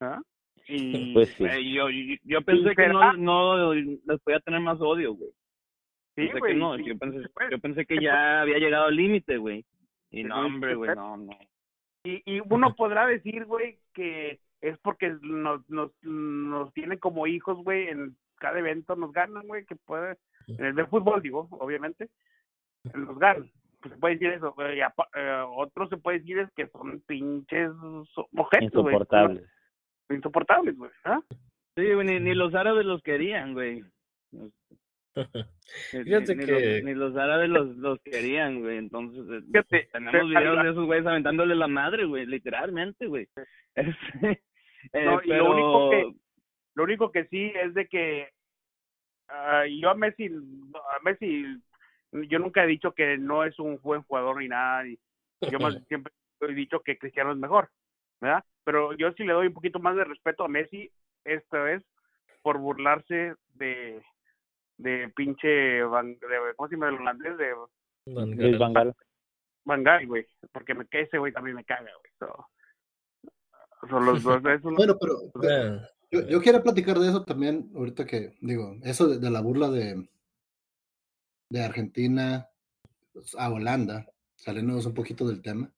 ¿Ah? 0.00 0.22
Y 0.68 1.12
Pues 1.14 1.30
sí. 1.30 1.44
Eh, 1.44 1.72
yo, 1.72 1.90
yo, 1.90 2.14
yo 2.22 2.42
pensé 2.42 2.74
que 2.76 2.88
no, 2.88 3.00
será? 3.00 3.12
no 3.14 3.74
les 3.74 4.20
podía 4.22 4.40
tener 4.40 4.60
más 4.60 4.80
odio, 4.80 5.14
güey. 5.14 5.30
sí, 5.30 6.26
Pensé 6.26 6.38
güey. 6.38 6.52
que 6.52 6.58
no, 6.58 6.76
sí, 6.76 6.84
yo 6.84 6.98
pensé, 6.98 7.80
yo 7.80 7.86
que 7.86 8.00
ya 8.00 8.42
había 8.42 8.58
llegado 8.58 8.86
al 8.86 8.96
límite, 8.96 9.36
güey. 9.36 9.64
Y 10.10 10.22
no, 10.22 10.46
hombre, 10.46 10.76
güey, 10.76 10.94
puede. 10.94 10.96
no, 10.96 11.16
no. 11.16 11.36
Y, 12.04 12.22
y 12.24 12.40
uno 12.48 12.76
podrá 12.76 13.06
decir, 13.06 13.46
güey, 13.46 13.80
que 13.94 14.38
es 14.60 14.78
porque 14.78 15.16
nos, 15.22 15.68
nos, 15.68 15.90
nos 16.02 16.72
tienen 16.72 16.98
como 16.98 17.26
hijos, 17.26 17.58
güey, 17.64 17.88
en 17.88 18.16
cada 18.44 18.58
evento 18.58 18.94
nos 18.94 19.10
ganan, 19.12 19.46
güey, 19.46 19.64
que 19.64 19.74
puede, 19.76 20.18
en 20.48 20.64
el 20.66 20.74
de 20.74 20.84
fútbol, 20.86 21.22
digo, 21.22 21.48
obviamente, 21.52 22.08
nos 22.94 23.18
ganan. 23.18 23.50
Pues 23.80 23.94
se 23.94 24.00
puede 24.00 24.14
decir 24.14 24.28
eso, 24.32 24.52
güey. 24.52 24.80
eh, 24.80 25.44
otro 25.56 25.88
se 25.88 25.96
puede 25.96 26.18
decir 26.18 26.38
es 26.40 26.50
que 26.54 26.66
son 26.68 27.00
pinches 27.06 27.70
objetos, 28.32 28.82
güey. 28.82 28.94
Insoportables. 28.94 29.44
Insoportables, 30.10 30.76
güey. 30.76 30.90
¿ah? 31.04 31.20
Sí, 31.76 31.92
güey, 31.94 32.06
ni, 32.06 32.20
ni 32.20 32.34
los 32.34 32.54
árabes 32.54 32.84
los 32.84 33.02
querían, 33.02 33.54
güey. 33.54 33.82
Ni- 35.92 36.02
Fíjate 36.04 36.34
ni, 36.34 36.44
que- 36.44 36.52
los, 36.76 36.84
ni 36.84 36.94
los 36.94 37.16
árabes 37.16 37.48
los, 37.48 37.76
los 37.76 37.98
querían, 38.02 38.60
güey. 38.60 38.78
Entonces, 38.78 39.24
eh, 39.30 39.42
Fíjate, 39.46 39.88
tenemos 39.92 40.12
pero- 40.12 40.26
videos 40.26 40.62
de 40.64 40.70
esos 40.70 40.84
güeyes 40.86 41.06
aventándole 41.06 41.54
la 41.54 41.68
madre, 41.68 42.04
güey, 42.04 42.26
literalmente, 42.26 43.06
güey. 43.06 43.28
Este, 43.76 44.42
eh, 44.92 45.04
No, 45.04 45.20
y 45.24 45.28
lo 45.28 45.50
único 45.50 45.90
que- 45.90 46.12
Lo 46.76 46.84
único 46.84 47.10
que 47.12 47.24
sí 47.26 47.52
es 47.54 47.74
de 47.74 47.86
que 47.88 48.28
ah, 49.28 49.64
yo 49.66 49.90
a 49.90 49.94
Messi, 49.94 50.26
a 50.26 51.02
Messi, 51.02 51.44
yo 52.12 52.38
nunca 52.38 52.64
he 52.64 52.66
dicho 52.66 52.92
que 52.92 53.18
no 53.18 53.44
es 53.44 53.58
un 53.58 53.80
buen 53.82 54.02
jugador 54.02 54.38
ni 54.38 54.48
nada. 54.48 54.86
y 54.86 54.98
yo 55.50 55.58
más 55.58 55.74
siempre 55.88 56.12
he 56.40 56.52
dicho 56.52 56.80
que 56.80 56.98
Cristiano 56.98 57.32
es 57.32 57.38
mejor, 57.38 57.70
¿verdad? 58.20 58.44
Pero 58.64 58.92
yo 58.94 59.12
sí 59.12 59.24
le 59.24 59.32
doy 59.32 59.48
un 59.48 59.54
poquito 59.54 59.78
más 59.78 59.96
de 59.96 60.04
respeto 60.04 60.44
a 60.44 60.48
Messi 60.48 60.90
esta 61.24 61.58
vez 61.62 61.82
por 62.42 62.58
burlarse 62.58 63.34
de 63.54 64.02
de 64.78 65.08
pinche 65.14 65.82
Van, 65.84 66.18
de, 66.18 66.54
¿cómo 66.56 66.68
se 66.68 66.74
llama 66.74 66.88
el 66.88 66.96
holandés? 66.96 67.38
De 67.38 67.54
Van 68.06 68.30
Luis 68.30 68.58
Gaal. 68.58 68.58
Van 68.58 68.72
Gaal. 68.72 68.94
Van 69.64 69.84
Gaal, 69.84 70.06
güey, 70.06 70.26
porque 70.52 70.74
me, 70.74 70.86
ese 70.90 71.18
güey 71.18 71.32
también 71.32 71.56
me 71.56 71.64
caga, 71.64 71.90
güey. 72.00 72.12
So, 72.18 72.46
son 73.88 74.06
los 74.06 74.22
dos, 74.22 74.42
Bueno, 74.42 74.96
pero, 75.00 75.14
pero 75.32 75.80
yo, 76.20 76.28
yo 76.28 76.42
quiero 76.42 76.62
platicar 76.62 76.98
de 76.98 77.08
eso 77.08 77.24
también, 77.24 77.70
ahorita 77.74 78.06
que 78.06 78.34
digo, 78.40 78.76
eso 78.82 79.06
de, 79.08 79.18
de 79.18 79.30
la 79.30 79.40
burla 79.40 79.70
de, 79.70 80.08
de 81.48 81.62
Argentina 81.62 82.48
pues, 83.12 83.34
a 83.36 83.50
Holanda, 83.50 84.06
saliéndonos 84.36 84.86
un 84.86 84.94
poquito 84.94 85.26
del 85.26 85.42
tema. 85.42 85.72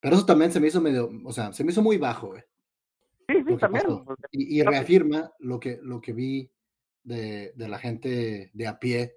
Pero 0.00 0.16
eso 0.16 0.26
también 0.26 0.50
se 0.50 0.60
me 0.60 0.68
hizo 0.68 0.80
medio, 0.80 1.10
o 1.24 1.32
sea, 1.32 1.52
se 1.52 1.62
me 1.62 1.70
hizo 1.70 1.82
muy 1.82 1.96
bajo, 1.96 2.28
güey. 2.28 2.42
sí, 3.28 3.34
sí, 3.38 3.44
que 3.44 3.56
también. 3.56 3.84
Y, 4.32 4.58
y 4.58 4.62
reafirma 4.62 5.32
lo 5.38 5.60
que, 5.60 5.78
lo 5.82 6.00
que 6.00 6.12
vi 6.12 6.50
de, 7.04 7.52
de 7.54 7.68
la 7.68 7.78
gente 7.78 8.50
de 8.52 8.66
a 8.66 8.78
pie, 8.78 9.16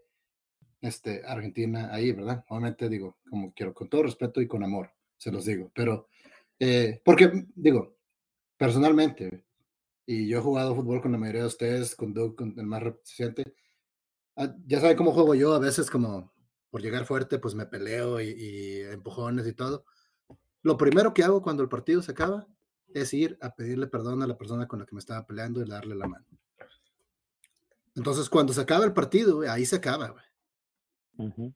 este, 0.81 1.23
Argentina 1.25 1.89
ahí, 1.91 2.11
¿verdad? 2.11 2.45
Obviamente 2.49 2.89
digo, 2.89 3.17
como 3.29 3.53
quiero, 3.53 3.73
con 3.73 3.89
todo 3.89 4.03
respeto 4.03 4.41
y 4.41 4.47
con 4.47 4.63
amor, 4.63 4.91
se 5.17 5.31
los 5.31 5.45
digo, 5.45 5.71
pero, 5.73 6.07
eh, 6.59 7.01
porque, 7.03 7.45
digo, 7.55 7.97
personalmente, 8.57 9.43
y 10.05 10.27
yo 10.27 10.37
he 10.37 10.41
jugado 10.41 10.75
fútbol 10.75 11.01
con 11.01 11.11
la 11.11 11.17
mayoría 11.17 11.41
de 11.41 11.47
ustedes, 11.47 11.95
con 11.95 12.13
Doug, 12.13 12.35
con 12.35 12.53
el 12.57 12.65
más 12.65 12.83
reciente, 12.83 13.55
ah, 14.35 14.55
ya 14.65 14.79
saben 14.79 14.97
cómo 14.97 15.11
juego 15.11 15.35
yo, 15.35 15.53
a 15.53 15.59
veces 15.59 15.89
como 15.89 16.33
por 16.69 16.81
llegar 16.81 17.05
fuerte, 17.05 17.39
pues 17.39 17.55
me 17.55 17.65
peleo 17.65 18.19
y, 18.19 18.29
y 18.29 18.81
empujones 18.81 19.47
y 19.47 19.53
todo. 19.53 19.85
Lo 20.61 20.77
primero 20.77 21.13
que 21.13 21.23
hago 21.23 21.41
cuando 21.41 21.63
el 21.63 21.69
partido 21.69 22.01
se 22.01 22.11
acaba 22.11 22.47
es 22.87 23.13
ir 23.13 23.37
a 23.41 23.55
pedirle 23.55 23.87
perdón 23.87 24.23
a 24.23 24.27
la 24.27 24.37
persona 24.37 24.67
con 24.67 24.79
la 24.79 24.85
que 24.85 24.95
me 24.95 24.99
estaba 24.99 25.25
peleando 25.25 25.61
y 25.61 25.69
darle 25.69 25.95
la 25.95 26.07
mano. 26.07 26.25
Entonces, 27.95 28.29
cuando 28.29 28.51
se 28.51 28.61
acaba 28.61 28.83
el 28.83 28.93
partido, 28.93 29.41
ahí 29.49 29.65
se 29.65 29.77
acaba, 29.77 30.09
güey. 30.09 30.25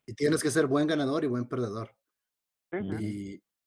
Y 0.05 0.13
tienes 0.13 0.41
que 0.41 0.51
ser 0.51 0.67
buen 0.67 0.87
ganador 0.87 1.23
y 1.23 1.27
buen 1.27 1.47
perdedor. 1.47 1.95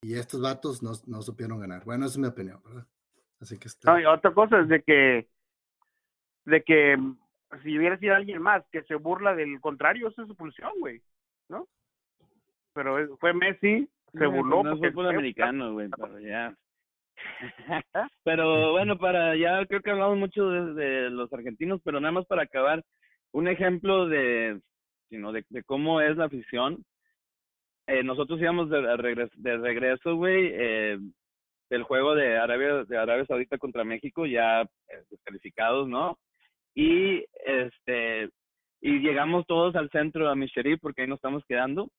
y 0.01 0.15
estos 0.15 0.41
vatos 0.41 0.81
no, 0.81 0.93
no 1.05 1.21
supieron 1.21 1.59
ganar. 1.59 1.85
Bueno, 1.85 2.05
esa 2.05 2.13
es 2.13 2.17
mi 2.17 2.27
opinión, 2.27 2.61
¿verdad? 2.63 2.87
Así 3.43 3.59
que 3.59 3.67
este, 3.67 3.87
No, 3.87 3.99
y 3.99 4.05
otra 4.05 4.33
cosa 4.33 4.61
es 4.61 4.67
de 4.69 4.81
que, 4.81 5.27
de 6.45 6.63
que 6.63 6.97
si 7.61 7.77
hubiera 7.77 7.97
sido 7.99 8.15
alguien 8.15 8.41
más 8.41 8.63
que 8.71 8.81
se 8.83 8.95
burla 8.95 9.35
del 9.35 9.59
contrario, 9.59 10.07
eso 10.07 10.23
es 10.23 10.29
expulsión, 10.29 10.71
güey, 10.79 11.01
¿no? 11.49 11.67
Pero 12.73 13.17
fue 13.17 13.33
Messi, 13.33 13.87
se 14.13 14.25
burló. 14.25 14.63
No 14.63 14.71
es 14.71 14.77
porque 14.79 14.91
fútbol 14.91 15.05
fue- 15.07 15.15
americano, 15.15 15.73
güey, 15.73 15.89
pero 15.97 16.19
ya. 16.19 16.55
pero 18.23 18.71
bueno, 18.71 18.97
para 18.97 19.35
ya 19.35 19.65
creo 19.67 19.81
que 19.81 19.91
hablamos 19.91 20.17
mucho 20.17 20.49
de, 20.49 20.73
de 20.73 21.09
los 21.09 21.31
argentinos, 21.31 21.81
pero 21.83 21.99
nada 21.99 22.11
más 22.13 22.25
para 22.25 22.43
acabar, 22.43 22.83
un 23.33 23.47
ejemplo 23.47 24.07
de, 24.07 24.59
sino 25.09 25.31
de, 25.31 25.45
de 25.49 25.63
cómo 25.63 26.01
es 26.01 26.17
la 26.17 26.25
afición. 26.25 26.83
Eh, 27.87 28.01
nosotros 28.03 28.39
íbamos 28.39 28.69
de, 28.69 28.81
de 28.81 29.57
regreso, 29.57 30.15
güey, 30.15 30.49
eh, 30.53 30.97
del 31.73 31.83
juego 31.83 32.13
de 32.13 32.37
Arabia, 32.37 32.83
de 32.83 32.97
Arabia 32.97 33.25
Saudita 33.25 33.57
contra 33.57 33.83
México, 33.83 34.27
ya 34.27 34.61
eh, 34.61 34.67
descalificados, 35.09 35.87
¿no? 35.87 36.19
Y 36.75 37.25
este 37.45 38.29
y 38.79 38.99
llegamos 38.99 39.45
todos 39.47 39.75
al 39.75 39.89
centro 39.89 40.29
a 40.29 40.35
Micheri 40.35 40.77
porque 40.77 41.01
ahí 41.01 41.07
nos 41.07 41.17
estamos 41.17 41.43
quedando 41.47 41.89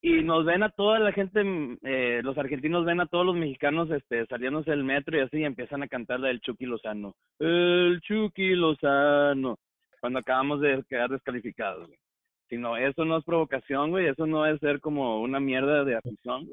y 0.00 0.22
nos 0.22 0.44
ven 0.44 0.64
a 0.64 0.70
toda 0.70 0.98
la 0.98 1.12
gente, 1.12 1.44
mm, 1.44 1.78
eh, 1.82 2.20
los 2.24 2.36
argentinos 2.36 2.84
ven 2.84 3.00
a 3.00 3.06
todos 3.06 3.24
los 3.24 3.36
mexicanos 3.36 3.88
este, 3.92 4.26
saliéndose 4.26 4.70
del 4.70 4.82
metro 4.82 5.16
y 5.16 5.20
así 5.20 5.38
y 5.38 5.44
empiezan 5.44 5.84
a 5.84 5.88
cantar 5.88 6.18
la 6.18 6.28
del 6.28 6.40
Chucky 6.40 6.66
Lozano. 6.66 7.14
El 7.38 8.00
Chucky 8.00 8.56
Lozano. 8.56 9.58
Cuando 10.00 10.18
acabamos 10.18 10.60
de 10.60 10.82
quedar 10.88 11.08
descalificados, 11.08 11.86
güey. 11.86 12.84
Eso 12.84 13.04
no 13.04 13.16
es 13.16 13.24
provocación, 13.24 13.90
güey. 13.90 14.08
Eso 14.08 14.26
no 14.26 14.44
es 14.44 14.58
ser 14.58 14.80
como 14.80 15.22
una 15.22 15.38
mierda 15.38 15.84
de 15.84 15.94
afición. 15.94 16.48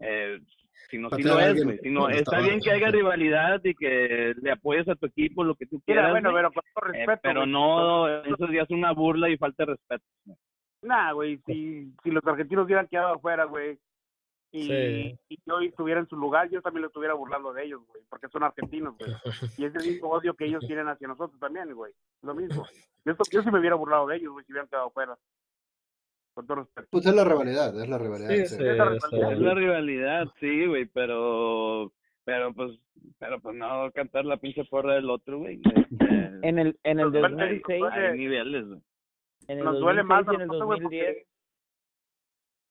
Eh, 0.00 0.38
si 0.90 0.96
no 0.98 1.08
a 1.12 1.18
es, 1.18 1.26
alguien 1.26 1.66
güey. 1.66 1.78
Sino, 1.80 2.00
cuando 2.00 2.18
está 2.18 2.40
bien 2.40 2.60
que 2.60 2.70
haya 2.70 2.90
rivalidad 2.90 3.60
y 3.64 3.74
que 3.74 4.34
le 4.40 4.50
apoyes 4.52 4.88
a 4.88 4.94
tu 4.94 5.06
equipo, 5.06 5.44
lo 5.44 5.54
que 5.54 5.66
tú 5.66 5.80
quieras. 5.84 6.04
Mira, 6.14 6.30
bueno, 6.30 6.32
pero 6.32 6.52
con 6.52 6.62
todo 6.74 6.86
Eh, 6.94 6.96
respeto. 6.98 7.20
pero 7.22 7.46
no, 7.46 8.08
eso 8.22 8.46
ya 8.52 8.62
es 8.62 8.70
una 8.70 8.92
burla 8.92 9.28
y 9.28 9.36
falta 9.36 9.64
de 9.66 9.72
respeto. 9.72 10.04
Nah, 10.82 11.12
güey, 11.12 11.38
si, 11.46 11.92
si 12.02 12.10
los 12.10 12.24
argentinos 12.26 12.64
hubieran 12.64 12.86
quedado 12.86 13.14
afuera, 13.14 13.44
güey, 13.44 13.78
y, 14.50 14.62
Sí. 14.66 15.18
y 15.28 15.38
yo 15.44 15.60
estuviera 15.60 16.00
en 16.00 16.08
su 16.08 16.16
lugar, 16.16 16.48
yo 16.48 16.62
también 16.62 16.82
lo 16.82 16.86
estuviera 16.88 17.12
burlando 17.14 17.52
de 17.52 17.64
ellos, 17.64 17.82
güey, 17.86 18.02
porque 18.08 18.28
son 18.28 18.44
argentinos, 18.44 18.96
güey. 18.96 19.10
Y 19.58 19.64
es 19.66 19.74
el 19.74 19.84
mismo 19.92 20.08
odio 20.08 20.32
que 20.34 20.46
ellos 20.46 20.64
tienen 20.66 20.88
hacia 20.88 21.06
nosotros 21.08 21.38
también, 21.38 21.74
güey. 21.74 21.92
Lo 22.22 22.34
mismo. 22.34 22.64
Yo, 23.04 23.14
yo 23.30 23.42
sí 23.42 23.50
me 23.50 23.58
hubiera 23.58 23.74
burlado 23.76 24.06
de 24.06 24.16
ellos, 24.16 24.32
güey, 24.32 24.44
si 24.44 24.52
hubieran 24.52 24.68
quedado 24.68 24.88
afuera. 24.88 25.16
Con 26.38 26.46
todo 26.46 26.56
respeto. 26.58 26.86
pues 26.92 27.04
es 27.04 27.14
la 27.16 27.24
rivalidad, 27.24 27.82
es 27.82 27.88
la 27.88 27.98
rivalidad. 27.98 28.28
Sí, 28.30 28.46
sí. 28.46 28.54
sí, 28.58 28.62
Esa 28.62 28.94
eso- 28.94 29.08
rivalidad 29.10 29.32
Es 29.32 29.38
la 29.40 29.54
rivalidad, 29.54 30.28
sí, 30.38 30.66
güey, 30.66 30.84
pero, 30.86 31.92
pero 32.24 32.54
pues, 32.54 32.78
pero 33.18 33.40
pues 33.40 33.56
no 33.56 33.90
cantar 33.90 34.24
la 34.24 34.36
pinche 34.36 34.64
porra 34.66 34.94
del 34.94 35.10
otro, 35.10 35.38
güey. 35.38 35.60
este, 35.64 36.48
En 36.48 36.60
el, 36.60 36.78
en 36.84 37.00
el 37.00 37.06
Nos 37.06 37.12
duele- 37.12 37.28
2006, 37.30 37.80
nos 37.80 37.90
duele- 37.90 38.06
hay 38.06 38.18
niveles, 38.18 38.66
güey. 38.68 38.80
en 39.48 39.58
el 39.58 39.64
Nos 39.64 39.80
duele 39.80 40.02
2006 40.02 40.06
más 40.26 40.34
en 40.36 40.40
el 40.42 40.46
nosotros, 40.46 40.66
güey, 40.66 40.80
2010, 40.80 41.06
porque, 41.06 41.26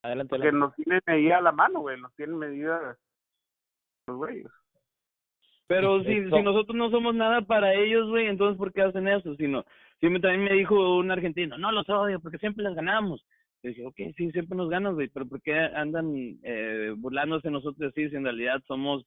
adelante, 0.03 0.29
porque 0.29 0.47
adelante. 0.47 0.59
nos 0.65 0.75
tienen 0.75 1.01
medida 1.05 1.37
a 1.37 1.41
la 1.41 1.51
mano, 1.51 1.79
güey, 1.81 1.99
nos 1.99 2.15
tienen 2.15 2.37
medida 2.37 2.97
los 4.07 4.15
güeyes. 4.17 4.47
Pero 5.67 6.01
si, 6.03 6.13
Esto- 6.13 6.37
si 6.37 6.43
nosotros 6.43 6.77
no 6.77 6.89
somos 6.89 7.13
nada 7.15 7.41
para 7.41 7.73
ellos, 7.73 8.07
güey, 8.07 8.27
entonces 8.27 8.57
¿por 8.57 8.71
qué 8.71 8.83
hacen 8.83 9.09
eso? 9.09 9.35
Si 9.35 9.45
no, 9.49 9.65
me, 10.01 10.21
también 10.21 10.45
me 10.45 10.53
dijo 10.53 10.95
un 10.95 11.11
argentino, 11.11 11.57
no 11.57 11.73
los 11.73 11.89
odio 11.89 12.21
porque 12.21 12.37
siempre 12.37 12.63
les 12.63 12.73
ganamos. 12.73 13.25
Dije, 13.63 13.85
ok, 13.85 13.95
sí, 14.15 14.31
siempre 14.31 14.55
nos 14.57 14.69
ganan, 14.69 14.93
güey, 14.93 15.07
pero 15.09 15.27
¿por 15.27 15.41
qué 15.41 15.53
andan 15.57 16.37
eh, 16.43 16.93
burlándose 16.95 17.47
de 17.47 17.51
nosotros 17.53 17.91
así 17.91 18.09
si 18.09 18.15
en 18.15 18.23
realidad 18.23 18.61
somos 18.67 19.03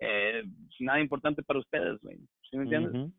eh, 0.00 0.42
nada 0.80 1.00
importante 1.00 1.42
para 1.42 1.60
ustedes, 1.60 2.00
güey? 2.02 2.18
¿Sí 2.50 2.56
me 2.56 2.64
entiendes? 2.64 2.94
Ujú. 2.94 3.12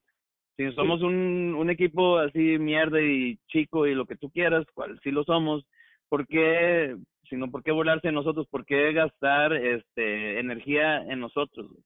Si 0.58 0.72
somos 0.74 1.02
un, 1.02 1.56
un 1.58 1.70
equipo 1.70 2.18
así 2.20 2.60
mierda 2.60 3.02
y 3.02 3.38
chico 3.48 3.88
y 3.88 3.96
lo 3.96 4.06
que 4.06 4.18
tú 4.18 4.30
quieras, 4.30 4.66
cual 4.74 5.00
sí 5.04 5.10
lo 5.10 5.24
somos, 5.24 5.66
¿por 6.10 6.28
qué, 6.28 6.96
sino 7.30 7.50
por 7.50 7.64
qué 7.64 7.72
burlarse 7.72 8.10
de 8.10 8.14
nosotros? 8.14 8.46
¿Por 8.52 8.64
qué 8.66 8.94
gastar 8.94 9.54
este 9.54 10.40
energía 10.40 10.98
en 10.98 11.22
nosotros? 11.22 11.70
güey? 11.70 11.84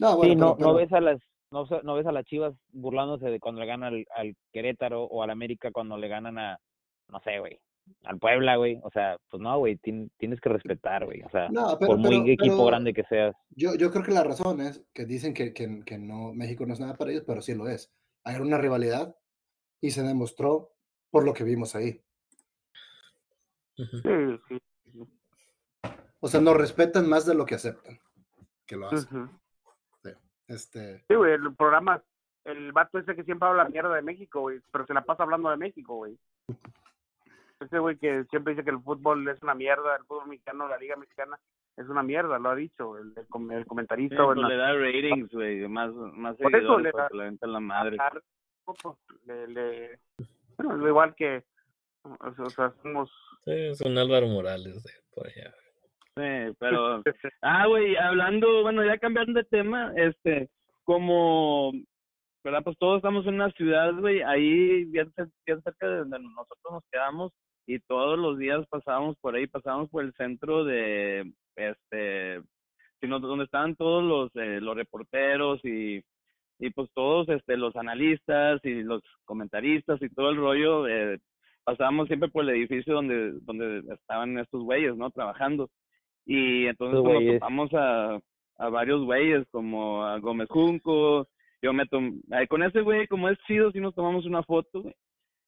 No, 0.00 0.16
bueno, 0.16 0.32
sí, 0.32 0.36
no, 0.40 0.56
pero- 0.56 0.68
no 0.70 0.74
ves 0.74 0.92
a 0.92 1.00
las 1.00 1.20
no, 1.52 1.64
no 1.84 1.94
ves 1.94 2.06
a 2.06 2.12
las 2.12 2.24
Chivas 2.24 2.54
burlándose 2.72 3.26
de 3.30 3.38
cuando 3.38 3.60
le 3.60 3.66
ganan 3.68 3.94
al, 3.94 4.04
al 4.16 4.34
Querétaro 4.52 5.04
o 5.04 5.22
al 5.22 5.30
América 5.30 5.70
cuando 5.70 5.96
le 5.96 6.08
ganan 6.08 6.38
a 6.38 6.58
no 7.08 7.20
sé, 7.20 7.38
güey, 7.38 7.56
al 8.04 8.18
Puebla, 8.18 8.56
güey. 8.56 8.80
O 8.82 8.90
sea, 8.90 9.16
pues 9.30 9.42
no, 9.42 9.58
güey, 9.58 9.76
tien- 9.78 10.10
tienes 10.18 10.40
que 10.40 10.48
respetar, 10.48 11.04
güey. 11.04 11.22
O 11.22 11.30
sea, 11.30 11.48
No, 11.50 11.76
pero- 11.78 11.92
por 11.92 11.98
muy 11.98 12.10
pero- 12.10 12.32
equipo 12.32 12.56
pero- 12.56 12.66
grande 12.66 12.92
que 12.94 13.04
seas. 13.04 13.34
Yo, 13.50 13.74
yo 13.74 13.90
creo 13.90 14.02
que 14.04 14.12
la 14.12 14.24
razón 14.24 14.60
es 14.60 14.84
que 14.92 15.04
dicen 15.06 15.34
que, 15.34 15.52
que, 15.52 15.82
que 15.84 15.98
no, 15.98 16.32
México 16.32 16.64
no 16.66 16.72
es 16.74 16.80
nada 16.80 16.94
para 16.94 17.10
ellos, 17.10 17.24
pero 17.26 17.40
sí 17.42 17.54
lo 17.54 17.68
es. 17.68 17.92
Hay 18.24 18.36
una 18.40 18.58
rivalidad 18.58 19.16
y 19.80 19.90
se 19.90 20.02
demostró 20.02 20.72
por 21.10 21.24
lo 21.24 21.32
que 21.32 21.44
vimos 21.44 21.74
ahí. 21.76 22.00
Ujú. 23.78 23.98
Sí, 24.02 24.40
sí. 24.48 24.60
O 26.20 26.28
sea, 26.28 26.40
nos 26.40 26.56
respetan 26.56 27.08
más 27.08 27.26
de 27.26 27.34
lo 27.34 27.44
que 27.46 27.54
aceptan 27.56 27.98
que 28.66 28.76
lo 28.76 28.88
hacen. 28.88 29.30
Este, 30.48 31.04
Sí, 31.08 31.14
güey, 31.16 31.32
el 31.34 31.54
programa, 31.56 32.02
el 32.44 32.70
vato 32.72 32.98
ese 33.00 33.16
que 33.16 33.24
siempre 33.24 33.48
habla 33.48 33.68
mierda 33.68 33.92
de 33.94 34.02
México, 34.02 34.42
güey, 34.42 34.60
pero 34.72 34.86
se 34.86 34.94
la 34.94 35.04
pasa 35.04 35.24
hablando 35.24 35.50
de 35.50 35.56
México, 35.56 35.96
güey. 35.96 36.16
Ese 37.60 37.78
güey 37.78 37.96
que 37.96 38.24
siempre 38.30 38.52
dice 38.52 38.64
que 38.64 38.70
el 38.70 38.80
fútbol 38.82 39.26
es 39.28 39.42
una 39.42 39.54
mierda, 39.54 39.96
el 39.96 40.04
fútbol 40.04 40.28
mexicano, 40.28 40.68
la 40.68 40.76
liga 40.78 40.96
mexicana 40.96 41.38
es 41.76 41.88
una 41.88 42.02
mierda, 42.02 42.38
lo 42.38 42.50
ha 42.50 42.54
dicho 42.54 42.98
el, 42.98 43.12
el, 43.16 43.26
el 43.52 43.62
Sí, 43.62 43.68
comentarista. 43.68 44.16
pues 44.16 44.26
bueno, 44.26 44.48
le 44.48 44.56
da 44.56 44.72
ratings, 44.74 45.30
güey, 45.32 45.66
más, 45.68 45.92
más 45.94 46.36
Por 46.36 46.54
eso 46.54 46.78
le 46.78 46.90
da- 46.92 47.08
le 47.12 47.36
la 47.40 47.60
madre. 47.60 47.96
a- 47.98 48.12
pues, 48.64 48.96
le, 49.26 49.46
le- 49.48 49.98
bueno, 50.58 50.76
es 50.82 50.88
igual 50.88 51.14
que, 51.14 51.44
o 52.02 52.34
sea, 52.34 52.44
o 52.44 52.50
sea, 52.50 52.72
somos... 52.82 53.10
Sí, 53.44 53.52
es 53.52 53.80
un 53.82 53.96
Álvaro 53.96 54.26
Morales 54.26 54.82
de 54.82 54.90
por 55.14 55.26
allá. 55.26 55.54
Sí, 56.16 56.56
pero... 56.58 57.02
Ah, 57.42 57.66
güey, 57.66 57.96
hablando, 57.96 58.62
bueno, 58.62 58.84
ya 58.84 58.98
cambiando 58.98 59.32
de 59.34 59.44
tema, 59.44 59.92
este, 59.96 60.48
como, 60.84 61.72
¿verdad? 62.42 62.62
Pues 62.64 62.76
todos 62.78 62.96
estamos 62.98 63.26
en 63.26 63.34
una 63.34 63.50
ciudad, 63.52 63.92
güey, 63.94 64.22
ahí 64.22 64.84
bien 64.86 65.12
cerca 65.14 65.88
de 65.88 65.98
donde 65.98 66.18
nosotros 66.18 66.72
nos 66.72 66.84
quedamos 66.90 67.32
y 67.66 67.80
todos 67.80 68.18
los 68.18 68.38
días 68.38 68.66
pasábamos 68.68 69.16
por 69.18 69.34
ahí, 69.34 69.46
pasábamos 69.46 69.90
por 69.90 70.04
el 70.04 70.12
centro 70.14 70.64
de, 70.64 71.32
este, 71.56 72.40
sino 73.00 73.18
donde 73.18 73.44
estaban 73.44 73.74
todos 73.74 74.04
los, 74.04 74.30
eh, 74.36 74.60
los 74.60 74.76
reporteros 74.76 75.64
y, 75.64 76.00
y 76.58 76.70
pues 76.70 76.88
todos, 76.94 77.28
este, 77.28 77.56
los 77.56 77.74
analistas 77.76 78.60
y 78.64 78.82
los 78.82 79.02
comentaristas 79.24 80.00
y 80.00 80.08
todo 80.10 80.30
el 80.30 80.36
rollo, 80.36 80.86
eh, 80.86 81.18
pasábamos 81.64 82.06
siempre 82.06 82.28
por 82.28 82.44
el 82.44 82.50
edificio 82.50 82.94
donde, 82.94 83.32
donde 83.42 83.82
estaban 83.94 84.38
estos 84.38 84.62
güeyes, 84.62 84.96
¿no? 84.96 85.10
Trabajando. 85.10 85.68
Y 86.24 86.66
entonces 86.66 87.00
pues, 87.02 87.24
nos 87.24 87.34
topamos 87.34 87.74
a, 87.74 88.20
a 88.58 88.68
varios 88.68 89.04
güeyes, 89.04 89.46
como 89.50 90.04
a 90.04 90.18
Gómez 90.18 90.48
Junco, 90.48 91.28
yo 91.62 91.72
me 91.72 91.86
tomé, 91.86 92.20
con 92.48 92.62
ese 92.62 92.80
güey, 92.82 93.06
como 93.08 93.28
es 93.28 93.38
chido, 93.46 93.72
sí 93.72 93.80
nos 93.80 93.94
tomamos 93.94 94.24
una 94.24 94.42
foto, 94.44 94.82
güey. 94.82 94.94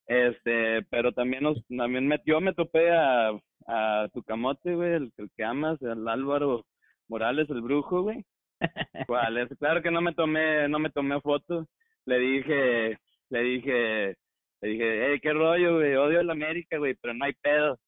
Este, 0.08 0.82
pero 0.90 1.12
también 1.12 1.42
nos, 1.42 1.64
también 1.68 2.08
me, 2.08 2.18
yo 2.24 2.40
me 2.40 2.54
topé 2.54 2.90
a, 2.90 3.30
a 3.66 4.08
tu 4.14 4.22
camote, 4.22 4.74
güey, 4.74 4.94
el, 4.94 5.12
el 5.18 5.30
que 5.36 5.44
amas, 5.44 5.80
el 5.82 6.08
Álvaro 6.08 6.64
Morales, 7.08 7.48
el 7.50 7.60
brujo, 7.60 8.02
güey. 8.02 8.24
¿Cuál 9.06 9.38
es? 9.38 9.48
Claro 9.58 9.82
que 9.82 9.90
no 9.90 10.00
me 10.00 10.14
tomé, 10.14 10.66
no 10.68 10.78
me 10.78 10.90
tomé 10.90 11.20
foto. 11.20 11.66
Le 12.06 12.18
dije, 12.18 12.98
le 13.28 13.42
dije, 13.42 14.16
le 14.62 14.68
dije, 14.68 15.06
hey, 15.06 15.20
qué 15.22 15.32
rollo, 15.34 15.76
güey, 15.76 15.94
odio 15.94 16.22
la 16.22 16.32
América, 16.32 16.78
güey, 16.78 16.94
pero 16.94 17.12
no 17.12 17.26
hay 17.26 17.34
pedo. 17.34 17.78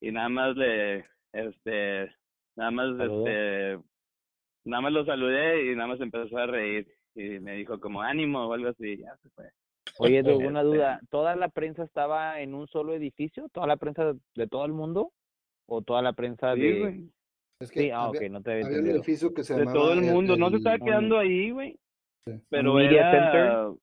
Y 0.00 0.12
nada 0.12 0.28
más 0.28 0.56
le, 0.56 1.04
este, 1.32 2.08
nada 2.54 2.70
más, 2.70 3.00
este, 3.00 3.78
nada 4.64 4.80
más 4.80 4.92
lo 4.92 5.04
saludé 5.04 5.72
y 5.72 5.74
nada 5.74 5.88
más 5.88 6.00
empezó 6.00 6.38
a 6.38 6.46
reír. 6.46 6.86
Y 7.16 7.40
me 7.40 7.54
dijo 7.56 7.80
como 7.80 8.00
ánimo 8.00 8.46
o 8.46 8.52
algo 8.52 8.68
así, 8.68 8.98
ya 8.98 9.16
se 9.16 9.28
fue. 9.30 9.50
Oye, 9.98 10.22
tengo 10.22 10.46
una 10.48 10.62
duda. 10.62 11.00
¿Toda 11.10 11.34
la 11.36 11.48
prensa 11.48 11.82
estaba 11.82 12.40
en 12.40 12.54
un 12.54 12.66
solo 12.68 12.94
edificio? 12.94 13.48
¿Toda 13.50 13.66
la 13.66 13.76
prensa 13.76 14.12
de 14.34 14.46
todo 14.46 14.64
el 14.64 14.72
mundo? 14.72 15.12
¿O 15.66 15.82
toda 15.82 16.02
la 16.02 16.12
prensa 16.12 16.54
Sí, 16.54 16.60
de...? 16.60 16.78
güey. 16.80 17.10
Es 17.60 17.72
que 17.72 17.80
Sí, 17.80 17.90
ah, 17.90 18.08
ok, 18.08 18.20
no 18.30 18.40
te 18.40 18.52
había 18.52 18.66
había 18.66 18.78
un 18.78 18.84
entendido. 18.86 18.96
edificio 18.96 19.34
que 19.34 19.42
se 19.42 19.52
De 19.54 19.58
llamaba 19.60 19.78
todo 19.78 19.92
el 19.94 20.02
mundo. 20.02 20.36
No 20.36 20.50
se 20.50 20.56
estaba 20.56 20.76
el- 20.76 20.82
quedando 20.82 21.18
ahí, 21.18 21.50
güey. 21.50 21.76
sí, 22.24 22.32
Pero 22.48 22.74
Media 22.74 23.00
era 23.00 23.10
Center? 23.10 23.78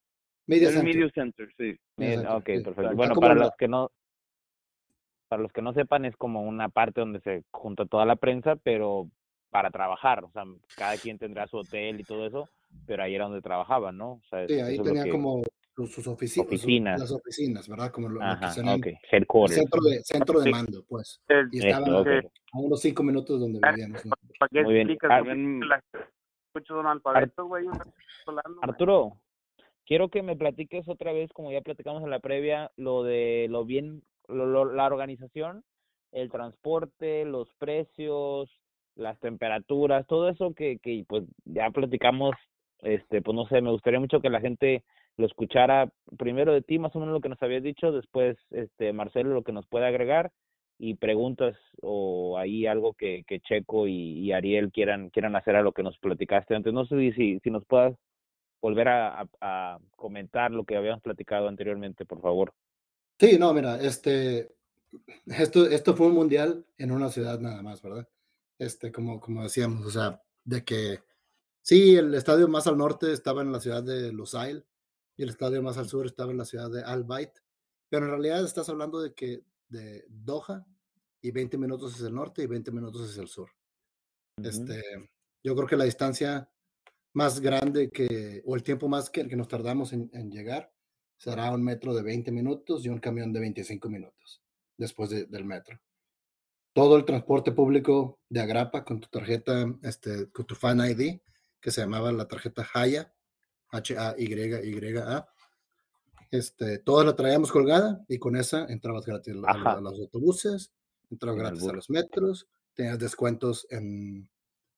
Media 0.47 0.67
el 0.69 0.73
Center. 0.75 0.95
Media 0.95 1.09
Center, 1.13 1.49
sí. 1.57 1.79
Media 1.97 2.15
Center, 2.21 2.31
ok, 2.37 2.45
sí. 2.45 2.59
perfecto. 2.63 2.95
Bueno, 2.95 3.15
para 3.15 3.35
la- 3.35 3.45
los 3.45 3.55
que 3.57 3.67
no 3.67 3.91
para 5.27 5.41
los 5.41 5.51
que 5.51 5.61
no 5.63 5.73
sepan 5.73 6.05
es 6.05 6.15
como 6.15 6.43
una 6.43 6.69
parte 6.69 7.01
donde 7.01 7.19
se 7.19 7.43
junta 7.51 7.85
toda 7.85 8.05
la 8.05 8.15
prensa, 8.15 8.55
pero 8.57 9.09
para 9.49 9.71
trabajar, 9.71 10.23
o 10.23 10.29
sea, 10.31 10.43
cada 10.77 10.97
quien 10.97 11.17
tendrá 11.17 11.47
su 11.47 11.57
hotel 11.57 11.99
y 11.99 12.03
todo 12.03 12.27
eso, 12.27 12.47
pero 12.85 13.03
ahí 13.03 13.15
era 13.15 13.25
donde 13.25 13.41
trabajaban, 13.41 13.97
¿no? 13.97 14.11
O 14.13 14.21
sea, 14.29 14.47
Sí, 14.47 14.59
ahí 14.59 14.77
tenía 14.79 15.03
que- 15.03 15.09
como 15.09 15.41
sus, 15.75 15.91
sus 15.91 16.07
ofici- 16.07 16.35
sus- 16.35 16.45
Oficinas. 16.45 16.99
las 16.99 17.11
oficinas, 17.11 17.67
¿verdad? 17.67 17.91
Como 17.91 18.07
lo, 18.07 18.15
lo 18.15 18.19
que 18.39 18.45
Ajá, 18.45 18.53
el 18.61 18.97
headquarters. 19.11 19.59
centro 19.59 19.81
de, 19.81 20.03
centro 20.03 20.39
de 20.39 20.49
mando, 20.51 20.83
pues. 20.87 21.21
El- 21.27 21.49
Y 21.51 21.65
estaban 21.67 21.93
ok. 21.95 22.07
a 22.07 22.57
unos 22.59 22.79
cinco 22.81 23.03
minutos 23.03 23.39
donde 23.39 23.59
Ah, 23.61 23.71
vivíamos. 23.71 24.05
nosotros. 24.05 24.31
¿Para 24.39 24.49
qué 24.49 24.63
Muy 24.63 24.73
bien. 24.73 24.97
hablando, 25.09 25.57
güey. 27.47 27.65
Arturo, 28.61 29.17
quiero 29.85 30.09
que 30.09 30.23
me 30.23 30.35
platiques 30.37 30.87
otra 30.87 31.11
vez, 31.11 31.31
como 31.33 31.51
ya 31.51 31.61
platicamos 31.61 32.03
en 32.03 32.09
la 32.09 32.19
previa, 32.19 32.71
lo 32.77 33.03
de 33.03 33.47
lo 33.49 33.65
bien, 33.65 34.01
lo- 34.27 34.45
lo- 34.45 34.71
la 34.73 34.85
organización, 34.85 35.63
el 36.11 36.31
transporte, 36.31 37.25
los 37.25 37.53
precios, 37.55 38.49
las 38.95 39.19
temperaturas, 39.19 40.07
todo 40.07 40.29
eso 40.29 40.53
que, 40.53 40.79
que 40.79 41.03
pues 41.07 41.25
ya 41.43 41.69
platicamos, 41.71 42.33
este, 42.79 43.21
pues 43.21 43.35
no 43.35 43.45
sé, 43.47 43.59
me 43.61 43.71
gustaría 43.71 43.99
mucho 43.99 44.21
que 44.21 44.29
la 44.29 44.39
gente 44.39 44.85
lo 45.17 45.25
escuchara 45.25 45.91
primero 46.17 46.53
de 46.53 46.61
ti, 46.61 46.79
más 46.79 46.95
o 46.95 46.99
menos 46.99 47.13
lo 47.13 47.21
que 47.21 47.29
nos 47.29 47.41
habías 47.41 47.63
dicho, 47.63 47.91
después, 47.91 48.37
este, 48.51 48.93
Marcelo, 48.93 49.33
lo 49.33 49.43
que 49.43 49.53
nos 49.53 49.67
puede 49.67 49.85
agregar 49.85 50.31
y 50.77 50.95
preguntas 50.95 51.55
o 51.81 52.37
ahí 52.37 52.67
algo 52.67 52.93
que, 52.93 53.23
que 53.25 53.39
Checo 53.39 53.87
y, 53.87 54.31
Ariel 54.33 54.71
quieran 54.71 55.09
quieran 55.09 55.35
hacer 55.35 55.55
a 55.55 55.61
lo 55.61 55.71
que 55.71 55.83
nos 55.83 55.97
platicaste 55.99 56.53
antes. 56.53 56.73
No 56.73 56.85
sé 56.85 57.13
si, 57.13 57.39
si 57.39 57.49
nos 57.49 57.65
puedas 57.65 57.95
volver 58.61 58.89
a 58.89 59.79
comentar 59.95 60.51
lo 60.51 60.65
que 60.65 60.75
habíamos 60.75 61.01
platicado 61.01 61.47
anteriormente, 61.47 62.03
por 62.03 62.21
favor. 62.21 62.53
Sí, 63.17 63.37
no, 63.39 63.53
mira, 63.53 63.79
este, 63.79 64.55
esto, 65.25 65.65
esto 65.67 65.95
fue 65.95 66.07
un 66.07 66.15
mundial 66.15 66.65
en 66.77 66.91
una 66.91 67.09
ciudad 67.09 67.39
nada 67.39 67.61
más, 67.61 67.81
¿verdad? 67.81 68.07
Este, 68.59 68.91
como, 68.91 69.19
como 69.19 69.43
decíamos, 69.43 69.85
o 69.85 69.89
sea, 69.89 70.21
de 70.43 70.63
que 70.63 70.99
sí, 71.61 71.95
el 71.95 72.13
estadio 72.13 72.47
más 72.47 72.67
al 72.67 72.77
norte 72.77 73.11
estaba 73.11 73.41
en 73.41 73.51
la 73.51 73.59
ciudad 73.59 73.83
de 73.83 74.11
Lusail 74.11 74.65
y 75.17 75.23
el 75.23 75.29
estadio 75.29 75.61
más 75.61 75.77
al 75.77 75.87
sur 75.87 76.05
estaba 76.05 76.31
en 76.31 76.37
la 76.37 76.45
ciudad 76.45 76.69
de 76.69 76.83
Al 76.83 77.03
Bayt, 77.03 77.31
pero 77.89 78.05
en 78.05 78.11
realidad 78.11 78.43
estás 78.43 78.69
hablando 78.69 78.99
de 79.01 79.13
que 79.13 79.43
de 79.69 80.05
Doha 80.09 80.65
y 81.21 81.31
20 81.31 81.57
minutos 81.57 81.95
es 81.95 82.01
el 82.01 82.13
norte 82.13 82.43
y 82.43 82.47
20 82.47 82.71
minutos 82.71 83.09
es 83.09 83.17
el 83.17 83.27
sur. 83.27 83.49
Este, 84.43 84.81
yo 85.43 85.55
creo 85.55 85.67
que 85.67 85.77
la 85.77 85.85
distancia 85.85 86.49
más 87.13 87.39
grande 87.39 87.89
que, 87.89 88.43
o 88.45 88.55
el 88.55 88.63
tiempo 88.63 88.87
más 88.89 89.09
que, 89.09 89.27
que 89.27 89.35
nos 89.35 89.47
tardamos 89.47 89.93
en, 89.93 90.09
en 90.13 90.29
llegar, 90.29 90.73
será 91.17 91.51
un 91.51 91.63
metro 91.63 91.93
de 91.93 92.03
20 92.03 92.31
minutos 92.31 92.85
y 92.85 92.89
un 92.89 92.99
camión 92.99 93.31
de 93.31 93.39
25 93.39 93.89
minutos 93.89 94.43
después 94.77 95.09
de- 95.09 95.25
del 95.25 95.45
metro. 95.45 95.79
Todo 96.73 96.97
el 96.97 97.05
transporte 97.05 97.53
público 97.53 98.19
de 98.27 98.41
Agrapa 98.41 98.83
con 98.83 98.99
tu 98.99 99.07
tarjeta, 99.07 99.65
este, 99.81 100.29
con 100.31 100.45
tu 100.45 100.55
Fan 100.55 100.81
ID, 100.81 101.21
que 101.61 101.71
se 101.71 101.79
llamaba 101.79 102.11
la 102.11 102.27
tarjeta 102.27 102.67
Haya, 102.73 103.14
H-A-Y-Y-A. 103.71 105.27
Este, 106.31 106.79
toda 106.79 107.05
la 107.05 107.15
traíamos 107.15 107.51
colgada 107.51 108.03
y 108.07 108.17
con 108.17 108.35
esa 108.35 108.65
entrabas 108.65 109.05
gratis 109.05 109.35
a, 109.45 109.51
Ajá. 109.51 109.73
a 109.73 109.81
los 109.81 109.99
autobuses, 109.99 110.71
entrabas 111.09 111.39
gratis 111.39 111.67
a 111.67 111.73
los 111.73 111.89
metros, 111.89 112.47
tenías 112.73 112.99
descuentos 112.99 113.67
en, 113.69 114.29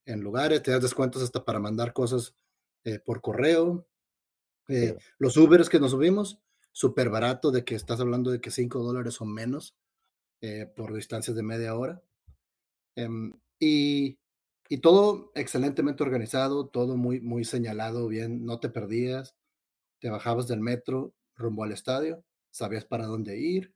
en 0.06 0.22
lugares, 0.22 0.62
tenías 0.62 0.84
descuentos 0.84 1.24
hasta 1.24 1.44
para 1.44 1.60
mandar 1.60 1.94
cosas 1.94 2.36
eh, 2.84 3.00
por 3.00 3.22
correo. 3.22 3.88
Eh, 4.68 4.96
Sí. 4.98 5.06
Los 5.18 5.38
Ubers 5.38 5.70
que 5.70 5.80
nos 5.80 5.92
subimos, 5.92 6.40
súper 6.74 7.10
barato, 7.10 7.52
de 7.52 7.64
que 7.64 7.74
estás 7.76 8.00
hablando 8.02 8.32
de 8.32 8.42
que 8.42 8.52
5 8.52 8.80
dólares 8.84 9.22
o 9.22 9.26
menos 9.26 9.76
eh, 10.42 10.66
por 10.76 10.94
distancias 10.94 11.36
de 11.36 11.42
media 11.42 11.74
hora. 11.76 12.04
Em, 12.96 13.34
y, 13.60 14.20
y 14.70 14.80
todo 14.80 15.32
excelentemente 15.36 16.04
organizado, 16.04 16.68
todo 16.68 16.98
muy, 16.98 17.22
muy 17.22 17.46
señalado, 17.46 18.08
bien, 18.08 18.46
no 18.46 18.60
te 18.60 18.70
perdías, 18.70 19.36
te 20.00 20.10
bajabas 20.10 20.48
del 20.48 20.60
metro 20.62 21.14
rumbo 21.36 21.64
al 21.64 21.72
estadio, 21.72 22.24
sabías 22.52 22.86
para 22.86 23.06
dónde 23.06 23.38
ir, 23.40 23.74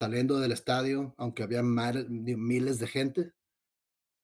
saliendo 0.00 0.40
del 0.40 0.52
estadio, 0.52 1.14
aunque 1.18 1.42
había 1.44 1.62
miles 1.62 2.78
de 2.78 2.86
gente, 2.86 3.32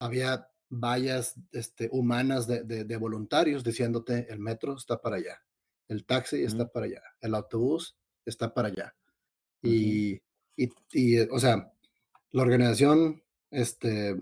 había 0.00 0.50
vallas 0.70 1.34
este, 1.52 1.88
humanas 1.92 2.46
de, 2.46 2.62
de- 2.64 2.84
de 2.84 2.96
voluntarios 2.96 3.64
diciéndote 3.64 4.26
el 4.30 4.38
metro 4.38 4.76
está 4.76 5.00
para 5.00 5.16
allá, 5.16 5.42
el 5.88 6.04
taxi 6.04 6.42
está 6.42 6.68
para 6.68 6.86
allá, 6.86 7.02
el 7.20 7.34
autobús 7.34 7.96
está 8.26 8.52
para 8.52 8.68
allá. 8.68 8.94
Y, 9.62 10.20
y, 10.56 10.70
y, 10.92 11.20
o 11.20 11.38
sea, 11.38 11.72
la 12.32 12.42
organización 12.42 13.22
este, 13.50 14.16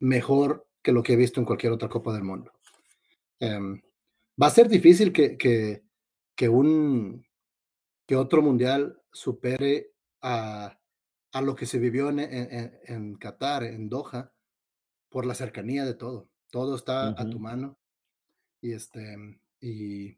mejor 0.00 0.66
que 0.82 0.92
lo 0.92 1.02
que 1.02 1.12
he 1.14 1.16
visto 1.16 1.40
en 1.40 1.46
cualquier 1.46 1.72
otra 1.72 1.88
Copa 1.88 2.12
del 2.12 2.22
Mundo. 2.24 2.52
Em, 3.40 3.80
va 4.40 4.46
a 4.46 4.50
ser 4.50 4.68
difícil 4.68 5.12
que, 5.12 5.36
que, 5.36 5.82
que 6.34 6.48
un 6.48 7.24
que 8.06 8.16
otro 8.16 8.40
mundial 8.40 9.00
supere 9.12 9.92
a, 10.22 10.78
a 11.32 11.40
lo 11.42 11.54
que 11.54 11.66
se 11.66 11.78
vivió 11.78 12.08
en, 12.08 12.20
en- 12.20 12.78
en- 12.86 13.14
Qatar, 13.16 13.64
en 13.64 13.88
Doha, 13.90 14.32
por 15.10 15.26
la 15.26 15.34
cercanía 15.34 15.84
de 15.84 15.94
todo. 15.94 16.30
Todo 16.50 16.74
está 16.76 17.08
a 17.08 17.28
tu 17.28 17.38
mano. 17.38 17.78
Y 18.62 18.72
este, 18.72 19.14
y, 19.60 20.16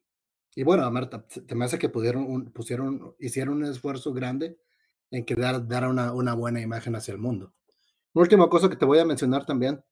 y 0.54 0.62
bueno, 0.62 0.88
Marta, 0.92 1.26
te 1.26 1.54
me 1.56 1.64
hace 1.64 1.78
que 1.78 1.88
pudieron, 1.88 2.22
un- 2.30 2.52
pusieron, 2.52 3.16
hicieron 3.18 3.56
un 3.56 3.64
esfuerzo 3.64 4.12
grande 4.12 4.60
en 5.10 5.24
que 5.24 5.34
dar, 5.34 5.66
dar 5.66 5.88
una, 5.88 6.12
una 6.12 6.34
buena 6.34 6.60
imagen 6.60 6.94
hacia 6.94 7.12
el 7.12 7.18
mundo. 7.18 7.52
Última 8.12 8.48
cosa 8.48 8.68
que 8.68 8.76
te 8.76 8.84
voy 8.84 8.98
a 8.98 9.04
mencionar 9.04 9.46
también, 9.46 9.82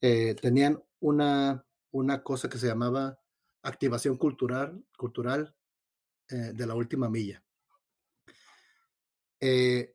eh, 0.00 0.34
tenían 0.34 0.82
una, 1.00 1.64
una 1.92 2.22
cosa 2.22 2.48
que 2.48 2.58
se 2.58 2.66
llamaba 2.66 3.18
activación 3.62 4.16
cultural, 4.16 4.84
cultural 4.96 5.54
eh, 6.28 6.52
de 6.54 6.66
la 6.66 6.74
última 6.74 7.08
milla. 7.08 7.42
Eh, 9.40 9.94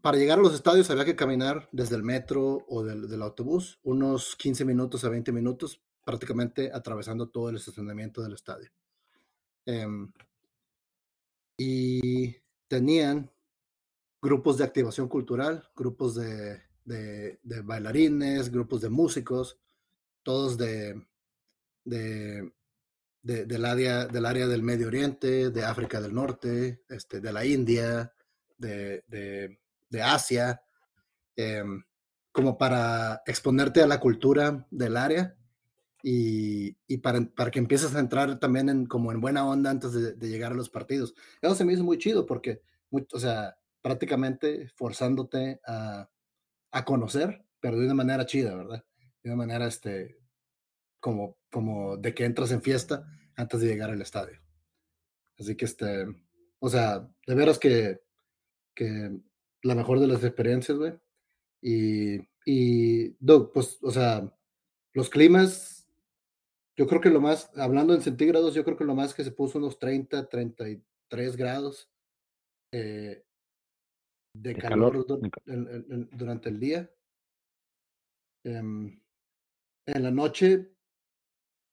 para 0.00 0.16
llegar 0.16 0.38
a 0.38 0.42
los 0.42 0.54
estadios 0.54 0.88
había 0.90 1.04
que 1.04 1.16
caminar 1.16 1.68
desde 1.72 1.96
el 1.96 2.02
metro 2.02 2.64
o 2.68 2.82
del, 2.82 3.08
del 3.08 3.22
autobús 3.22 3.78
unos 3.82 4.36
15 4.36 4.64
minutos 4.64 5.04
a 5.04 5.08
20 5.08 5.32
minutos, 5.32 5.82
prácticamente 6.04 6.70
atravesando 6.72 7.28
todo 7.28 7.50
el 7.50 7.56
estacionamiento 7.56 8.22
del 8.22 8.34
estadio. 8.34 8.70
Em, 9.66 10.10
y 11.58 12.34
tenían 12.68 13.30
grupos 14.22 14.58
de 14.58 14.64
activación 14.64 15.08
cultural, 15.08 15.68
grupos 15.76 16.14
de, 16.14 16.62
de- 16.84 17.38
de 17.42 17.60
bailarines, 17.62 18.50
grupos 18.50 18.80
de 18.80 18.90
músicos, 18.90 19.58
todos 20.22 20.58
de, 20.58 21.02
de- 21.84 22.52
de- 23.22 23.46
del, 23.46 23.64
área, 23.64 24.06
del 24.06 24.26
área 24.26 24.46
del 24.46 24.62
Medio 24.62 24.88
Oriente, 24.88 25.50
de 25.50 25.64
África 25.64 26.00
del 26.00 26.14
Norte, 26.14 26.82
este, 26.88 27.20
de 27.20 27.32
la 27.32 27.44
India, 27.44 28.12
de, 28.58 29.04
Asia, 30.02 30.62
em, 31.36 31.82
como 32.32 32.56
para 32.58 33.22
exponerte 33.26 33.82
a 33.82 33.86
la 33.86 33.98
cultura 34.00 34.66
del 34.70 34.96
área 34.96 35.36
y, 36.02 36.76
y 36.86 36.98
para, 36.98 37.20
para 37.22 37.50
que 37.50 37.58
empieces 37.58 37.94
a 37.94 38.00
entrar 38.00 38.38
también 38.38 38.68
en, 38.68 38.86
como 38.86 39.12
en 39.12 39.20
buena 39.20 39.46
onda 39.46 39.70
antes 39.70 39.92
de, 39.92 40.12
de 40.14 40.28
llegar 40.28 40.52
a 40.52 40.54
los 40.54 40.70
partidos. 40.70 41.14
Eso 41.42 41.54
se 41.54 41.64
me 41.64 41.72
hizo 41.72 41.84
muy 41.84 41.98
chido 41.98 42.26
porque, 42.26 42.62
muy- 42.90 43.06
o 43.12 43.18
sea, 43.18 43.56
prácticamente 43.82 44.68
forzándote 44.76 45.60
a, 45.66 46.08
a 46.70 46.84
conocer, 46.84 47.44
pero 47.60 47.78
de 47.78 47.86
una 47.86 47.94
manera 47.94 48.26
chida, 48.26 48.54
¿verdad? 48.54 48.84
De 49.22 49.30
una 49.30 49.36
manera, 49.36 49.66
este, 49.66 50.18
como, 51.00 51.38
como 51.50 51.96
de 51.96 52.14
que 52.14 52.24
entras 52.24 52.52
en 52.52 52.62
fiesta 52.62 53.06
antes 53.36 53.60
de 53.60 53.66
llegar 53.66 53.90
al 53.90 54.02
estadio. 54.02 54.40
Así 55.38 55.56
que, 55.56 55.64
este, 55.64 56.06
o 56.58 56.68
sea, 56.68 57.08
de 57.26 57.34
veras 57.34 57.58
que, 57.58 58.00
que 58.74 59.10
la 59.62 59.74
mejor 59.74 60.00
de 60.00 60.06
las 60.06 60.22
experiencias, 60.22 60.76
güey. 60.76 60.92
Y, 61.62 62.20
y, 62.44 63.16
Doug, 63.18 63.52
pues, 63.52 63.78
o 63.82 63.90
sea, 63.90 64.32
los 64.92 65.08
climas, 65.08 65.88
yo 66.76 66.86
creo 66.86 67.00
que 67.00 67.10
lo 67.10 67.20
más, 67.20 67.50
hablando 67.56 67.94
en 67.94 68.02
centígrados, 68.02 68.54
yo 68.54 68.64
creo 68.64 68.76
que 68.76 68.84
lo 68.84 68.94
más 68.94 69.14
que 69.14 69.24
se 69.24 69.32
puso 69.32 69.58
unos 69.58 69.78
30, 69.78 70.28
33 70.28 71.36
grados 71.36 71.90
eh, 72.72 73.24
de, 74.32 74.54
calor, 74.54 75.06
durante 76.12 76.48
el 76.48 76.60
día. 76.60 76.90
Em, 78.44 79.00
en 79.86 80.02
la 80.02 80.10
noche 80.10 80.70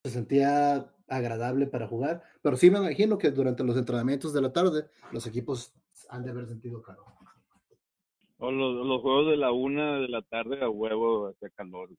se 0.04 0.10
sentía 0.10 0.94
agradable 1.08 1.66
para 1.66 1.88
jugar, 1.88 2.22
pero 2.42 2.56
sí 2.56 2.70
me 2.70 2.78
imagino 2.78 3.16
que 3.16 3.30
durante 3.30 3.64
los 3.64 3.76
entrenamientos 3.76 4.32
de 4.34 4.42
la 4.42 4.52
tarde 4.52 4.86
los 5.12 5.26
equipos 5.26 5.74
han 6.10 6.24
de 6.24 6.30
haber 6.30 6.46
sentido 6.46 6.82
calor. 6.82 7.06
O 8.38 8.52
los, 8.52 8.86
los 8.86 9.00
juegos 9.02 9.30
de 9.30 9.36
la 9.36 9.50
una 9.50 9.98
de 9.98 10.08
la 10.08 10.22
tarde 10.22 10.62
a 10.62 10.68
huevo 10.68 11.28
hacía 11.28 11.50
calor. 11.50 11.90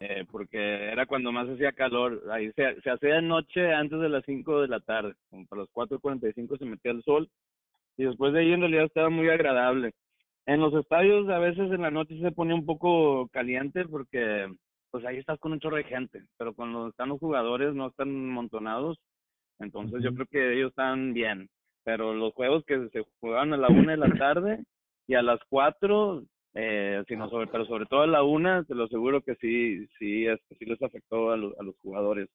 Eh, 0.00 0.24
porque 0.30 0.58
era 0.58 1.06
cuando 1.06 1.32
más 1.32 1.48
hacía 1.48 1.72
calor. 1.72 2.22
Ahí 2.30 2.52
se, 2.52 2.80
se 2.82 2.90
hacía 2.90 3.14
de 3.14 3.22
noche 3.22 3.72
antes 3.72 3.98
de 3.98 4.08
las 4.08 4.24
5 4.26 4.62
de 4.62 4.68
la 4.68 4.80
tarde. 4.80 5.14
Como 5.30 5.46
para 5.46 5.62
las 5.62 5.70
4.45 5.70 6.58
se 6.58 6.64
metía 6.66 6.92
el 6.92 7.02
sol. 7.04 7.30
Y 7.96 8.04
después 8.04 8.32
de 8.32 8.40
ahí 8.40 8.52
en 8.52 8.60
realidad 8.60 8.84
estaba 8.84 9.10
muy 9.10 9.28
agradable. 9.28 9.92
En 10.46 10.60
los 10.60 10.74
estadios 10.74 11.28
a 11.28 11.38
veces 11.38 11.70
en 11.72 11.82
la 11.82 11.90
noche 11.90 12.18
se 12.20 12.32
ponía 12.32 12.54
un 12.54 12.66
poco 12.66 13.28
caliente 13.28 13.84
porque 13.86 14.48
pues 14.90 15.04
ahí 15.04 15.18
estás 15.18 15.38
con 15.40 15.52
un 15.52 15.60
chorro 15.60 15.76
de 15.76 15.84
gente, 15.84 16.22
pero 16.38 16.54
cuando 16.54 16.88
están 16.88 17.08
los 17.08 17.18
jugadores 17.18 17.74
no 17.74 17.88
están 17.88 18.30
montonados, 18.30 18.98
entonces 19.58 20.02
yo 20.02 20.14
creo 20.14 20.26
que 20.26 20.54
ellos 20.54 20.70
están 20.70 21.12
bien. 21.12 21.48
Pero 21.84 22.14
los 22.14 22.32
juegos 22.34 22.64
que 22.66 22.88
se 22.90 23.04
jugaban 23.20 23.52
a 23.52 23.56
la 23.56 23.68
una 23.68 23.92
de 23.92 23.98
la 23.98 24.10
tarde 24.16 24.64
y 25.06 25.14
a 25.14 25.22
las 25.22 25.38
cuatro, 25.48 26.24
eh, 26.54 27.02
sino 27.06 27.28
sobre, 27.28 27.46
pero 27.46 27.66
sobre 27.66 27.86
todo 27.86 28.02
a 28.02 28.06
la 28.06 28.22
una, 28.22 28.64
te 28.64 28.74
lo 28.74 28.84
aseguro 28.84 29.22
que 29.22 29.36
sí, 29.36 29.86
sí, 29.98 30.26
es, 30.26 30.40
sí 30.58 30.64
les 30.64 30.82
afectó 30.82 31.30
a, 31.30 31.36
los, 31.36 31.58
a 31.58 31.62
los 31.62 31.76
jugadores. 31.78 32.28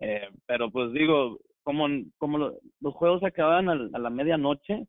Eh, 0.00 0.28
pero 0.46 0.70
pues 0.70 0.92
digo, 0.92 1.38
como, 1.62 1.88
como 2.18 2.52
los 2.80 2.94
juegos 2.94 3.24
acababan 3.24 3.68
a, 3.68 3.98
la 3.98 4.10
medianoche, 4.10 4.86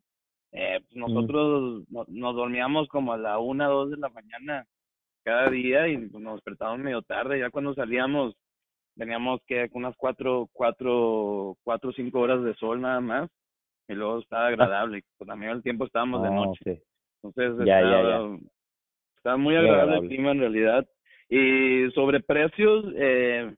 eh, 0.52 0.80
pues 0.82 0.96
nosotros 0.96 1.84
nos 1.90 2.36
dormíamos 2.36 2.88
como 2.88 3.14
a 3.14 3.18
la 3.18 3.40
una, 3.40 3.68
dos 3.68 3.92
de 3.92 3.98
la 3.98 4.10
mañana 4.10 4.66
cada 5.24 5.50
día 5.50 5.88
y 5.88 5.98
nos 5.98 6.36
despertábamos 6.36 6.84
medio 6.84 7.02
tarde. 7.02 7.40
Ya 7.40 7.50
cuando 7.50 7.74
salíamos 7.74 8.36
teníamos 8.98 9.42
que 9.46 9.70
unas 9.74 9.96
cuatro, 9.96 10.50
cuatro, 10.52 11.56
cuatro, 11.64 11.92
cinco 11.94 12.20
horas 12.20 12.44
de 12.44 12.56
sol 12.56 12.82
nada 12.82 13.00
más 13.00 13.30
y 13.88 13.94
luego 13.94 14.20
estaba 14.20 14.48
agradable. 14.48 15.04
Pues 15.18 15.28
también 15.28 15.52
el 15.52 15.64
tiempo 15.64 15.86
estábamos 15.86 16.24
de 16.24 16.32
noche. 16.32 16.82
Entonces 17.22 17.66
ya, 17.66 17.82
estaba, 17.82 18.38
estaba, 19.18 19.38
muy 19.38 19.56
agradable, 19.56 19.98
el 19.98 20.08
clima 20.08 20.32
en 20.32 20.40
realidad. 20.40 20.88
Y 21.30 21.92
sobre 21.92 22.22
precios, 22.22 22.86
eh, 22.96 23.54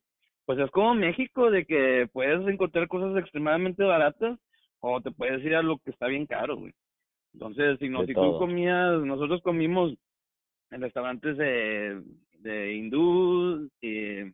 pues 0.46 0.60
es 0.60 0.72
como 0.72 0.96
México, 0.96 1.52
de 1.52 1.66
que 1.66 2.10
puedes 2.12 2.48
encontrar 2.48 2.88
cosas 2.88 3.16
extremadamente 3.18 3.84
baratas 3.84 4.40
o 4.82 5.02
te 5.02 5.12
puedes 5.12 5.44
ir 5.44 5.56
a 5.56 5.62
lo 5.62 5.78
que 5.80 5.92
está 5.92 6.08
bien 6.08 6.26
caro, 6.26 6.58
güey. 6.58 6.74
Entonces, 7.34 7.78
si, 7.80 7.90
no, 7.90 8.06
si 8.06 8.14
tú 8.14 8.38
comías, 8.38 9.02
nosotros 9.02 9.42
comimos 9.44 9.94
en 10.72 10.82
restaurantes 10.82 11.38
de, 11.38 12.02
de 12.40 12.74
hindú, 12.74 13.70
y 13.82 14.32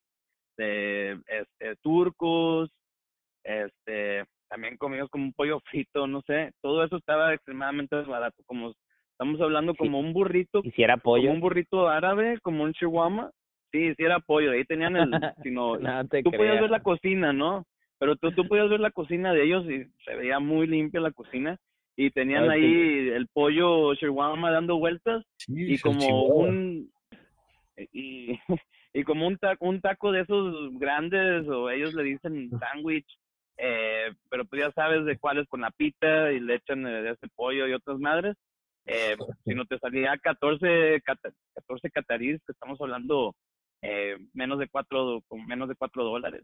de 0.58 1.20
este, 1.28 1.76
turcos, 1.82 2.70
este, 3.44 4.24
también 4.48 4.78
comimos 4.78 5.10
como 5.10 5.26
un 5.26 5.34
pollo 5.34 5.60
frito, 5.70 6.08
no 6.08 6.22
sé, 6.22 6.52
todo 6.62 6.84
eso 6.84 6.98
estaba 6.98 7.34
extremadamente 7.34 7.96
barato, 8.04 8.42
como 8.46 8.74
estamos 9.12 9.40
hablando 9.42 9.76
como 9.76 10.00
un 10.00 10.14
burrito, 10.14 10.62
¿Y 10.64 10.72
si 10.72 10.84
era 10.84 10.98
pollo? 10.98 11.24
como 11.24 11.34
un 11.34 11.42
burrito 11.42 11.88
árabe, 11.88 12.40
como 12.42 12.64
un 12.64 12.74
chihuahua, 12.74 13.32
sí, 13.72 13.94
sí 13.96 14.04
era 14.04 14.20
pollo, 14.20 14.52
ahí 14.52 14.64
tenían 14.66 14.96
el, 14.96 15.12
sino, 15.44 15.78
tú 16.24 16.32
podías 16.32 16.62
ver 16.62 16.70
la 16.70 16.84
cocina, 16.84 17.34
¿no? 17.34 17.66
Pero 18.00 18.16
tú, 18.16 18.32
tú 18.32 18.48
podías 18.48 18.70
ver 18.70 18.80
la 18.80 18.92
cocina 18.92 19.34
de 19.34 19.44
ellos 19.44 19.66
y 19.66 19.86
se 20.04 20.16
veía 20.16 20.40
muy 20.40 20.68
limpia 20.68 21.00
la 21.00 21.12
cocina 21.12 21.58
y 21.96 22.12
tenían 22.12 22.50
ahí 22.50 23.10
el 23.10 23.28
pollo 23.28 23.94
shawarma 23.94 24.52
dando 24.52 24.78
vueltas 24.78 25.24
y 25.48 25.78
como 25.80 26.26
un 26.26 26.92
y, 27.94 28.40
y 28.94 29.04
como 29.04 29.28
un 29.28 29.38
taco, 29.38 29.66
un 29.66 29.82
taco 29.82 30.12
de 30.12 30.22
esos 30.22 30.78
grandes 30.78 31.48
o 31.48 31.70
ellos 31.70 31.94
le 31.94 32.04
dicen 32.04 32.50
sándwich 32.60 33.08
eh, 33.58 34.14
pero 34.30 34.44
pues 34.44 34.62
ya 34.62 34.72
sabes 34.72 35.06
de 35.06 35.18
cuáles 35.18 35.48
con 35.48 35.62
la 35.62 35.72
pita 35.72 36.34
y 36.34 36.42
le 36.42 36.56
echan 36.56 36.84
de 36.84 37.10
este 37.10 37.30
pollo 37.34 37.68
y 37.68 37.74
otras 37.74 37.98
madres 37.98 38.36
eh, 38.86 39.16
si 39.46 39.56
no 39.56 39.66
te 39.66 39.80
salía 39.80 40.18
14 40.18 41.02
14 41.02 41.92
catarís 41.92 42.42
que 42.46 42.52
estamos 42.52 42.80
hablando 42.82 43.34
eh, 43.82 44.18
menos 44.34 44.60
de 44.60 44.68
cuatro 44.68 45.22
con 45.28 45.46
menos 45.46 45.70
de 45.70 45.76
cuatro 45.76 46.04
dólares 46.04 46.44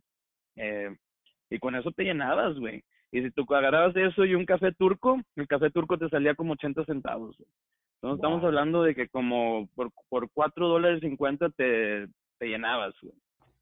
eh, 0.56 0.96
y 1.52 1.60
con 1.60 1.76
eso 1.76 1.92
te 1.92 2.04
llenabas 2.04 2.58
güey 2.58 2.84
y 3.12 3.22
si 3.22 3.32
tú 3.32 3.46
agarrabas 3.54 3.96
eso 3.96 4.24
y 4.24 4.36
un 4.36 4.46
café 4.46 4.72
turco, 4.72 5.22
el 5.36 5.48
café 5.48 5.70
turco 5.70 5.98
te 5.98 6.10
salía 6.10 6.34
como 6.34 6.54
80 6.54 6.86
centavos. 6.86 7.36
Entonces 7.96 8.16
estamos 8.16 8.44
hablando 8.44 8.84
de 8.84 8.96
que 8.96 9.10
como 9.10 9.68
por, 9.76 9.92
por 10.10 10.30
4 10.32 10.68
dólares 10.68 11.02
50 11.02 11.50
te, 11.50 12.08
te 12.40 12.46
llenabas. 12.48 12.96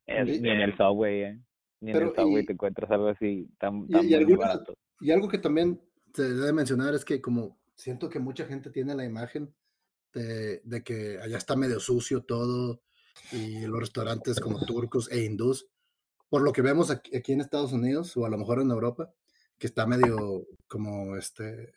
Este, 0.06 0.39
Ni 0.39 0.49
en 0.49 0.62
el 0.62 0.78
subway, 0.78 1.21
¿eh? 1.21 1.39
Ni 1.82 1.91
en 1.91 1.97
el 1.97 2.15
subway 2.15 2.45
te 2.45 2.54
encuentras 2.54 2.91
algo 2.91 3.08
así 3.08 3.49
tan, 3.58 3.88
tan 3.88 4.06
y, 4.08 4.36
barato. 4.36 4.75
Y 4.99 5.12
algo 5.12 5.28
que 5.28 5.39
también 5.39 5.82
se 6.13 6.23
debe 6.23 6.54
mencionar 6.54 6.93
es 6.93 7.04
que 7.04 7.19
como 7.19 7.58
siento 7.75 8.08
que 8.08 8.19
mucha 8.19 8.45
gente 8.45 8.69
tiene 8.69 8.93
la 8.93 9.06
imagen 9.06 9.52
de, 10.13 10.62
de 10.63 10.84
que 10.84 11.17
allá 11.21 11.38
está 11.38 11.56
medio 11.56 11.80
sucio 11.80 12.21
todo 12.21 12.82
y 13.32 13.65
los 13.65 13.80
restaurantes 13.80 14.39
como 14.39 14.63
turcos 14.63 15.12
e 15.12 15.23
hindús, 15.25 15.67
por 16.30 16.42
lo 16.42 16.54
que 16.54 16.62
vemos 16.62 16.92
aquí, 16.92 17.15
aquí 17.15 17.34
en 17.34 17.42
Estados 17.42 17.74
Unidos 17.74 18.15
o 18.15 18.26
a 18.26 18.30
lo 18.30 18.38
mejor 18.38 18.62
en 18.62 18.72
Europa, 18.72 19.12
que 19.58 19.68
está 19.68 19.86
medio 19.86 20.48
como 20.68 21.15
este, 21.18 21.74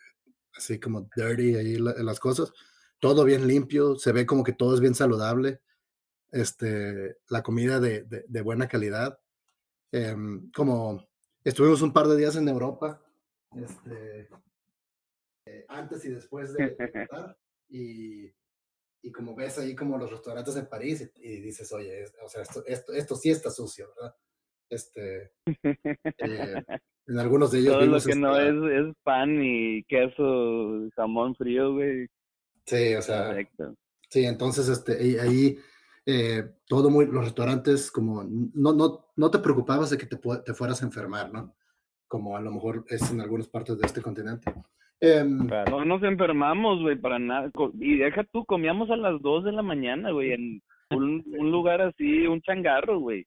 así 0.56 0.78
como 0.78 1.08
dirty 1.16 1.56
ahí 1.56 1.78
las 1.78 2.20
cosas. 2.20 2.52
Todo 2.98 3.24
bien 3.24 3.46
limpio, 3.46 3.96
se 3.96 4.12
ve 4.12 4.26
como 4.26 4.44
que 4.44 4.52
todo 4.52 4.74
es 4.74 4.80
bien 4.80 4.94
saludable. 4.94 5.60
Este, 6.30 7.18
la 7.28 7.42
comida 7.42 7.80
de, 7.80 8.04
de, 8.04 8.42
buena 8.42 8.68
calidad. 8.68 9.18
Em, 9.90 10.50
como 10.52 11.06
estuvimos 11.44 11.82
un 11.82 11.92
par 11.92 12.06
de 12.06 12.16
días 12.16 12.36
en 12.36 12.48
Europa, 12.48 13.02
este, 13.54 14.30
eh, 15.46 15.66
antes 15.68 16.04
y 16.06 16.10
después 16.10 16.54
de, 16.54 16.74
y, 17.68 18.32
y, 19.02 19.12
como 19.12 19.34
ves 19.34 19.58
ahí 19.58 19.74
como 19.74 19.98
los 19.98 20.10
restaurantes 20.10 20.56
en 20.56 20.68
París 20.68 21.10
y, 21.16 21.40
dices, 21.40 21.70
oye, 21.72 22.06
o 22.24 22.28
sea, 22.28 22.42
esto, 22.42 22.64
esto, 22.64 22.92
esto 22.94 23.16
sí 23.16 23.30
está 23.30 23.50
sucio, 23.50 23.92
¿verdad? 23.94 24.16
Este, 24.72 25.24
eh, 25.24 25.30
en 27.06 27.18
algunos 27.18 27.50
de 27.52 27.58
ellos. 27.58 27.74
Todo 27.74 27.86
lo 27.86 28.00
que 28.00 28.14
no 28.14 28.38
es, 28.38 28.86
es 28.86 28.94
pan 29.02 29.38
y 29.44 29.84
queso, 29.84 30.88
jamón 30.96 31.34
frío, 31.34 31.74
güey. 31.74 32.06
Sí, 32.64 32.94
o 32.94 33.02
sea. 33.02 33.36
Sí, 34.08 34.24
entonces 34.24 34.70
este, 34.70 35.20
ahí 35.20 35.58
eh, 36.06 36.42
todo 36.66 36.88
muy, 36.88 37.04
los 37.06 37.24
restaurantes 37.24 37.90
como, 37.90 38.24
no, 38.24 38.72
no, 38.72 39.10
no 39.14 39.30
te 39.30 39.40
preocupabas 39.40 39.90
de 39.90 39.98
que 39.98 40.06
te, 40.06 40.16
te 40.16 40.54
fueras 40.54 40.82
a 40.82 40.86
enfermar, 40.86 41.30
¿no? 41.30 41.54
Como 42.08 42.34
a 42.34 42.40
lo 42.40 42.50
mejor 42.50 42.86
es 42.88 43.10
en 43.10 43.20
algunas 43.20 43.48
partes 43.48 43.78
de 43.78 43.86
este 43.86 44.00
continente. 44.00 44.54
Em, 45.00 45.46
no 45.46 45.84
nos 45.84 46.02
enfermamos, 46.02 46.80
güey, 46.80 46.96
para 46.96 47.18
nada. 47.18 47.50
Y 47.78 47.98
deja 47.98 48.24
tú, 48.24 48.46
comíamos 48.46 48.90
a 48.90 48.96
las 48.96 49.20
2 49.20 49.44
de 49.44 49.52
la 49.52 49.62
mañana, 49.62 50.12
güey, 50.12 50.32
en 50.32 50.62
un, 50.90 51.22
un 51.26 51.50
lugar 51.50 51.82
así, 51.82 52.26
un 52.26 52.40
changarro, 52.40 52.98
güey. 52.98 53.26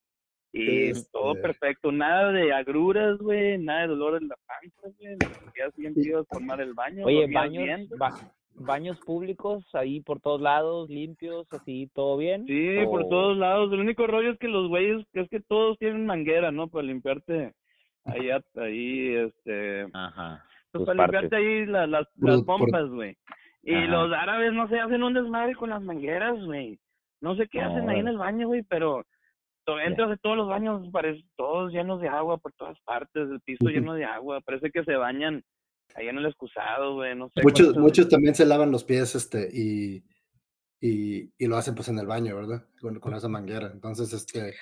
Y 0.57 0.93
todo 1.11 1.34
perfecto, 1.41 1.91
nada 1.91 2.32
de 2.32 2.53
agruras, 2.53 3.17
güey, 3.17 3.57
nada 3.57 3.82
de 3.82 3.88
dolor 3.88 4.21
en 4.21 4.30
la 4.30 4.38
panza, 4.47 4.97
güey. 4.97 5.17
Ya 5.57 5.69
siempre 5.71 6.03
ibas 6.03 6.21
a 6.21 6.36
formar 6.36 6.61
el 6.61 6.73
baño. 6.73 7.05
Oye, 7.05 7.27
baños, 7.30 7.89
baños 8.53 8.97
públicos 9.01 9.65
ahí 9.73 9.99
por 9.99 10.21
todos 10.21 10.39
lados, 10.39 10.89
limpios, 10.89 11.45
así, 11.51 11.91
¿todo 11.93 12.15
bien? 12.15 12.45
Sí, 12.45 12.77
por 12.86 13.09
todos 13.09 13.38
lados. 13.38 13.71
El 13.73 13.82
único 13.82 14.07
rollo 14.07 14.32
es 14.32 14.39
que 14.39 14.47
los 14.47 14.69
güeyes, 14.69 15.05
es 15.11 15.30
que 15.30 15.41
todos 15.41 15.77
tienen 15.77 16.05
manguera, 16.05 16.51
¿no? 16.51 16.69
Para 16.69 16.86
limpiarte 16.86 17.53
ahí, 18.05 18.30
ahí, 18.55 19.15
este... 19.15 19.88
Ajá. 19.93 20.41
Pues 20.71 20.86
para 20.86 21.03
limpiarte 21.03 21.36
ahí 21.36 21.65
las, 21.65 21.89
las, 21.89 22.07
pompas, 22.43 22.89
güey. 22.89 23.17
Y 23.63 23.73
los 23.73 24.13
árabes, 24.13 24.53
no 24.53 24.69
sé, 24.69 24.80
hacen 24.80 25.03
un 25.03 25.13
desmadre 25.13 25.53
con 25.55 25.71
las 25.71 25.82
mangueras, 25.82 26.39
güey. 26.45 26.80
No 27.19 27.36
sé 27.36 27.47
qué 27.49 27.59
hacen 27.59 27.89
ahí 27.89 27.99
en 27.99 28.07
el 28.07 28.17
baño, 28.17 28.47
güey, 28.47 28.63
pero 28.63 29.03
entras 29.84 30.09
de 30.09 30.18
todos 30.18 30.38
los 30.38 30.47
baños, 30.47 30.88
parece 30.91 31.24
todos 31.36 31.72
llenos 31.72 32.01
de 32.01 32.07
agua 32.07 32.38
por 32.38 32.53
todas 32.53 32.80
partes, 32.82 33.30
el 33.30 33.41
piso 33.41 33.70
lleno 33.70 33.93
de 33.93 34.05
agua, 34.05 34.41
parece 34.41 34.72
que 34.72 34.84
se 34.84 34.95
bañan 34.95 35.43
ahí 35.95 36.07
en 36.07 36.18
el 36.18 36.26
excusado, 36.26 36.95
güey, 36.95 37.16
no 37.16 37.30
sé. 37.30 37.41
Muchos, 37.43 37.78
muchos 37.78 38.09
también 38.09 38.36
se 38.36 38.45
lavan 38.45 38.72
los 38.72 38.84
pies, 38.84 39.16
este, 39.16 39.49
y, 39.51 40.03
y, 40.80 41.32
y, 41.38 41.47
lo 41.47 41.57
hacen 41.57 41.76
pues 41.76 41.88
en 41.89 41.99
el 41.99 42.07
baño, 42.07 42.36
¿verdad? 42.36 42.66
Con, 42.80 42.99
con 42.99 43.13
esa 43.13 43.28
manguera. 43.28 43.72
Entonces, 43.72 44.13
este. 44.13 44.55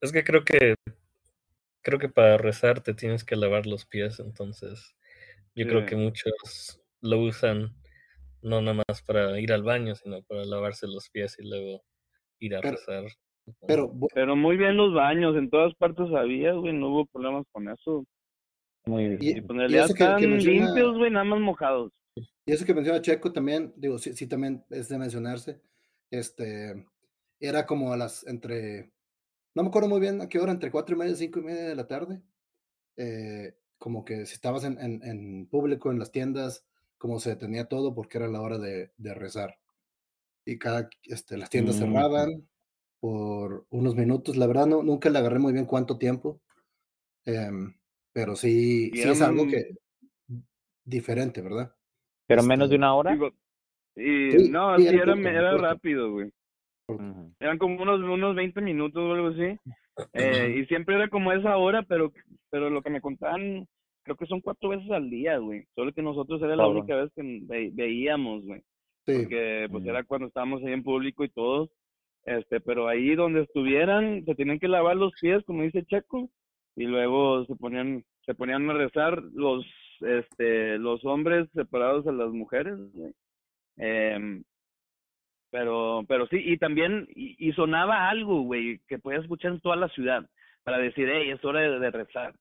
es 0.00 0.12
que 0.12 0.24
creo 0.24 0.44
que 0.44 0.74
creo 1.82 1.98
que 2.00 2.08
para 2.08 2.36
rezar 2.36 2.80
te 2.80 2.94
tienes 2.94 3.24
que 3.24 3.36
lavar 3.36 3.66
los 3.66 3.86
pies, 3.86 4.18
entonces 4.18 4.96
yo 5.54 5.66
creo 5.68 5.86
que 5.86 5.94
muchos 5.94 6.80
lo 7.00 7.20
usan 7.20 7.76
no 8.42 8.60
nada 8.60 8.82
más 8.88 9.02
para 9.02 9.38
ir 9.40 9.52
al 9.52 9.62
baño, 9.62 9.94
sino 9.94 10.22
para 10.22 10.44
lavarse 10.44 10.86
los 10.86 11.08
pies 11.10 11.36
y 11.38 11.48
luego 11.48 11.84
ir 12.38 12.56
a 12.56 12.60
Pero- 12.60 12.76
rezar. 12.76 13.04
Pero 13.66 13.92
Pero 14.14 14.36
muy 14.36 14.56
bien 14.56 14.76
los 14.76 14.92
baños, 14.94 15.36
en 15.36 15.50
todas 15.50 15.74
partes 15.74 16.06
había, 16.14 16.52
güey, 16.52 16.72
no 16.72 16.88
hubo 16.90 17.06
problemas 17.06 17.44
con 17.52 17.68
eso. 17.68 18.04
Muy 18.86 19.08
bien. 19.08 19.18
Y- 19.20 19.38
Y 19.38 19.40
pues 19.40 19.58
realidad 19.58 19.84
eso 19.86 19.94
que- 19.94 19.98
que 19.98 20.04
están 20.04 20.30
menciona- 20.30 20.66
limpios, 20.66 20.96
güey, 20.98 21.10
nada 21.10 21.24
más 21.24 21.40
mojados. 21.40 21.92
Y 22.44 22.52
eso 22.52 22.64
que 22.64 22.74
menciona 22.74 23.02
Checo 23.02 23.32
también, 23.32 23.72
digo, 23.76 23.98
sí, 23.98 24.12
sí 24.14 24.26
también 24.26 24.64
es 24.70 24.88
de 24.88 24.98
mencionarse. 24.98 25.60
Este, 26.10 26.86
era 27.40 27.66
como 27.66 27.92
a 27.92 27.96
las 27.96 28.26
entre, 28.26 28.90
no 29.54 29.62
me 29.62 29.68
acuerdo 29.68 29.88
muy 29.88 30.00
bien 30.00 30.20
a 30.20 30.28
qué 30.28 30.38
hora, 30.38 30.52
entre 30.52 30.70
cuatro 30.70 30.94
y 30.94 30.98
media 30.98 31.12
y 31.12 31.16
cinco 31.16 31.40
y 31.40 31.42
media 31.44 31.64
de 31.68 31.74
la 31.74 31.86
tarde. 31.86 32.22
Eh, 32.96 33.54
como 33.78 34.04
que 34.04 34.24
si 34.26 34.34
estabas 34.34 34.64
en, 34.64 34.78
en- 34.80 35.02
en 35.04 35.46
público, 35.46 35.90
en 35.90 35.98
las 35.98 36.10
tiendas, 36.12 36.64
como 36.98 37.18
se 37.18 37.30
detenía 37.30 37.66
todo 37.66 37.94
porque 37.94 38.16
era 38.18 38.28
la 38.28 38.40
hora 38.40 38.58
de, 38.58 38.90
de 38.96 39.14
rezar. 39.14 39.58
Y 40.46 40.58
cada, 40.58 40.88
este, 41.02 41.36
las 41.36 41.50
tiendas 41.50 41.76
Mm. 41.76 41.78
cerraban 41.80 42.48
por 43.06 43.66
unos 43.70 43.94
minutos. 43.94 44.36
La 44.36 44.48
verdad, 44.48 44.66
no, 44.66 44.82
nunca 44.82 45.08
le 45.10 45.18
agarré 45.20 45.38
muy 45.38 45.52
bien 45.52 45.64
cuánto 45.64 45.96
tiempo. 45.96 46.40
Em, 47.24 47.72
pero 48.12 48.34
sí, 48.34 48.90
sí 48.90 49.02
es 49.02 49.22
algo 49.22 49.46
que 49.46 49.76
diferente, 50.84 51.40
¿verdad? 51.40 51.72
Pero 52.26 52.40
Este, 52.40 52.48
menos 52.48 52.68
de 52.68 52.74
una 52.74 52.96
hora. 52.96 53.12
Digo, 53.12 53.30
y 53.94 54.32
Sí, 54.32 54.50
no, 54.50 54.76
sí, 54.76 54.88
era 54.88 55.14
era, 55.14 55.56
rápido, 55.56 56.10
güey. 56.10 56.32
Eran 57.38 57.58
como 57.58 57.80
unos, 57.80 58.00
unos 58.00 58.34
20 58.34 58.60
minutos 58.60 59.00
o 59.00 59.12
algo 59.12 59.28
así. 59.28 59.56
Eh, 60.12 60.56
y 60.58 60.66
siempre 60.66 60.96
era 60.96 61.08
como 61.08 61.32
esa 61.32 61.56
hora, 61.58 61.84
pero, 61.84 62.12
pero 62.50 62.70
lo 62.70 62.82
que 62.82 62.90
me 62.90 63.00
contaban, 63.00 63.68
creo 64.02 64.16
que 64.16 64.26
son 64.26 64.40
cuatro 64.40 64.70
veces 64.70 64.90
al 64.90 65.08
día, 65.10 65.38
güey. 65.38 65.64
Solo 65.76 65.92
que 65.92 66.02
nosotros 66.02 66.42
era 66.42 66.56
la 66.56 66.66
única 66.66 66.96
vez 66.96 67.12
que 67.14 67.22
ve- 67.22 67.70
veíamos, 67.72 68.44
güey. 68.44 68.62
Sí. 69.06 69.18
Porque 69.20 69.68
pues 69.70 69.86
era 69.86 70.02
cuando 70.02 70.26
estábamos 70.26 70.60
ahí 70.64 70.72
en 70.72 70.82
público 70.82 71.22
y 71.22 71.28
todo. 71.28 71.70
Este, 72.26 72.60
pero 72.60 72.88
ahí 72.88 73.14
donde 73.14 73.42
estuvieran, 73.42 74.24
se 74.24 74.34
tenían 74.34 74.58
que 74.58 74.66
lavar 74.68 74.96
los 74.96 75.12
pies, 75.20 75.44
como 75.44 75.62
dice 75.62 75.84
Checo, 75.86 76.28
y 76.74 76.84
luego 76.84 77.44
se 77.46 77.54
ponían, 77.54 78.04
se 78.26 78.34
ponían 78.34 78.68
a 78.68 78.74
rezar 78.74 79.22
los, 79.32 79.64
este, 80.00 80.76
los 80.78 81.04
hombres 81.04 81.48
separados 81.54 82.04
a 82.08 82.12
las 82.12 82.30
mujeres. 82.30 82.78
Em, 83.76 84.42
pero, 85.50 86.04
pero 86.08 86.26
sí, 86.26 86.36
y 86.44 86.58
también, 86.58 87.06
y, 87.14 87.36
y 87.48 87.52
sonaba 87.52 88.08
algo, 88.08 88.42
güey, 88.42 88.80
que 88.88 88.98
podías 88.98 89.22
escuchar 89.22 89.52
en 89.52 89.60
toda 89.60 89.76
la 89.76 89.88
ciudad, 89.90 90.28
para 90.64 90.78
decir, 90.78 91.08
hey, 91.08 91.30
es 91.30 91.44
hora 91.44 91.60
de, 91.60 91.78
de 91.78 91.90
rezar. 91.92 92.34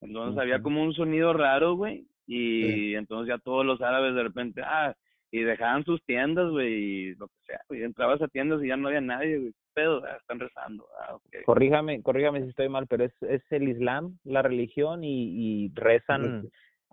Entonces 0.00 0.40
había 0.40 0.62
como 0.62 0.82
un 0.82 0.94
sonido 0.94 1.32
raro, 1.32 1.74
güey, 1.74 2.06
y 2.28 2.62
Sí. 2.62 2.94
entonces 2.94 3.28
ya 3.34 3.38
todos 3.38 3.66
los 3.66 3.80
árabes 3.80 4.14
de 4.14 4.22
repente, 4.22 4.62
ah, 4.64 4.94
y 5.30 5.40
dejaban 5.42 5.84
sus 5.84 6.02
tiendas, 6.04 6.50
güey, 6.50 6.72
y 6.74 7.14
lo 7.16 7.28
que 7.28 7.34
sea, 7.46 7.60
güey, 7.68 7.82
entrabas 7.82 8.22
a 8.22 8.28
tiendas 8.28 8.62
y 8.62 8.68
ya 8.68 8.76
no 8.76 8.88
había 8.88 9.00
nadie, 9.00 9.38
güey, 9.38 9.52
¿qué 9.52 9.58
pedo, 9.74 10.02
ah, 10.04 10.16
están 10.20 10.38
rezando, 10.40 10.86
ah. 11.00 11.18
Corríjame, 11.44 12.02
corríjame 12.02 12.42
si 12.42 12.48
estoy 12.48 12.68
mal, 12.68 12.86
pero 12.86 13.04
es, 13.04 13.12
es 13.22 13.42
el 13.50 13.68
Islam, 13.68 14.18
la 14.24 14.42
religión, 14.42 15.04
y, 15.04 15.66
y 15.66 15.72
rezan 15.74 16.22
Correcto. 16.22 16.48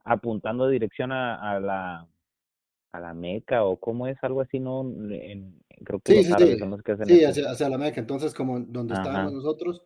apuntando 0.06 0.68
dirección 0.68 1.12
a, 1.12 1.36
a 1.56 1.60
la 1.60 2.08
a 2.92 3.00
la 3.00 3.14
Meca 3.16 3.64
o 3.64 3.80
cómo 3.80 4.06
es 4.08 4.18
algo 4.22 4.42
así, 4.42 4.60
no, 4.60 4.82
en, 5.12 5.60
creo 5.84 6.00
que 6.00 6.14
Sí, 6.14 6.18
los 6.18 6.26
sí, 6.28 6.34
árabes 6.34 6.54
sí. 6.56 6.60
son 6.60 6.70
los 6.72 6.84
que 6.84 6.92
hacen 6.92 7.08
Sí, 7.08 7.24
hacia, 7.26 7.50
hacia 7.52 7.70
la 7.70 7.78
Meca. 7.80 8.00
Entonces, 8.00 8.36
como 8.36 8.60
donde 8.60 8.94
Ajá. 8.94 9.04
estábamos 9.04 9.34
nosotros, 9.34 9.84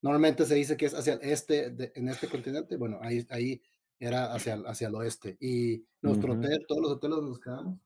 normalmente 0.00 0.46
se 0.46 0.54
dice 0.54 0.76
que 0.78 0.86
es 0.86 0.94
hacia 0.94 1.14
el 1.14 1.20
este, 1.22 1.70
de- 1.72 1.92
en 1.94 2.08
este 2.08 2.28
continente. 2.28 2.76
Bueno, 2.78 2.98
ahí, 3.02 3.26
ahí 3.28 3.60
era 4.00 4.32
hacia, 4.32 4.54
el- 4.54 4.66
hacia 4.66 4.88
el 4.88 4.94
oeste. 4.94 5.36
Y 5.38 5.84
nuestro 6.00 6.32
Ujú. 6.32 6.40
hotel, 6.42 6.64
todos 6.66 6.80
los 6.80 6.92
hoteles 6.92 7.16
donde 7.16 7.30
nos 7.30 7.40
quedamos, 7.40 7.78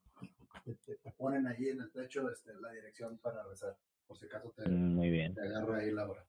te 0.65 1.11
ponen 1.17 1.47
ahí 1.47 1.69
en 1.69 1.81
el 1.81 1.91
techo 1.91 2.29
este, 2.29 2.53
la 2.61 2.71
dirección 2.71 3.17
para 3.17 3.43
rezar, 3.43 3.75
por 4.07 4.17
si 4.17 4.25
acaso 4.25 4.51
te, 4.55 4.67
Mm, 4.69 4.95
Muy 4.95 5.09
bien. 5.09 5.33
te 5.35 5.41
agarra 5.41 5.77
ahí 5.77 5.91
la 5.91 6.07
hora. 6.09 6.25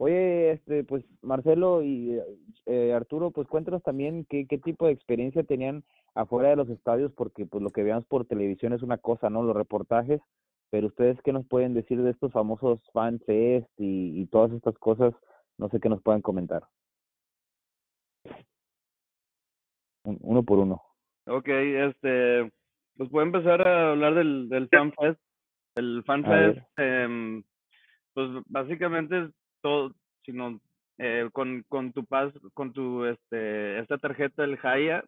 Oye, 0.00 0.52
este, 0.52 0.84
pues 0.84 1.04
Marcelo 1.22 1.82
y 1.82 2.20
eh, 2.66 2.92
Arturo, 2.92 3.32
pues 3.32 3.48
cuéntanos 3.48 3.82
también 3.82 4.24
qué, 4.28 4.46
qué 4.46 4.56
tipo 4.58 4.86
de 4.86 4.92
experiencia 4.92 5.42
tenían 5.42 5.82
afuera 6.14 6.50
de 6.50 6.56
los 6.56 6.68
estadios, 6.68 7.12
porque 7.14 7.46
pues 7.46 7.62
lo 7.64 7.70
que 7.70 7.82
veamos 7.82 8.06
por 8.06 8.24
televisión 8.24 8.72
es 8.72 8.82
una 8.82 8.98
cosa, 8.98 9.28
¿no? 9.28 9.42
Los 9.42 9.56
reportajes, 9.56 10.20
pero 10.70 10.86
ustedes 10.86 11.18
qué 11.24 11.32
nos 11.32 11.46
pueden 11.46 11.74
decir 11.74 12.00
de 12.00 12.10
estos 12.10 12.32
famosos 12.32 12.80
fan 12.92 13.18
fest 13.26 13.68
y, 13.76 14.20
y 14.20 14.26
todas 14.26 14.52
estas 14.52 14.78
cosas, 14.78 15.12
no 15.56 15.68
sé 15.68 15.80
qué 15.80 15.88
nos 15.88 16.00
puedan 16.02 16.22
comentar. 16.22 16.62
Un- 20.04 20.18
Uno 20.22 20.42
por 20.44 20.58
uno. 20.58 20.82
Ok, 21.26 21.48
este, 21.48 22.52
pues 22.98 23.08
puedo 23.10 23.24
empezar 23.24 23.66
a 23.66 23.92
hablar 23.92 24.14
del, 24.14 24.48
del 24.48 24.68
Fan 24.68 24.92
Fest. 24.92 25.20
El 25.76 26.02
Fan 26.04 26.26
A 26.26 26.28
ver. 26.28 26.54
Fest, 26.54 26.66
em, 26.76 27.42
pues 28.12 28.28
básicamente 28.46 29.18
es 29.18 29.30
todo, 29.62 29.94
sino 30.24 30.60
eh, 30.98 31.30
con, 31.32 31.64
con 31.68 31.92
tu 31.92 32.04
pas, 32.04 32.32
con 32.52 32.72
tu, 32.72 33.04
este, 33.04 33.78
esta 33.78 33.96
tarjeta 33.98 34.42
del 34.42 34.58
Jaya, 34.58 35.04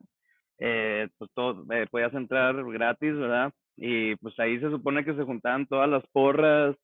eh, 0.58 1.08
pues 1.18 1.30
todo, 1.34 1.66
eh, 1.72 1.86
podías 1.90 2.14
entrar 2.14 2.64
gratis, 2.70 3.14
¿verdad? 3.16 3.52
Y 3.76 4.14
pues 4.16 4.38
ahí 4.38 4.60
se 4.60 4.70
supone 4.70 5.04
que 5.04 5.14
se 5.14 5.24
juntaban 5.24 5.66
todas 5.66 5.88
las 5.88 6.06
porras 6.12 6.76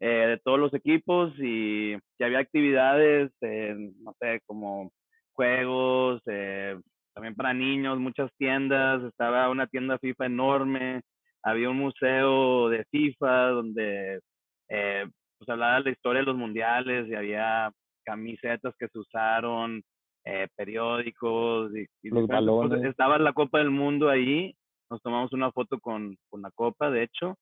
eh, 0.00 0.06
de 0.06 0.38
todos 0.38 0.58
los 0.58 0.74
equipos 0.74 1.32
y, 1.38 1.94
había 2.20 2.38
actividades, 2.38 3.30
eh, 3.42 3.74
no 4.00 4.14
sé, 4.20 4.40
como 4.46 4.92
juegos, 5.32 6.22
eh, 6.26 6.78
también 7.16 7.34
para 7.34 7.54
niños, 7.54 7.98
muchas 7.98 8.30
tiendas, 8.36 9.02
estaba 9.04 9.48
una 9.48 9.66
tienda 9.66 9.98
FIFA 9.98 10.26
enorme, 10.26 11.00
había 11.42 11.70
un 11.70 11.78
museo 11.78 12.68
de 12.68 12.84
FIFA 12.90 13.48
donde 13.48 14.20
eh, 14.68 15.06
pues 15.38 15.48
hablaba 15.48 15.78
de 15.78 15.84
la 15.84 15.90
historia 15.92 16.20
de 16.20 16.26
los 16.26 16.36
mundiales 16.36 17.08
y 17.08 17.14
había 17.14 17.72
camisetas 18.04 18.74
que 18.78 18.88
se 18.88 18.98
usaron, 18.98 19.82
eh, 20.26 20.46
periódicos 20.56 21.74
y, 21.74 21.86
y 22.02 22.10
Los 22.10 22.26
balones. 22.26 22.84
Estaba 22.84 23.16
la 23.16 23.32
Copa 23.32 23.60
del 23.60 23.70
Mundo 23.70 24.10
ahí, 24.10 24.54
nos 24.90 25.00
tomamos 25.00 25.32
una 25.32 25.50
foto 25.52 25.80
con, 25.80 26.18
con 26.28 26.42
la 26.42 26.50
Copa, 26.50 26.90
de 26.90 27.04
hecho. 27.04 27.38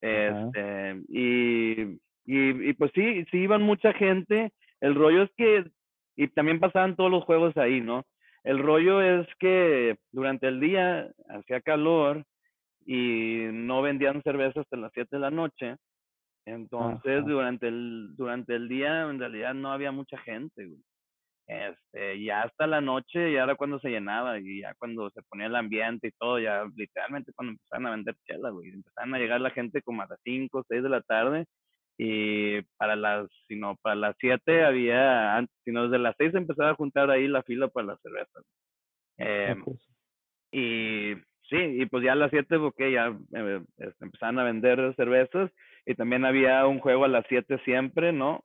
Este, 0.00 1.02
y, 1.08 1.82
y, 2.24 2.70
y 2.70 2.72
pues 2.72 2.90
sí, 2.94 3.26
sí 3.30 3.40
iban 3.40 3.60
mucha 3.60 3.92
gente. 3.92 4.54
El 4.80 4.94
rollo 4.94 5.24
es 5.24 5.30
que, 5.36 5.64
y 6.16 6.28
también 6.28 6.60
pasaban 6.60 6.96
todos 6.96 7.10
los 7.10 7.24
juegos 7.24 7.54
ahí, 7.58 7.82
¿no? 7.82 8.04
El 8.44 8.58
rollo 8.58 9.00
es 9.00 9.26
que 9.38 9.96
durante 10.10 10.48
el 10.48 10.60
día 10.60 11.10
hacía 11.28 11.60
calor 11.60 12.24
y 12.84 13.46
no 13.52 13.82
vendían 13.82 14.22
cerveza 14.22 14.60
hasta 14.60 14.76
las 14.76 14.90
7 14.94 15.08
de 15.16 15.20
la 15.20 15.30
noche. 15.30 15.76
Entonces, 16.44 17.18
Ajá. 17.18 17.28
durante 17.28 17.68
el, 17.68 18.16
durante 18.16 18.56
el 18.56 18.68
día 18.68 19.02
en 19.02 19.20
realidad 19.20 19.54
no 19.54 19.72
había 19.72 19.92
mucha 19.92 20.18
gente, 20.18 20.66
güey. 20.66 20.82
Este, 21.46 22.22
ya 22.22 22.42
hasta 22.42 22.66
la 22.66 22.80
noche, 22.80 23.32
ya 23.32 23.42
era 23.44 23.56
cuando 23.56 23.78
se 23.80 23.90
llenaba 23.90 24.38
y 24.38 24.60
ya 24.60 24.74
cuando 24.74 25.10
se 25.10 25.22
ponía 25.22 25.46
el 25.46 25.56
ambiente 25.56 26.08
y 26.08 26.12
todo, 26.12 26.38
ya 26.38 26.64
literalmente 26.76 27.32
cuando 27.34 27.52
empezaban 27.52 27.86
a 27.86 27.90
vender 27.90 28.16
chela, 28.26 28.50
güey. 28.50 28.70
Empezaban 28.70 29.14
a 29.14 29.18
llegar 29.18 29.40
la 29.40 29.50
gente 29.50 29.82
como 29.82 30.02
a 30.02 30.06
las 30.08 30.18
5, 30.24 30.64
6 30.68 30.82
de 30.82 30.88
la 30.88 31.02
tarde 31.02 31.46
y 31.98 32.62
para 32.78 32.96
las, 32.96 33.28
si 33.48 33.56
no, 33.56 33.76
para 33.82 33.96
las 33.96 34.16
7 34.20 34.64
había, 34.64 35.36
antes, 35.36 35.54
si 35.64 35.72
no, 35.72 35.84
desde 35.84 35.98
las 36.02 36.16
6 36.18 36.34
empezaba 36.34 36.70
a 36.70 36.74
juntar 36.74 37.10
ahí 37.10 37.28
la 37.28 37.42
fila 37.42 37.68
para 37.68 37.88
las 37.88 38.00
cervezas. 38.02 38.44
Eh, 39.18 39.54
Ah, 39.56 39.56
pues, 39.64 39.78
y 40.52 41.14
sí, 41.50 41.56
y 41.56 41.86
pues 41.86 42.04
ya 42.04 42.12
a 42.12 42.16
las 42.16 42.30
7, 42.30 42.56
ok, 42.56 42.78
ya 42.92 43.16
eh, 43.34 43.62
este, 43.78 44.04
empezaban 44.04 44.38
a 44.38 44.44
vender 44.44 44.94
cervezas 44.96 45.50
y 45.86 45.94
también 45.94 46.24
había 46.24 46.66
un 46.66 46.80
juego 46.80 47.04
a 47.04 47.08
las 47.08 47.24
7 47.28 47.58
siempre, 47.64 48.12
¿no? 48.12 48.44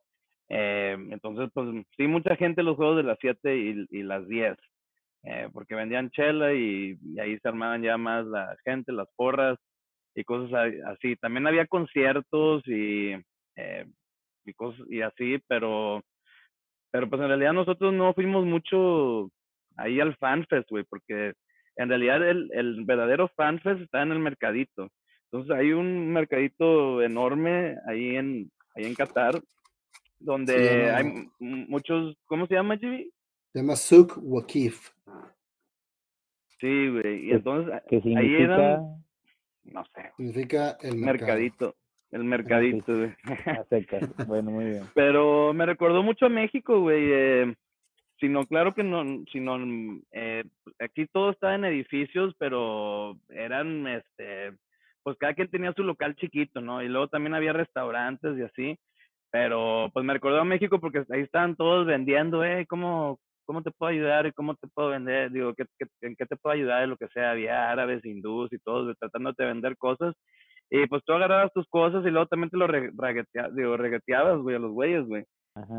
Eh, 0.49 0.97
entonces, 1.11 1.49
pues 1.53 1.69
sí, 1.97 2.07
mucha 2.07 2.35
gente 2.37 2.63
los 2.63 2.77
juegos 2.77 2.97
de 2.97 3.03
las 3.03 3.17
7 3.21 3.57
y, 3.57 3.87
y 3.91 4.03
las 4.03 4.27
10, 4.27 4.57
eh, 5.23 5.49
porque 5.53 5.75
vendían 5.75 6.09
chela 6.11 6.53
y, 6.53 6.97
y 7.03 7.19
ahí 7.19 7.37
se 7.39 7.47
armaban 7.49 7.83
ya 7.83 7.97
más 7.97 8.25
la 8.25 8.55
gente, 8.65 8.91
las 8.93 9.09
porras 9.15 9.59
y 10.15 10.23
cosas 10.23 10.73
así. 10.87 11.15
También 11.17 11.47
había 11.47 11.67
conciertos 11.67 12.63
y, 12.67 13.13
eh, 13.57 13.85
y 14.45 14.53
cosas 14.53 14.85
y 14.89 15.01
así, 15.01 15.37
pero, 15.47 16.01
pero 16.91 17.09
pues 17.09 17.21
en 17.21 17.27
realidad 17.27 17.53
nosotros 17.53 17.93
no 17.93 18.13
fuimos 18.13 18.45
mucho 18.45 19.29
ahí 19.75 19.99
al 19.99 20.15
FanFest, 20.17 20.69
güey, 20.69 20.83
porque 20.85 21.33
en 21.75 21.89
realidad 21.89 22.27
el, 22.27 22.49
el 22.53 22.85
verdadero 22.85 23.27
FanFest 23.35 23.81
está 23.81 24.01
en 24.03 24.11
el 24.13 24.19
mercadito. 24.19 24.89
Entonces 25.31 25.55
hay 25.55 25.73
un 25.73 26.11
mercadito 26.13 27.01
enorme 27.03 27.75
ahí 27.87 28.15
en, 28.15 28.49
ahí 28.75 28.85
en 28.85 28.95
Qatar, 28.95 29.41
donde 30.19 30.89
hay 30.91 31.27
muchos, 31.39 32.15
¿cómo 32.25 32.47
se 32.47 32.53
llama, 32.55 32.77
Jimmy? 32.77 33.11
Se 33.53 33.59
llama 33.59 33.75
Suk 33.75 34.17
Wakif. 34.21 34.89
Sí, 36.59 36.87
güey, 36.89 37.25
y 37.25 37.29
¿Qué- 37.29 37.35
entonces 37.35 37.81
¿Qué 37.89 38.01
ahí 38.15 38.33
eran, 38.35 39.03
no 39.65 39.85
sé, 39.93 40.11
Significa 40.17 40.71
el 40.81 40.95
mercado. 40.97 41.27
mercadito, 41.27 41.75
el 42.11 42.23
mercadito, 42.23 42.93
güey. 42.95 43.13
Bueno, 44.27 44.51
muy 44.51 44.65
bien. 44.65 44.83
Pero 44.93 45.53
me 45.53 45.65
recordó 45.65 46.03
mucho 46.03 46.25
a 46.25 46.29
México, 46.29 46.79
güey. 46.79 47.11
eh, 47.11 47.55
sino 48.19 48.45
claro 48.45 48.73
que 48.73 48.83
no, 48.83 49.03
sino 49.31 49.57
eh, 50.11 50.43
aquí 50.79 51.05
todo 51.07 51.31
estaba 51.31 51.55
en 51.55 51.65
edificios, 51.65 52.33
pero 52.39 53.17
eran, 53.29 53.87
este, 53.87 54.57
pues 55.03 55.17
cada 55.17 55.33
quien 55.33 55.49
tenía 55.49 55.73
su 55.73 55.83
local 55.83 56.15
chiquito, 56.15 56.61
¿no? 56.61 56.81
Y 56.81 56.87
luego 56.87 57.07
también 57.07 57.35
había 57.35 57.53
restaurantes 57.53 58.37
y 58.37 58.41
así, 58.41 58.79
pero 59.31 59.89
pues 59.93 60.05
me 60.05 60.13
recordó 60.13 60.39
a 60.41 60.45
México 60.45 60.79
porque 60.79 61.03
ahí 61.11 61.21
estaban 61.21 61.55
todos 61.55 61.85
vendiendo, 61.85 62.43
eh, 62.43 62.65
¿cómo, 62.67 63.19
cómo 63.45 63.61
te 63.61 63.71
puedo 63.71 63.91
ayudar 63.91 64.25
y 64.25 64.31
cómo 64.31 64.55
te 64.55 64.67
puedo 64.67 64.89
vender? 64.89 65.31
Digo, 65.31 65.53
¿qué, 65.53 65.65
qué, 65.77 65.85
en 66.01 66.15
qué 66.15 66.25
te 66.25 66.37
puedo 66.37 66.55
ayudar? 66.55 66.87
Lo 66.87 66.97
que 66.97 67.07
sea, 67.09 67.31
había 67.31 67.69
árabes, 67.69 68.03
hindús 68.03 68.51
y 68.51 68.57
todos 68.59 68.97
tratándote 68.97 69.43
de 69.43 69.49
vender 69.49 69.77
cosas. 69.77 70.15
Y 70.70 70.86
pues 70.88 71.03
tú 71.05 71.13
agarrabas 71.13 71.53
tus 71.53 71.68
cosas 71.70 72.05
y 72.05 72.09
luego 72.09 72.28
también 72.28 72.49
te 72.49 72.57
lo 72.57 72.68
digo, 72.68 73.78
regateabas, 73.78 74.39
güey, 74.39 74.55
a 74.55 74.59
los 74.59 74.72
güeyes, 74.72 75.05
güey. 75.05 75.24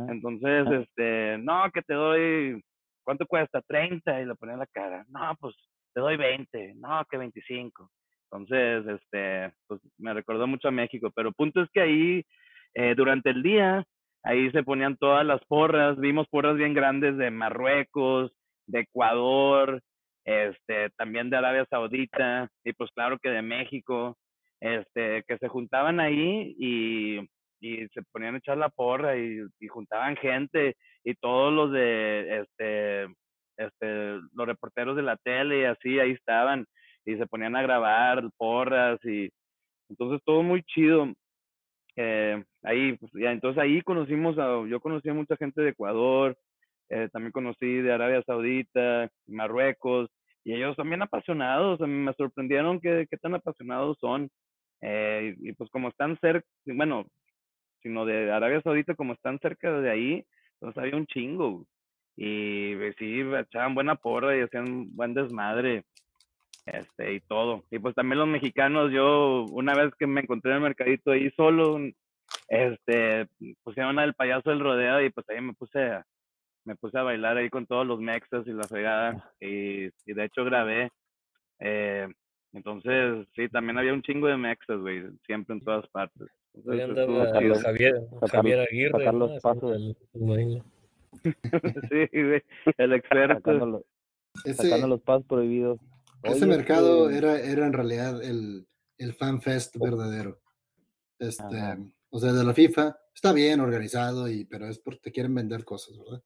Entonces, 0.08 0.66
este, 0.72 1.38
no, 1.38 1.70
que 1.72 1.82
te 1.82 1.94
doy, 1.94 2.60
¿cuánto 3.04 3.26
cuesta? 3.26 3.62
30 3.62 4.22
y 4.22 4.26
le 4.26 4.34
ponía 4.34 4.56
la 4.56 4.66
cara. 4.66 5.04
No, 5.08 5.36
pues 5.38 5.54
te 5.94 6.00
doy 6.00 6.16
20, 6.16 6.74
no, 6.76 7.04
que 7.08 7.16
25. 7.16 7.90
Entonces, 8.30 8.86
este, 8.86 9.52
pues 9.66 9.80
me 9.98 10.14
recordó 10.14 10.46
mucho 10.46 10.68
a 10.68 10.72
México, 10.72 11.10
pero 11.14 11.32
punto 11.32 11.62
es 11.62 11.70
que 11.70 11.80
ahí, 11.80 12.24
eh, 12.74 12.94
durante 12.94 13.30
el 13.30 13.42
día, 13.42 13.84
ahí 14.22 14.50
se 14.50 14.62
ponían 14.62 14.96
todas 14.96 15.24
las 15.24 15.42
porras, 15.46 15.98
vimos 15.98 16.28
porras 16.28 16.56
bien 16.56 16.74
grandes 16.74 17.16
de 17.16 17.30
Marruecos, 17.30 18.32
de 18.66 18.80
Ecuador, 18.80 19.80
este, 20.24 20.90
también 20.96 21.30
de 21.30 21.38
Arabia 21.38 21.66
Saudita, 21.70 22.50
y 22.64 22.72
pues 22.74 22.90
claro 22.92 23.18
que 23.18 23.30
de 23.30 23.42
México, 23.42 24.16
este, 24.60 25.22
que 25.26 25.38
se 25.38 25.48
juntaban 25.48 26.00
ahí 26.00 26.54
y 26.58 27.28
y 27.60 27.88
se 27.88 28.02
ponían 28.12 28.34
a 28.34 28.38
echar 28.38 28.56
la 28.56 28.68
porra 28.68 29.16
y, 29.16 29.46
juntaban 29.68 30.16
gente 30.16 30.76
y 31.04 31.14
todos 31.14 31.52
los 31.52 31.72
de 31.72 32.42
este 32.42 33.04
este 33.56 34.20
los 34.32 34.46
reporteros 34.46 34.96
de 34.96 35.02
la 35.02 35.16
tele 35.16 35.60
y 35.60 35.64
así 35.64 35.98
ahí 35.98 36.12
estaban 36.12 36.66
y 37.04 37.16
se 37.16 37.26
ponían 37.26 37.56
a 37.56 37.62
grabar 37.62 38.22
porras 38.36 38.98
y 39.04 39.28
entonces 39.88 40.20
todo 40.24 40.42
muy 40.42 40.62
chido 40.62 41.12
eh, 41.96 42.42
ahí 42.62 42.96
pues, 42.96 43.10
ya, 43.14 43.32
entonces 43.32 43.60
ahí 43.60 43.82
conocimos 43.82 44.38
a 44.38 44.64
yo 44.68 44.80
conocí 44.80 45.08
a 45.08 45.14
mucha 45.14 45.36
gente 45.36 45.60
de 45.62 45.70
Ecuador 45.70 46.36
eh, 46.90 47.08
también 47.12 47.32
conocí 47.32 47.80
de 47.80 47.92
Arabia 47.92 48.22
Saudita 48.24 49.10
Marruecos 49.26 50.08
y 50.44 50.54
ellos 50.54 50.76
también 50.76 51.02
apasionados 51.02 51.80
me 51.80 52.12
sorprendieron 52.14 52.80
que, 52.80 53.06
qué 53.10 53.16
tan 53.16 53.34
apasionados 53.34 53.98
son 54.00 54.30
eh, 54.80 55.34
y 55.40 55.52
pues 55.52 55.70
como 55.70 55.88
están 55.88 56.18
cerca 56.20 56.46
bueno 56.66 57.06
sino 57.82 58.04
de 58.04 58.30
Arabia 58.32 58.60
Saudita, 58.62 58.94
como 58.94 59.12
están 59.12 59.38
cerca 59.38 59.72
de 59.80 59.90
ahí, 59.90 60.24
entonces 60.54 60.82
había 60.82 60.96
un 60.96 61.06
chingo. 61.06 61.64
Y 62.16 62.74
pues, 62.76 62.96
sí, 62.98 63.20
echaban 63.20 63.74
buena 63.74 63.94
porra 63.94 64.36
y 64.36 64.40
hacían 64.40 64.94
buen 64.94 65.14
desmadre. 65.14 65.84
Este, 66.66 67.14
y 67.14 67.20
todo. 67.20 67.64
Y 67.70 67.78
pues 67.78 67.94
también 67.94 68.18
los 68.18 68.28
mexicanos, 68.28 68.92
yo 68.92 69.44
una 69.44 69.74
vez 69.74 69.94
que 69.98 70.06
me 70.06 70.20
encontré 70.20 70.50
en 70.50 70.56
el 70.56 70.62
mercadito 70.62 71.12
ahí 71.12 71.30
solo, 71.30 71.78
este, 72.48 73.26
pusieron 73.62 73.98
al 73.98 74.14
payaso 74.14 74.50
del 74.50 74.60
rodeo 74.60 75.02
y 75.02 75.10
pues 75.10 75.26
ahí 75.30 75.40
me 75.40 75.54
puse 75.54 75.80
a, 75.80 76.04
me 76.64 76.76
puse 76.76 76.98
a 76.98 77.02
bailar 77.02 77.38
ahí 77.38 77.48
con 77.48 77.66
todos 77.66 77.86
los 77.86 78.00
mexas 78.00 78.46
y 78.46 78.52
la 78.52 78.64
fregada. 78.64 79.32
Y, 79.40 79.86
y 79.86 80.12
de 80.12 80.24
hecho 80.24 80.44
grabé. 80.44 80.90
Eh, 81.60 82.08
entonces, 82.52 83.26
sí, 83.34 83.48
también 83.48 83.78
había 83.78 83.92
un 83.92 84.02
chingo 84.02 84.26
de 84.26 84.36
mexas, 84.36 84.80
güey, 84.80 85.02
siempre 85.26 85.54
en 85.54 85.60
todas 85.62 85.86
partes. 85.88 86.28
Ahí 86.70 86.80
andaba 86.80 87.30
Javier, 87.32 88.08
Javier 88.30 88.60
Aguirre, 88.60 89.12
los 89.12 89.40
pasos. 89.42 89.76
El, 89.76 90.62
sí, 91.90 92.22
güey, 92.22 92.42
el 92.78 92.92
experto. 92.94 93.84
Sacando, 94.44 94.86
los 94.86 95.00
pasos 95.02 95.26
prohibidos. 95.26 95.78
ese 96.22 96.46
mercado 96.46 97.10
era, 97.10 97.40
era 97.40 97.66
en 97.66 97.72
realidad 97.72 98.22
el, 98.22 98.66
el 98.98 99.14
fan 99.14 99.40
fest 99.40 99.76
oh. 99.78 99.84
verdadero. 99.84 100.40
Este, 101.18 101.56
o 102.10 102.18
sea, 102.18 102.32
de 102.32 102.44
la 102.44 102.54
FIFA, 102.54 102.96
está 103.14 103.32
bien 103.32 103.60
organizado, 103.60 104.28
y, 104.28 104.44
pero 104.44 104.68
es 104.68 104.78
porque 104.78 105.00
te 105.00 105.12
quieren 105.12 105.34
vender 105.34 105.64
cosas, 105.64 105.98
¿verdad? 105.98 106.22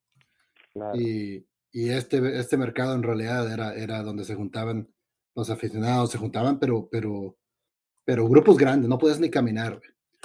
Y, 0.94 1.44
y 1.72 1.88
este, 1.90 2.38
este 2.38 2.56
mercado 2.56 2.94
en 2.94 3.02
realidad 3.02 3.52
era, 3.52 3.74
era 3.74 4.02
donde 4.02 4.24
se 4.24 4.34
juntaban 4.34 4.88
los 5.34 5.50
aficionados, 5.50 6.10
se 6.10 6.18
juntaban, 6.18 6.58
pero, 6.58 6.88
pero, 6.90 7.36
pero 8.04 8.28
grupos 8.28 8.56
grandes, 8.56 8.88
no 8.88 8.98
puedes 8.98 9.20
ni 9.20 9.30
caminar. 9.30 9.80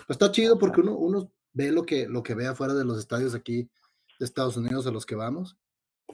está 0.10 0.32
chido 0.32 0.58
porque 0.60 0.82
uno, 0.82 0.95
uno 0.95 1.32
ve 1.53 1.72
lo 1.72 1.86
que, 1.86 2.08
lo 2.08 2.24
que 2.24 2.36
ve 2.36 2.47
afuera 2.47 2.74
de 2.74 2.86
los 2.86 2.99
estadios 2.99 3.34
aquí 3.34 3.70
de 4.20 4.26
Estados 4.26 4.58
Unidos 4.58 4.86
a 4.88 4.91
los 4.91 5.05
que 5.05 5.16
vamos 5.16 5.58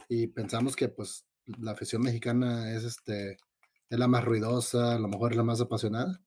y 0.09 0.27
pensamos 0.27 0.75
que 0.75 0.89
pues 0.89 1.25
la 1.45 1.71
afición 1.71 2.01
mexicana 2.01 2.73
es, 2.73 2.83
este, 2.83 3.37
es 3.89 3.99
la 3.99 4.07
más 4.07 4.23
ruidosa, 4.23 4.95
a 4.95 4.99
lo 4.99 5.07
mejor 5.07 5.31
es 5.31 5.37
la 5.37 5.43
más 5.43 5.61
apasionada. 5.61 6.21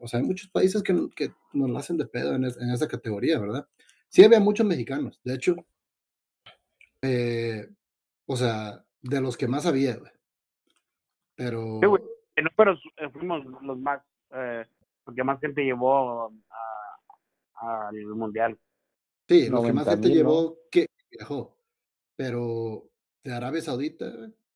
o 0.00 0.08
sea, 0.08 0.20
hay 0.20 0.26
muchos 0.26 0.48
países 0.50 0.82
que, 0.82 1.08
que 1.14 1.32
nos 1.52 1.70
la 1.70 1.80
hacen 1.80 1.96
de 1.96 2.06
pedo 2.06 2.34
en, 2.34 2.44
en, 2.44 2.70
esa 2.70 2.88
categoría, 2.88 3.38
¿verdad? 3.38 3.66
Sí 4.08 4.24
había 4.24 4.40
muchos 4.40 4.66
mexicanos, 4.66 5.20
de 5.24 5.34
hecho, 5.34 5.56
eh, 7.02 7.68
o 8.26 8.36
sea, 8.36 8.84
de 9.02 9.20
los 9.20 9.36
que 9.36 9.48
más 9.48 9.66
había, 9.66 10.00
pero. 11.36 11.80
en 12.36 12.44
números 12.44 12.82
eh, 12.96 13.08
fuimos 13.10 13.44
los 13.62 13.78
más. 13.78 14.02
Eh, 14.32 14.64
porque 15.04 15.22
más 15.22 15.38
gente 15.40 15.62
llevó 15.62 16.32
al 17.60 18.06
mundial. 18.14 18.58
Sí, 19.28 19.48
los 19.48 19.64
que 19.64 19.72
más 19.72 19.88
gente 19.88 20.08
llevó 20.08 20.58
que 20.70 20.86
viajó. 21.10 21.56
Pero 22.16 22.90
de 23.22 23.32
Arabia 23.32 23.60
Saudita, 23.60 24.06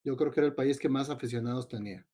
yo 0.03 0.17
creo 0.17 0.31
que 0.31 0.39
era 0.39 0.47
el 0.47 0.55
país 0.55 0.79
que 0.79 0.89
más 0.89 1.09
aficionados 1.09 1.67
tenía. 1.67 2.05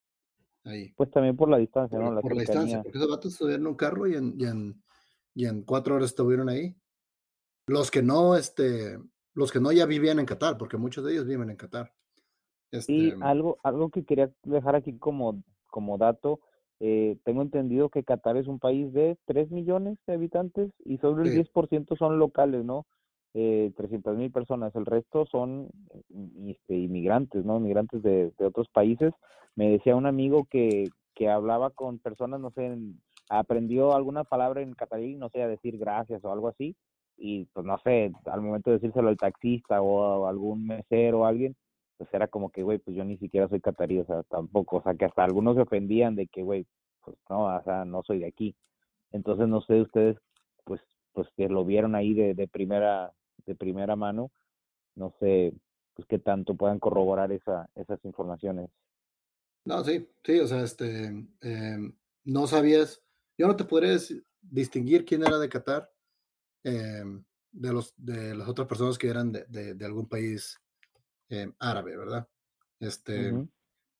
Ahí. 0.64 0.94
Pues 0.98 1.10
también 1.10 1.38
por 1.38 1.50
la 1.50 1.58
distancia, 1.58 1.98
¿no? 1.98 2.20
por 2.20 2.36
la 2.36 2.42
distancia, 2.42 2.84
porque 2.84 2.98
esos 2.98 3.10
vatos 3.10 3.32
estuvieron 3.32 3.62
en 3.62 3.68
un 3.68 3.76
carro 3.76 4.06
y 4.06 4.16
en, 4.16 4.34
y 4.38 4.46
en, 4.46 4.84
y 5.34 5.46
en 5.46 5.64
cuatro 5.64 5.96
horas 5.96 6.10
estuvieron 6.10 6.50
ahí. 6.50 6.76
Los 7.68 7.90
que 7.90 8.04
no, 8.04 8.36
este, 8.36 9.00
los 9.34 9.52
que 9.52 9.62
no 9.62 9.72
ya 9.72 9.86
vivían 9.86 10.20
en 10.20 10.26
Qatar, 10.26 10.58
porque 10.58 10.78
muchos 10.78 11.06
de 11.06 11.14
ellos 11.14 11.26
viven 11.26 11.50
en 11.50 11.56
Qatar. 11.56 11.94
Y 12.72 12.78
este 12.78 13.16
algo, 13.22 13.58
algo 13.64 13.90
que 13.90 14.04
quería 14.04 14.30
dejar 14.44 14.76
aquí 14.76 14.98
como, 14.98 15.42
como 15.70 15.98
dato, 15.98 16.40
eh, 16.80 17.18
tengo 17.24 17.42
entendido 17.42 17.90
que 17.90 18.04
Qatar 18.04 18.38
es 18.38 18.48
un 18.48 18.60
país 18.60 18.94
de 18.94 19.18
3 19.26 19.52
millones 19.52 19.98
de 20.06 20.14
habitantes 20.14 20.72
y 20.86 20.98
solo 20.98 21.24
el 21.24 21.34
10% 21.34 21.98
son 21.98 22.20
locales, 22.20 22.64
¿no? 22.64 22.86
Eh, 23.34 23.72
300 23.76 24.18
mil 24.18 24.32
personas, 24.32 24.76
el 24.76 24.86
resto 24.86 25.26
son 25.26 25.70
este, 26.48 26.76
inmigrantes, 26.76 27.46
¿no? 27.46 27.58
Inmigrantes 27.58 28.02
de, 28.04 28.32
de 28.38 28.46
otros 28.46 28.68
países. 28.70 29.14
Me 29.56 29.70
decía 29.70 29.96
un 29.96 30.06
amigo 30.06 30.48
que, 30.50 30.90
que 31.14 31.30
hablaba 31.30 31.72
con 31.72 32.00
personas, 32.00 32.40
no 32.40 32.52
sé, 32.52 32.78
aprendió 33.30 33.94
alguna 33.94 34.24
palabra 34.24 34.62
en 34.62 34.74
catarí, 34.74 35.16
no 35.16 35.30
sé, 35.30 35.42
a 35.42 35.48
decir 35.48 35.78
gracias 35.78 36.24
o 36.24 36.32
algo 36.32 36.48
así, 36.48 36.76
y 37.18 37.46
pues 37.46 37.66
no 37.66 37.78
sé, 37.80 38.12
al 38.26 38.42
momento 38.42 38.70
de 38.70 38.78
decírselo 38.78 39.10
al 39.10 39.18
taxista 39.18 39.82
o 39.82 40.26
a 40.26 40.30
algún 40.30 40.68
mesero 40.68 41.22
o 41.22 41.26
alguien, 41.26 41.56
pues 41.98 42.10
era 42.14 42.28
como 42.28 42.52
que, 42.52 42.64
güey, 42.64 42.78
pues 42.78 42.96
yo 42.96 43.04
ni 43.04 43.18
siquiera 43.18 43.48
soy 43.50 43.60
catarí, 43.60 44.00
o 44.00 44.06
sea, 44.06 44.24
tampoco, 44.24 44.78
o 44.78 44.84
sea, 44.84 44.96
que 44.96 45.06
hasta 45.06 45.24
algunos 45.24 45.56
se 45.56 45.62
ofendían 45.62 46.16
de 46.16 46.28
que, 46.28 46.44
güey, 46.44 46.66
pues 47.04 47.18
no, 47.30 47.46
o 47.46 47.64
sea, 47.64 47.86
no 47.86 48.04
soy 48.04 48.20
de 48.20 48.28
aquí. 48.28 48.56
Entonces, 49.12 49.48
no 49.48 49.62
sé, 49.62 49.82
ustedes, 49.82 50.18
pues, 50.64 50.82
pues 51.14 51.28
que 51.36 51.50
lo 51.50 51.66
vieron 51.66 51.96
ahí 51.96 52.14
de, 52.14 52.36
de 52.36 52.48
primera, 52.48 53.12
de 53.46 53.56
primera 53.56 53.96
mano, 53.96 54.32
no 54.96 55.14
sé, 55.20 55.54
pues 55.96 56.08
qué 56.08 56.20
tanto 56.20 56.56
puedan 56.56 56.80
corroborar 56.80 57.32
esa, 57.32 57.70
esas 57.76 58.04
informaciones. 58.06 58.70
No, 59.66 59.84
sí, 59.84 60.08
sí, 60.24 60.40
o 60.40 60.48
sea, 60.48 60.64
este, 60.64 61.06
em, 61.42 61.94
no 62.24 62.48
sabías, 62.48 63.02
yo 63.38 63.48
no 63.48 63.56
te 63.56 63.66
podría 63.66 63.98
distinguir 64.42 65.04
quién 65.04 65.24
era 65.24 65.40
de 65.40 65.50
Qatar 65.50 65.92
em, 66.64 67.24
de 67.52 67.74
los 67.74 67.94
de 67.98 68.36
las 68.36 68.48
otras 68.48 68.68
personas 68.68 68.98
que 68.98 69.10
eran 69.10 69.32
de, 69.32 69.74
de 69.74 69.86
algún 69.86 70.08
país 70.08 70.60
eh, 71.30 71.52
árabe, 71.60 71.98
¿verdad? 71.98 72.28
Este, 72.80 73.34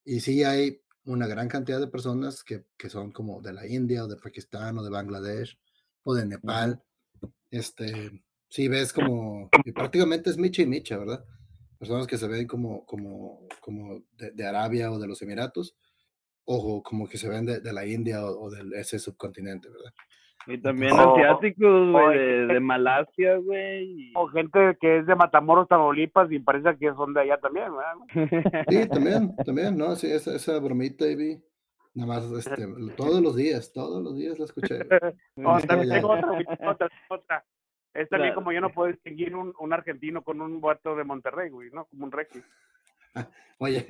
Y 0.04 0.20
sí 0.20 0.44
hay 0.44 0.80
una 1.04 1.26
gran 1.26 1.48
cantidad 1.48 1.80
de 1.80 1.88
personas 1.88 2.44
que, 2.44 2.64
que, 2.76 2.88
son 2.88 3.12
como 3.12 3.40
de 3.40 3.52
la 3.52 3.66
India 3.66 4.04
o 4.04 4.08
de 4.08 4.16
Pakistán 4.16 4.78
o 4.78 4.82
de 4.82 4.90
Bangladesh 4.90 5.58
o 6.04 6.14
de 6.14 6.26
Nepal. 6.26 6.82
Este, 7.50 8.22
sí 8.48 8.68
ves 8.68 8.92
como, 8.92 9.48
prácticamente 9.74 10.30
es 10.30 10.38
micha 10.38 10.62
y 10.62 10.66
micha, 10.66 10.98
¿verdad? 10.98 11.24
Personas 11.78 12.06
que 12.06 12.18
se 12.18 12.28
ven 12.28 12.46
como, 12.46 12.84
como, 12.84 13.46
como 13.60 14.02
de, 14.16 14.46
Arabia 14.46 14.90
o 14.90 14.98
de 14.98 15.06
los 15.06 15.22
Emiratos, 15.22 15.76
o 16.44 16.82
como 16.82 17.08
que 17.08 17.18
se 17.18 17.28
ven 17.28 17.46
de, 17.46 17.60
de 17.60 17.72
la 17.72 17.86
India 17.86 18.24
o, 18.24 18.46
o, 18.46 18.50
del 18.50 18.72
ese 18.74 18.98
subcontinente, 18.98 19.68
¿verdad? 19.68 19.92
Y 20.48 20.58
también 20.58 20.92
asiáticos, 20.98 21.92
güey, 21.92 22.18
de, 22.18 22.46
de, 22.46 22.60
Malasia, 22.60 23.36
güey. 23.36 24.12
O 24.14 24.28
gente 24.28 24.78
que 24.80 24.98
es 24.98 25.06
de 25.06 25.14
Matamoros, 25.14 25.68
Tamaulipas, 25.68 26.32
y 26.32 26.38
parece 26.38 26.76
que 26.78 26.90
son 26.94 27.12
de 27.12 27.20
allá 27.20 27.36
también, 27.36 27.66
¿verdad? 27.70 28.64
Sí, 28.68 28.88
también, 28.88 29.36
también, 29.44 29.76
¿no? 29.76 29.94
Sí, 29.94 30.10
esa, 30.10 30.34
esa 30.34 30.58
bromita, 30.58 31.04
vi. 31.04 31.38
Nada 31.94 32.14
más, 32.14 32.32
este, 32.32 32.66
todos 32.96 33.20
los 33.20 33.36
días, 33.36 33.72
todos 33.74 34.02
los 34.02 34.16
días 34.16 34.38
la 34.38 34.46
escuché. 34.46 34.78
oh, 35.44 35.60
también 35.60 35.90
tengo 35.90 36.12
otra, 36.12 36.32
otra, 36.70 36.88
otra. 37.10 37.44
Es 37.92 38.08
también 38.08 38.30
Claro. 38.30 38.34
como 38.36 38.52
yo 38.52 38.60
no 38.62 38.70
puedo 38.70 38.90
distinguir 38.90 39.34
un, 39.34 39.52
un 39.58 39.72
argentino 39.72 40.22
con 40.22 40.40
un 40.40 40.60
vato 40.62 40.96
de 40.96 41.04
Monterrey, 41.04 41.50
güey, 41.50 41.70
¿no? 41.72 41.84
Como 41.86 42.04
un 42.06 42.12
regi. 42.12 42.40
Oye, 43.58 43.86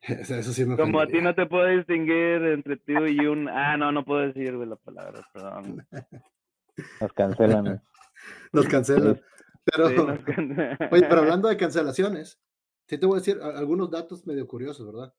eso 0.02 0.34
eso 0.36 0.52
sí 0.52 0.64
me 0.64 0.76
Como 0.76 1.00
a 1.00 1.06
ti 1.06 1.20
no 1.20 1.34
te 1.34 1.46
puedo 1.46 1.66
distinguir 1.66 2.42
entre 2.44 2.76
ti 2.76 2.92
y 2.92 3.26
un... 3.26 3.48
Ah, 3.48 3.76
no, 3.76 3.92
no 3.92 4.04
puedo 4.04 4.20
decir 4.26 4.52
la 4.54 4.76
palabra, 4.76 5.26
perdón. 5.32 5.86
Nos 7.00 7.12
cancelan. 7.12 7.82
Nos 8.52 8.66
cancelan. 8.68 9.20
Pero, 9.64 9.88
Sí, 9.88 9.96
nos 9.96 10.20
can- 10.24 10.78
oye, 10.90 11.02
pero 11.08 11.18
hablando 11.18 11.48
de 11.48 11.56
cancelaciones, 11.58 12.40
sí 12.86 12.96
te 12.96 13.04
voy 13.04 13.16
a 13.16 13.18
decir 13.20 13.38
algunos 13.42 13.90
datos 13.90 14.26
medio 14.26 14.46
curiosos, 14.48 14.86
¿verdad? 14.86 15.12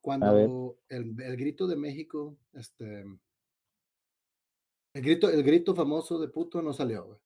Cuando 0.00 0.78
el, 0.88 1.20
el 1.20 1.36
grito 1.36 1.66
de 1.66 1.76
México, 1.76 2.38
este, 2.52 3.04
el 4.94 5.02
grito, 5.02 5.28
el 5.28 5.42
grito 5.42 5.74
famoso 5.74 6.20
de 6.20 6.28
puto 6.28 6.62
no 6.62 6.72
salió, 6.72 7.04
güey. 7.06 7.18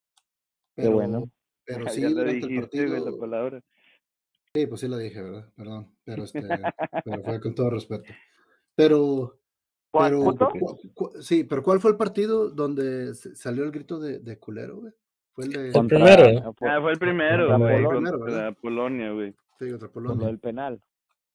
Qué 0.77 0.89
bueno. 0.89 1.31
pero 1.65 1.89
sí, 1.91 2.01
durante 2.03 2.31
el 2.31 2.41
dijiste, 2.41 2.87
güey, 2.87 2.99
la 2.99 3.05
partido, 3.05 3.19
palabra. 3.19 3.63
Sí, 4.55 4.67
pues 4.67 4.81
sí 4.81 4.89
la 4.89 4.99
dije, 4.99 5.23
¿verdad? 5.23 5.49
Perdón, 5.57 5.95
pero 6.05 6.25
este, 6.25 6.43
pero 7.05 7.23
fue 7.23 7.41
con 7.41 7.55
todo 7.55 7.71
respeto. 7.71 8.05
Pero, 8.75 9.39
¿Cuál, 9.91 10.11
pero, 10.13 10.25
puto? 10.25 10.49
cu- 10.59 10.95
cu- 10.95 11.23
sí, 11.23 11.45
pero 11.45 11.63
¿cuál 11.63 11.81
fue 11.81 11.91
el 11.91 11.97
partido 11.97 12.51
donde 12.51 13.15
salió 13.15 13.65
el 13.65 13.71
grito 13.73 13.99
de, 14.01 14.19
de 14.21 14.39
culero, 14.39 14.81
güey? 14.81 14.93
Fue 15.35 15.45
el 15.45 15.53
de, 15.53 15.69
El 15.71 15.87
primero. 15.87 16.55
Ah, 16.61 16.81
fue 16.81 16.93
el 16.93 16.99
primero, 16.99 17.49
contra 17.49 17.59
güey, 17.73 17.85
Polonia, 17.85 18.11
¿verdad? 18.13 18.19
contra 18.47 18.53
Polonia, 18.61 19.13
güey. 19.13 19.35
sí, 19.59 19.71
contra 19.71 19.89
Con 19.89 20.03
lo 20.03 20.09
Polonia. 20.11 20.27
del 20.29 20.39
penal. 20.39 20.83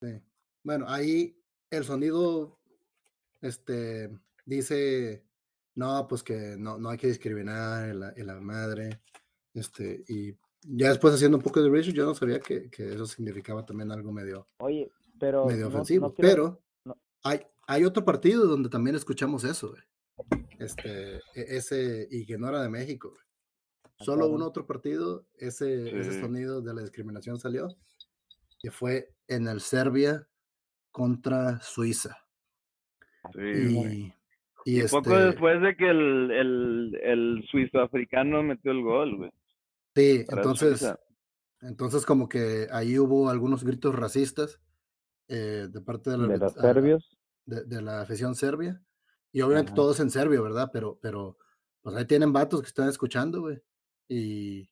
Sí. 0.01 0.21
Bueno, 0.63 0.85
ahí 0.87 1.35
el 1.71 1.83
sonido 1.83 2.59
este 3.41 4.09
dice 4.45 5.23
no, 5.75 6.07
pues 6.07 6.23
que 6.23 6.55
no, 6.57 6.77
no 6.79 6.89
hay 6.89 6.97
que 6.97 7.07
discriminar 7.07 7.89
en 7.89 7.99
la, 7.99 8.13
en 8.15 8.27
la 8.27 8.39
madre. 8.39 9.01
Este, 9.53 10.03
y 10.07 10.35
ya 10.69 10.89
después 10.89 11.13
haciendo 11.13 11.37
un 11.37 11.43
poco 11.43 11.61
de 11.61 11.69
research, 11.69 11.95
yo 11.95 12.05
no 12.05 12.13
sabía 12.15 12.39
que, 12.39 12.69
que 12.69 12.93
eso 12.93 13.05
significaba 13.05 13.65
también 13.65 13.91
algo 13.91 14.11
medio, 14.11 14.47
Oye, 14.59 14.91
pero. 15.19 15.45
medio 15.45 15.67
ofensivo. 15.67 16.07
no 16.07 16.13
quiero- 16.13 16.29
pero 16.29 16.61
no. 16.85 16.97
hay, 17.23 17.41
hay 17.67 17.85
otro 17.85 18.03
partido 18.05 18.45
donde 18.47 18.69
también 18.69 18.95
escuchamos 18.95 19.43
eso, 19.43 19.69
güey. 19.71 19.81
Este, 20.59 21.15
e- 21.17 21.21
ese, 21.57 22.07
y 22.09 22.25
que 22.25 22.37
no 22.37 22.49
era 22.49 22.61
de 22.61 22.69
México, 22.69 23.09
güey. 23.09 23.21
Solo 23.99 24.27
un 24.27 24.41
otro 24.43 24.67
partido, 24.67 25.25
ese, 25.37 25.97
ese 25.99 26.19
sonido 26.19 26.61
de 26.61 26.73
la 26.73 26.81
discriminación 26.81 27.39
salió, 27.39 27.67
que 28.59 28.69
fue 28.69 29.09
en 29.27 29.47
el 29.47 29.59
Serbia 29.59 30.27
contra 30.91 31.59
Suiza. 31.61 32.15
Sí, 33.33 33.73
güey. 33.75 33.93
Y, 33.97 34.13
y, 34.65 34.77
Y 34.77 34.79
este, 34.81 34.97
poco 34.97 35.17
después 35.17 35.61
de 35.61 35.75
que 35.75 35.89
el, 35.89 36.31
el, 36.31 36.99
el 37.03 37.47
suizoafricano 37.49 38.43
metió 38.43 38.71
el 38.71 38.81
gol, 38.83 39.17
güey. 39.17 39.31
Sí, 40.01 40.25
entonces, 40.29 40.79
Suiza. 40.79 40.99
entonces 41.61 42.05
como 42.05 42.29
que 42.29 42.67
ahí 42.71 42.97
hubo 42.99 43.29
algunos 43.29 43.63
gritos 43.63 43.93
racistas 43.95 44.59
eh, 45.27 45.67
de 45.69 45.81
parte 45.81 46.09
de, 46.11 46.17
la, 46.17 46.27
De 46.27 46.37
los 46.37 46.57
a- 46.57 46.61
serbios. 46.61 47.17
de, 47.45 47.63
de 47.65 47.81
la 47.81 48.01
afición 48.01 48.35
serbia. 48.35 48.81
Y 49.33 49.41
obviamente 49.41 49.69
Ajá. 49.71 49.75
todos 49.75 49.99
en 49.99 50.09
serbio, 50.09 50.41
¿verdad? 50.41 50.69
Pero, 50.71 50.97
pero, 51.01 51.37
pues 51.81 51.95
ahí 51.95 52.05
tienen 52.05 52.31
vatos 52.33 52.61
que 52.61 52.67
están 52.67 52.87
escuchando, 52.89 53.41
güey. 53.41 53.61
Y, 54.09 54.69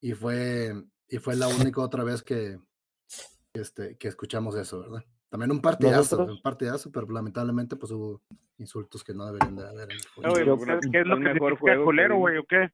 y 0.00 0.12
fue, 0.14 0.72
y 1.08 1.18
fue 1.18 1.36
la 1.36 1.48
única 1.48 1.80
otra 1.82 2.02
vez 2.02 2.22
que, 2.22 2.58
este, 3.52 3.96
que 3.98 4.08
escuchamos 4.08 4.56
eso, 4.56 4.80
¿verdad? 4.80 5.02
También 5.28 5.50
un 5.50 5.60
partidazo, 5.60 6.16
Nosotros- 6.16 6.36
un 6.38 6.42
partidazo, 6.42 6.90
pero 6.92 7.06
lamentablemente 7.10 7.76
pues 7.76 7.92
hubo 7.92 8.22
insultos 8.58 9.02
que 9.04 9.14
no 9.14 9.26
deberían 9.26 9.56
de 9.56 9.66
haber 9.68 9.90
en 9.90 9.96
el 9.98 10.02
güey, 10.32 10.46
Yo 10.46 10.56
¿qué- 10.58 10.64
creo- 10.64 10.80
¿Qué 10.92 11.00
es 11.00 11.06
lo 11.06 11.16
que 11.16 11.20
mejor 11.20 11.34
significa 11.34 11.60
juego 11.60 11.84
culero, 11.84 12.16
güey, 12.18 12.38
o 12.38 12.44
qué? 12.48 12.70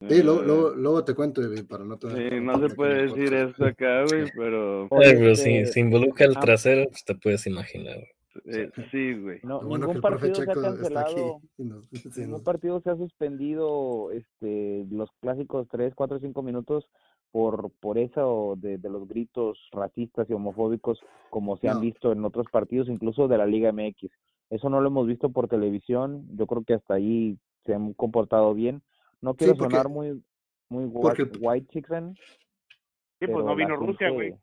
Sí, 0.00 0.22
luego, 0.22 0.42
Eh, 0.42 0.46
luego, 0.46 0.70
luego 0.70 1.04
te 1.04 1.14
cuento, 1.14 1.42
para 1.68 1.84
no 1.84 1.98
tener 1.98 2.30
Sí, 2.32 2.40
no 2.40 2.60
se 2.60 2.74
puede 2.74 3.08
decir 3.08 3.34
esto 3.34 3.64
acá, 3.64 4.04
güey, 4.04 4.24
pero 4.36 4.86
Oye, 4.90 5.08
Ay, 5.08 5.16
pero 5.16 5.34
si, 5.34 5.50
este, 5.56 5.72
si 5.72 5.80
involucra 5.80 6.26
el 6.26 6.36
ah, 6.36 6.40
trasero, 6.40 6.88
pues 6.88 7.04
te 7.04 7.14
puedes 7.16 7.46
imaginar. 7.48 7.96
eh, 8.44 8.70
sí, 8.92 9.14
güey. 9.20 9.40
No, 9.42 9.60
bueno 9.60 9.86
ningún 9.88 10.00
partido 10.00 10.34
se 10.36 10.42
ha 10.42 10.54
cancelado. 10.54 11.40
sí, 11.56 12.20
ningún 12.20 12.30
nos- 12.30 12.42
partido 12.42 12.80
se 12.80 12.90
ha 12.90 12.96
suspendido 12.96 14.12
este 14.12 14.86
los 14.90 15.10
clásicos 15.20 15.66
3, 15.68 15.92
4, 15.96 16.20
5 16.20 16.42
minutos 16.42 16.88
por 17.32 17.72
por 17.80 17.98
eso 17.98 18.54
de, 18.56 18.78
de 18.78 18.88
los 18.88 19.08
gritos 19.08 19.58
racistas 19.72 20.30
y 20.30 20.32
homofóbicos 20.32 21.00
como 21.30 21.56
se 21.58 21.68
han 21.68 21.76
No. 21.78 21.80
visto 21.82 22.12
en 22.12 22.24
otros 22.24 22.46
partidos 22.52 22.88
incluso 22.88 23.26
de 23.26 23.38
la 23.38 23.46
Liga 23.46 23.72
MX. 23.72 24.10
Eso 24.50 24.70
no 24.70 24.80
lo 24.80 24.86
hemos 24.88 25.08
visto 25.08 25.28
por 25.30 25.48
televisión, 25.48 26.24
yo 26.36 26.46
creo 26.46 26.62
que 26.64 26.74
hasta 26.74 26.94
ahí 26.94 27.36
se 27.66 27.74
han 27.74 27.92
comportado 27.94 28.54
bien. 28.54 28.80
No 29.20 29.34
quiero 29.34 29.54
porque- 29.56 29.76
sonar 29.76 29.88
muy 29.88 30.22
muy 30.70 30.84
white, 30.84 31.30
white 31.40 31.66
chicken, 31.72 32.14
Sí, 33.20 33.26
pues 33.26 33.44
no 33.44 33.56
vino 33.56 33.74
Rusia, 33.74 34.10
güey. 34.10 34.34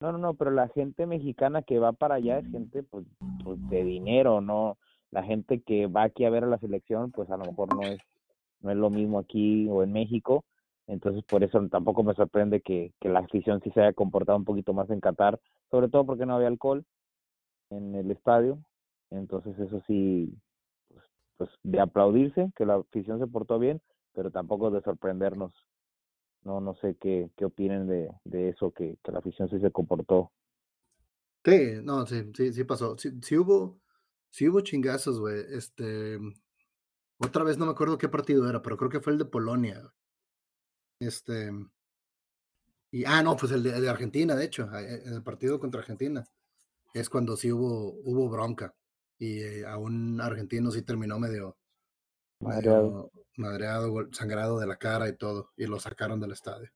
No, 0.00 0.12
no, 0.12 0.18
no, 0.18 0.34
pero 0.34 0.50
la 0.50 0.68
gente 0.68 1.06
mexicana 1.06 1.62
que 1.62 1.78
va 1.78 1.92
para 1.92 2.16
allá 2.16 2.38
es 2.40 2.50
gente 2.50 2.82
pues, 2.82 3.06
pues 3.44 3.58
de 3.70 3.82
dinero, 3.82 4.40
no 4.42 4.76
la 5.10 5.22
gente 5.22 5.62
que 5.62 5.86
va 5.86 6.02
aquí 6.02 6.24
a 6.24 6.30
ver 6.30 6.44
a 6.44 6.48
la 6.48 6.58
selección, 6.58 7.12
pues 7.12 7.30
a 7.30 7.36
lo 7.38 7.44
mejor 7.46 7.74
no 7.74 7.82
es 7.82 7.98
no 8.60 8.70
es 8.72 8.76
lo 8.76 8.90
mismo 8.90 9.18
aquí 9.20 9.68
o 9.70 9.82
en 9.82 9.92
México, 9.92 10.44
entonces 10.86 11.22
por 11.24 11.44
eso 11.44 11.66
tampoco 11.68 12.02
me 12.02 12.14
sorprende 12.14 12.60
que, 12.60 12.92
que 13.00 13.08
la 13.08 13.20
afición 13.20 13.60
sí 13.62 13.70
se 13.70 13.80
haya 13.80 13.92
comportado 13.92 14.36
un 14.38 14.44
poquito 14.44 14.72
más 14.74 14.90
en 14.90 15.00
Qatar, 15.00 15.38
sobre 15.70 15.88
todo 15.88 16.04
porque 16.04 16.26
no 16.26 16.34
había 16.34 16.48
alcohol 16.48 16.84
en 17.70 17.94
el 17.94 18.10
estadio, 18.10 18.58
entonces 19.10 19.58
eso 19.58 19.80
sí, 19.86 20.32
pues, 21.36 21.50
de 21.62 21.80
aplaudirse 21.80 22.50
que 22.56 22.66
la 22.66 22.76
afición 22.76 23.18
se 23.18 23.26
portó 23.26 23.58
bien, 23.58 23.82
pero 24.12 24.30
tampoco 24.30 24.70
de 24.70 24.82
sorprendernos 24.82 25.52
no 26.46 26.60
no 26.60 26.74
sé 26.76 26.96
qué, 27.00 27.30
qué 27.36 27.44
opinen 27.44 27.88
de, 27.88 28.08
de 28.24 28.50
eso, 28.50 28.70
que, 28.70 28.96
que 29.02 29.12
la 29.12 29.18
afición 29.18 29.50
sí 29.50 29.58
se 29.58 29.72
comportó. 29.72 30.32
Sí, 31.44 31.80
no, 31.82 32.06
sí, 32.06 32.30
sí, 32.34 32.52
sí 32.52 32.64
pasó. 32.64 32.96
Sí, 32.98 33.10
sí 33.22 33.36
hubo, 33.36 33.80
sí 34.30 34.48
hubo 34.48 34.60
chingazos, 34.60 35.20
güey. 35.20 35.44
Este, 35.50 36.18
otra 37.18 37.44
vez 37.44 37.58
no 37.58 37.66
me 37.66 37.72
acuerdo 37.72 37.98
qué 37.98 38.08
partido 38.08 38.48
era, 38.48 38.62
pero 38.62 38.76
creo 38.76 38.90
que 38.90 39.00
fue 39.00 39.12
el 39.12 39.18
de 39.18 39.24
Polonia. 39.26 39.92
Este, 41.00 41.50
y, 42.90 43.04
ah, 43.04 43.22
no, 43.22 43.36
pues 43.36 43.52
el 43.52 43.62
de, 43.62 43.76
el 43.76 43.82
de 43.82 43.88
Argentina, 43.88 44.34
de 44.34 44.44
hecho, 44.44 44.64
eh, 44.76 45.02
en 45.04 45.14
el 45.14 45.22
partido 45.22 45.58
contra 45.60 45.80
Argentina. 45.80 46.24
Es 46.94 47.10
cuando 47.10 47.36
sí 47.36 47.52
hubo, 47.52 47.92
hubo 48.04 48.28
bronca. 48.28 48.74
Y 49.18 49.40
eh, 49.40 49.66
a 49.66 49.78
un 49.78 50.20
argentino 50.20 50.70
sí 50.70 50.82
terminó 50.82 51.18
medio, 51.18 51.56
Madreado. 52.40 53.10
madreado, 53.36 54.12
sangrado 54.12 54.58
de 54.58 54.66
la 54.66 54.76
cara 54.76 55.08
y 55.08 55.16
todo, 55.16 55.50
y 55.56 55.66
lo 55.66 55.78
sacaron 55.78 56.20
del 56.20 56.32
estadio. 56.32 56.68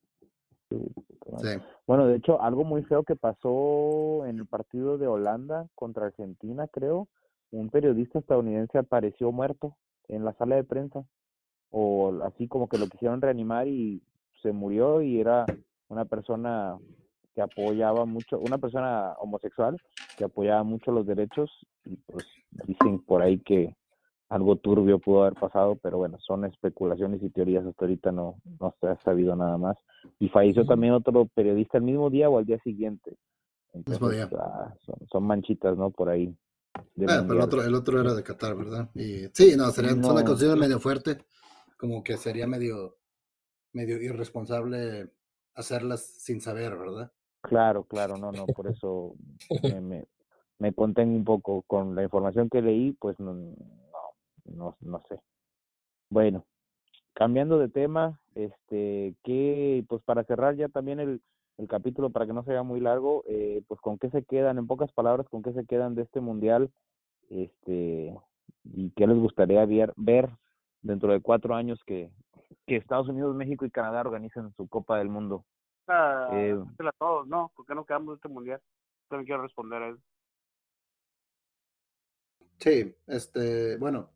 Sí. 0.71 1.49
Bueno, 1.87 2.07
de 2.07 2.17
hecho, 2.17 2.41
algo 2.41 2.65
muy 2.65 2.83
feo 2.85 3.03
que 3.03 3.17
pasó 3.17 4.25
en 4.27 4.39
el 4.39 4.47
partido 4.47 4.99
de 4.99 5.07
Holanda 5.07 5.67
contra 5.75 6.07
Argentina, 6.07 6.69
creo, 6.69 7.09
un 7.51 7.71
periodista 7.71 8.21
estadounidense 8.21 8.79
apareció 8.79 9.33
muerto 9.33 9.77
en 10.09 10.25
la 10.25 10.33
sala 10.35 10.57
de 10.57 10.65
prensa, 10.65 11.05
o 11.71 12.23
así 12.25 12.49
como 12.49 12.69
que 12.69 12.79
lo 12.79 12.89
quisieron 12.89 13.21
reanimar 13.21 13.69
y 13.69 14.03
se 14.43 14.53
murió 14.53 15.03
y 15.03 15.21
era 15.21 15.45
una 15.89 16.05
persona 16.05 16.79
que 17.35 17.43
apoyaba 17.43 18.05
mucho, 18.07 18.39
una 18.39 18.59
persona 18.59 19.15
homosexual 19.19 19.77
que 20.17 20.25
apoyaba 20.25 20.63
mucho 20.63 20.91
los 20.93 21.07
derechos 21.07 21.51
y 21.85 21.97
pues 21.97 22.27
dicen 22.67 23.01
por 23.01 23.23
ahí 23.23 23.39
que 23.41 23.77
algo 24.29 24.57
turbio 24.57 24.99
pudo 25.01 25.23
haber 25.23 25.35
pasado, 25.35 25.77
pero 25.77 25.99
bueno, 25.99 26.19
son 26.21 26.45
especulaciones 26.45 27.21
y 27.23 27.31
teorías, 27.31 27.67
hasta 27.67 27.85
ahorita 27.85 28.13
no, 28.13 28.37
no 28.61 28.75
se 28.81 28.87
ha 28.87 28.97
sabido 29.01 29.35
nada 29.35 29.59
más. 29.59 29.77
Y 30.21 30.29
falleció 30.29 30.65
también 30.65 30.93
otro 30.93 31.27
periodista 31.35 31.79
el 31.79 31.85
mismo 31.85 32.11
día 32.11 32.31
o 32.31 32.39
al 32.39 32.47
día 32.47 32.59
siguiente. 32.63 33.17
Mismo 33.87 34.09
día. 34.09 34.29
ah, 34.39 34.73
son, 34.85 34.95
son 35.11 35.25
manchitas, 35.25 35.77
¿no? 35.77 35.91
Por 35.91 36.09
ahí. 36.11 36.37
Ah, 36.75 36.83
pero 36.97 37.33
el 37.33 37.41
otro, 37.41 37.63
el 37.63 37.75
otro 37.75 38.01
era 38.01 38.15
de 38.15 38.23
Qatar, 38.23 38.55
¿verdad? 38.55 38.89
Y 38.95 39.27
sí, 39.33 39.55
no, 39.57 39.71
sería 39.71 39.95
No. 39.95 40.13
una 40.13 40.25
considero 40.25 40.57
medio 40.57 40.79
fuerte, 40.79 41.19
como 41.77 42.05
que 42.05 42.17
sería 42.17 42.47
medio, 42.47 42.99
medio 43.73 44.01
irresponsable 44.01 45.11
hacerlas 45.55 46.05
sin 46.05 46.41
saber, 46.41 46.77
¿verdad? 46.77 47.13
Claro, 47.43 47.85
claro, 47.85 48.17
no, 48.17 48.31
no, 48.31 48.47
por 48.47 48.69
eso 48.69 49.15
me, 49.63 49.81
me, 49.81 50.09
me 50.61 50.73
contengo 50.73 51.17
un 51.17 51.25
poco 51.25 51.63
con 51.63 51.95
la 51.95 52.05
información 52.05 52.49
que 52.49 52.63
leí, 52.63 52.93
pues 52.93 53.19
no, 53.19 53.33
no, 53.35 53.57
no, 54.45 54.77
no 54.81 55.03
sé. 55.09 55.19
Bueno, 56.11 56.45
cambiando 57.15 57.59
de 57.59 57.69
tema, 57.69 58.21
este, 58.35 59.15
que, 59.25 59.85
pues 59.89 60.03
para 60.03 60.23
cerrar 60.25 60.55
ya 60.57 60.69
también 60.69 61.01
el, 61.01 61.23
el 61.57 61.67
capítulo, 61.67 62.11
para 62.11 62.27
que 62.27 62.35
no 62.35 62.45
sea 62.45 62.63
muy 62.63 62.79
largo, 62.79 63.25
eh, 63.27 63.63
pues 63.69 63.81
con 63.81 63.99
qué 63.99 64.11
se 64.11 64.23
quedan, 64.23 64.59
en 64.59 64.67
pocas 64.67 64.93
palabras, 64.93 65.27
con 65.31 65.43
qué 65.43 65.53
se 65.55 65.65
quedan 65.65 65.95
de 65.95 66.03
este 66.03 66.21
mundial, 66.21 66.71
este, 67.31 68.15
y 68.65 68.91
qué 68.91 69.07
les 69.07 69.17
gustaría 69.17 69.65
ver, 69.65 69.95
ver 69.97 70.29
dentro 70.83 71.11
de 71.11 71.21
cuatro 71.21 71.55
años 71.55 71.81
que, 71.87 72.11
que 72.67 72.77
Estados 72.77 73.09
Unidos, 73.09 73.35
México 73.35 73.65
y 73.65 73.71
Canadá 73.71 74.03
organicen 74.03 74.53
su 74.57 74.69
Copa 74.69 74.99
del 74.99 75.09
Mundo. 75.09 75.45
Ah, 75.89 76.29
Eh, 76.33 76.55
a 76.79 76.93
todos, 76.99 77.27
¿no? 77.27 77.51
¿Por 77.57 77.65
qué 77.65 77.75
no 77.75 77.87
quedamos 77.87 78.09
de 78.09 78.15
este 78.17 78.29
mundial? 78.29 78.61
También 79.09 79.27
quiero 79.27 79.43
responder 79.43 79.83
a 79.83 79.89
eso. 79.89 80.01
Sí, 82.61 82.95
este, 83.07 83.77
bueno, 83.79 84.11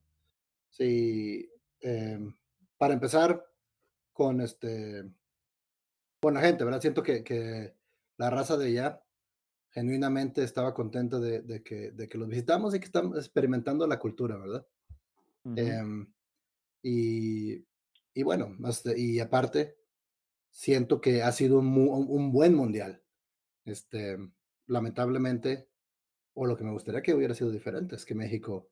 sí, 0.71 1.51
em, 1.81 2.37
para 2.79 2.95
empezar 2.95 3.45
con 4.13 4.41
este, 4.43 5.05
buena 6.21 6.41
gente, 6.41 6.65
¿verdad? 6.65 6.81
Siento 6.81 7.03
que, 7.03 7.23
que 7.25 7.75
la 8.17 8.31
raza 8.31 8.57
de 8.57 8.67
allá 8.67 9.03
genuinamente 9.71 10.43
estaba 10.45 10.75
contenta 10.75 11.21
de, 11.21 11.43
de, 11.43 11.63
que, 11.63 11.93
de 11.93 12.09
que 12.09 12.19
los 12.19 12.29
visitamos 12.29 12.75
y 12.75 12.81
que 12.81 12.87
estamos 12.87 13.19
experimentando 13.19 13.87
la 13.87 13.99
cultura, 13.99 14.37
¿verdad? 14.39 14.67
Em, 15.57 16.13
y, 16.83 17.67
y 18.15 18.23
bueno, 18.25 18.57
de- 18.85 18.99
y 19.01 19.21
aparte, 19.21 19.77
siento 20.51 21.01
que 21.01 21.23
ha 21.23 21.33
sido 21.33 21.59
un, 21.61 21.69
un- 21.77 22.07
un 22.11 22.33
buen 22.33 22.55
mundial. 22.55 23.03
Este, 23.65 24.19
lamentablemente, 24.67 25.69
o 26.35 26.47
lo 26.47 26.57
que 26.57 26.65
me 26.65 26.73
gustaría 26.73 27.03
que 27.03 27.15
hubiera 27.15 27.35
sido 27.35 27.51
diferente, 27.51 27.97
es 27.97 28.05
que 28.05 28.15
México, 28.15 28.69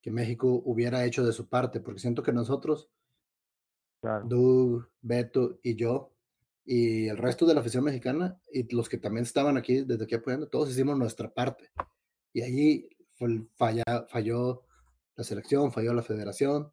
que 0.00 0.10
México 0.10 0.62
hubiera 0.64 1.04
hecho 1.04 1.24
de 1.24 1.32
su 1.32 1.48
parte, 1.48 1.80
porque 1.80 2.00
siento 2.00 2.22
que 2.22 2.32
nosotros, 2.32 2.90
Claro. 4.00 4.26
Doug, 4.26 4.88
Beto 5.00 5.58
y 5.62 5.76
yo, 5.76 6.12
y 6.66 7.08
el 7.08 7.16
resto 7.16 7.46
de 7.46 7.54
la 7.54 7.60
afición 7.60 7.84
mexicana, 7.84 8.38
y 8.52 8.70
los 8.74 8.88
que 8.88 8.98
también 8.98 9.24
estaban 9.24 9.56
aquí, 9.56 9.82
desde 9.82 10.04
aquí 10.04 10.14
apoyando, 10.14 10.48
todos 10.48 10.70
hicimos 10.70 10.98
nuestra 10.98 11.32
parte. 11.32 11.70
Y 12.32 12.42
allí 12.42 12.88
falla- 13.56 14.06
falló 14.08 14.64
la 15.16 15.24
selección, 15.24 15.72
falló 15.72 15.94
la 15.94 16.02
federación, 16.02 16.70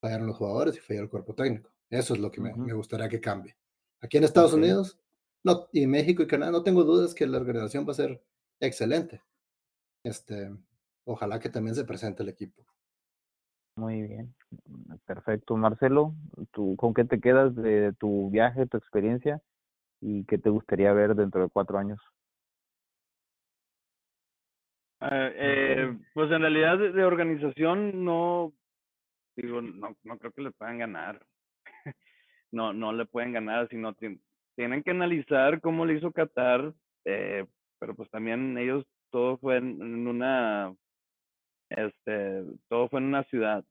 fallaron 0.00 0.26
los 0.26 0.36
jugadores 0.36 0.76
y 0.76 0.80
falló 0.80 1.02
el 1.02 1.08
cuerpo 1.10 1.34
técnico. 1.34 1.70
Eso 1.90 2.14
es 2.14 2.20
lo 2.20 2.30
que 2.30 2.40
me, 2.40 2.50
Ujú. 2.52 2.60
me 2.62 2.72
gustaría 2.72 3.08
que 3.08 3.20
cambie. 3.20 3.56
Aquí 4.00 4.16
en 4.16 4.24
Estados 4.24 4.52
Ok. 4.52 4.58
Unidos, 4.58 4.98
no, 5.44 5.68
y 5.72 5.86
México 5.86 6.22
y 6.22 6.26
Canadá, 6.26 6.50
no 6.52 6.62
tengo 6.64 6.82
dudas 6.84 7.14
que 7.14 7.26
la 7.26 7.38
organización 7.38 7.86
va 7.86 7.92
a 7.92 7.94
ser 7.94 8.24
excelente. 8.60 9.22
Este, 10.04 10.50
ojalá 11.04 11.38
que 11.40 11.48
también 11.48 11.74
se 11.74 11.84
presente 11.84 12.22
el 12.22 12.28
equipo. 12.28 12.64
Muy 13.76 14.02
bien, 14.02 14.34
mm, 14.66 14.94
perfecto. 15.04 15.56
Marcelo, 15.56 16.14
¿tú 16.52 16.76
con 16.76 16.94
qué 16.94 17.04
te 17.04 17.20
quedas 17.20 17.54
de 17.54 17.92
tu 17.98 18.30
viaje, 18.30 18.66
tu 18.66 18.76
experiencia 18.78 19.42
y 20.00 20.24
qué 20.24 20.38
te 20.38 20.50
gustaría 20.50 20.92
ver 20.92 21.14
dentro 21.14 21.42
de 21.42 21.50
cuatro 21.50 21.78
años? 21.78 22.00
Ah, 25.00 25.30
eh, 25.34 25.94
pues 26.14 26.30
en 26.30 26.40
realidad 26.40 26.78
de, 26.78 26.92
de 26.92 27.04
organización 27.04 28.02
no, 28.04 28.54
digo, 29.36 29.60
no, 29.60 29.94
no 30.04 30.18
creo 30.18 30.32
que 30.32 30.42
le 30.42 30.52
puedan 30.52 30.78
ganar. 30.78 31.26
no, 32.50 32.72
no 32.72 32.92
le 32.92 33.04
pueden 33.04 33.32
ganar, 33.32 33.68
sino 33.68 33.94
tien- 33.94 34.22
tienen 34.56 34.82
que 34.82 34.92
analizar 34.92 35.60
cómo 35.60 35.84
le 35.84 35.98
hizo 35.98 36.12
Qatar, 36.12 36.72
eh, 37.04 37.46
pero 37.78 37.94
pues 37.94 38.10
también 38.10 38.56
ellos, 38.58 38.84
todo 39.10 39.38
fue 39.38 39.56
en, 39.56 39.80
en 39.80 40.06
una, 40.06 40.74
este, 41.70 42.44
todo 42.68 42.88
fue 42.88 43.00
en 43.00 43.06
una 43.06 43.24
ciudad. 43.24 43.64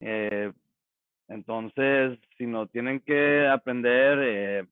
Eh, 0.00 0.52
entonces, 1.28 2.18
si 2.36 2.46
no 2.46 2.66
tienen 2.66 3.00
que 3.00 3.46
aprender 3.48 4.18
eh, 4.22 4.66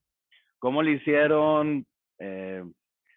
cómo 0.59 0.83
le 0.83 0.93
hicieron, 0.93 1.87
eh, 2.19 2.65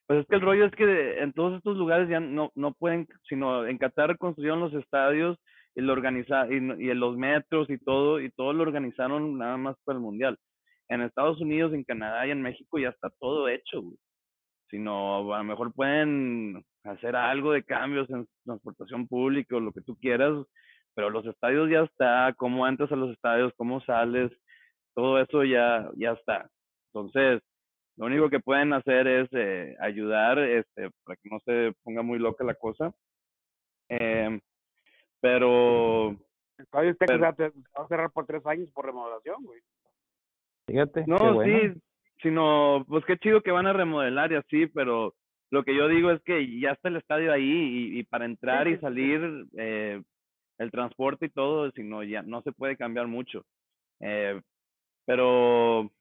pues 0.08 0.20
es 0.22 0.28
que 0.28 0.36
el 0.36 0.42
rollo 0.42 0.66
es 0.66 0.72
que 0.74 1.20
en 1.20 1.34
todos 1.34 1.58
estos 1.58 1.76
lugares 1.78 2.08
ya 2.10 2.20
no, 2.20 2.52
no 2.56 2.74
pueden, 2.74 3.08
sino 3.28 3.66
en 3.66 3.78
Qatar 3.78 4.18
construyeron 4.18 4.60
los 4.60 4.74
estadios 4.74 5.38
y 5.76 5.82
lo 5.82 5.94
organiza, 5.94 6.48
y, 6.48 6.56
y 6.56 6.94
los 6.94 7.18
metros 7.18 7.70
y 7.70 7.78
todo, 7.80 8.22
y 8.22 8.30
todo 8.32 8.54
lo 8.54 8.64
organizaron 8.64 9.38
nada 9.38 9.58
más 9.58 9.76
para 9.84 9.98
el 9.98 10.04
mundial. 10.04 10.38
En 10.88 11.02
Estados 11.02 11.42
Unidos, 11.42 11.74
en 11.74 11.84
Canadá 11.84 12.28
y 12.28 12.32
en 12.32 12.42
México 12.42 12.78
ya 12.78 12.90
está 12.90 13.10
todo 13.20 13.48
hecho, 13.48 13.82
güey. 13.82 13.98
Sino 14.74 15.32
a 15.36 15.38
lo 15.38 15.44
mejor 15.44 15.72
pueden 15.72 16.66
hacer 16.84 17.16
algo 17.16 17.52
de 17.52 17.64
cambios 17.64 18.10
en 18.10 18.28
transportación 18.44 19.08
pública 19.08 19.56
o 19.56 19.60
lo 19.60 19.72
que 19.72 19.82
tú 19.82 19.96
quieras, 19.98 20.34
pero 20.96 21.12
los 21.12 21.24
estadios 21.28 21.70
ya 21.70 21.82
está, 21.82 22.34
cómo 22.36 22.68
entras 22.68 22.92
a 22.92 22.96
los 22.96 23.12
estadios, 23.12 23.54
cómo 23.56 23.82
sales, 23.82 24.32
todo 24.96 25.20
eso 25.20 25.44
ya, 25.44 25.88
ya 25.96 26.14
está. 26.14 26.50
Entonces, 26.88 27.44
lo 27.98 28.08
único 28.08 28.32
que 28.32 28.40
pueden 28.40 28.74
hacer 28.74 29.06
es 29.06 29.30
eh, 29.34 29.76
ayudar 29.80 30.40
este, 30.40 30.90
para 31.04 31.18
que 31.18 31.30
no 31.30 31.40
se 31.42 31.76
ponga 31.84 32.02
muy 32.02 32.18
loca 32.18 32.44
la 32.44 32.56
cosa. 32.56 32.92
Em, 33.90 34.42
pero 35.22 36.10
El 36.58 36.66
Estadio 36.66 36.96
Pero- 36.98 37.14
se 37.36 37.44
va 37.78 37.86
a 37.86 37.88
cerrar 37.88 38.10
por 38.10 38.26
tres 38.26 38.44
años 38.48 38.72
por 38.72 38.88
remodelación, 38.88 39.44
güey. 39.44 39.62
Fíjate, 40.66 41.04
no, 41.06 41.36
bueno. 41.36 41.74
sí, 41.76 41.82
sino, 42.24 42.86
pues 42.88 43.06
qué 43.06 43.18
chido 43.18 43.42
que 43.42 43.52
van 43.52 43.68
a 43.68 43.74
remodelar 43.74 44.32
y 44.32 44.36
así, 44.36 44.68
pero 44.68 45.14
lo 45.52 45.64
que 45.64 45.76
yo 45.76 45.88
digo 45.88 46.10
es 46.10 46.22
que 46.24 46.60
ya 46.60 46.72
está 46.72 46.90
el 46.90 46.96
estadio 46.96 47.32
ahí 47.32 47.44
y, 47.44 48.00
y 48.00 48.04
para 48.04 48.26
entrar 48.26 48.68
y 48.68 48.80
salir, 48.80 49.46
eh, 49.58 50.02
el 50.58 50.72
transporte 50.72 51.28
y 51.28 51.30
todo, 51.30 51.72
sino 51.72 52.04
ya 52.04 52.22
no 52.24 52.42
se 52.42 52.52
puede 52.52 52.78
cambiar 52.78 53.08
mucho. 53.08 53.46
Eh, 54.00 54.42
pero 55.06 55.92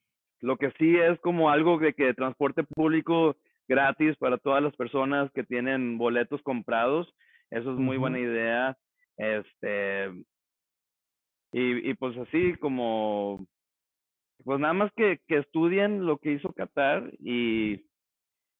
lo 0.41 0.57
que 0.57 0.71
sí 0.79 0.97
es 0.97 1.19
como 1.21 1.51
algo 1.51 1.79
de 1.79 1.95
que 1.95 2.15
transporte 2.15 2.63
público 2.65 3.37
gratis 3.69 4.17
para 4.17 4.39
todas 4.39 4.63
las 4.63 4.75
personas 4.77 5.31
que 5.33 5.45
tienen 5.45 5.99
boletos 5.99 6.43
comprados, 6.43 7.13
eso 7.51 7.73
es 7.73 7.79
muy 7.79 7.97
buena 7.97 8.19
idea. 8.19 8.77
Este, 9.17 10.09
y, 11.53 11.91
y 11.91 11.95
pues 11.95 12.17
así 12.17 12.55
como, 12.57 13.47
pues 14.45 14.61
nada 14.61 14.73
más 14.75 14.93
que, 14.97 15.19
que 15.27 15.39
estudien 15.39 16.07
lo 16.07 16.19
que 16.19 16.33
hizo 16.33 16.53
Qatar 16.53 17.11
y, 17.19 17.85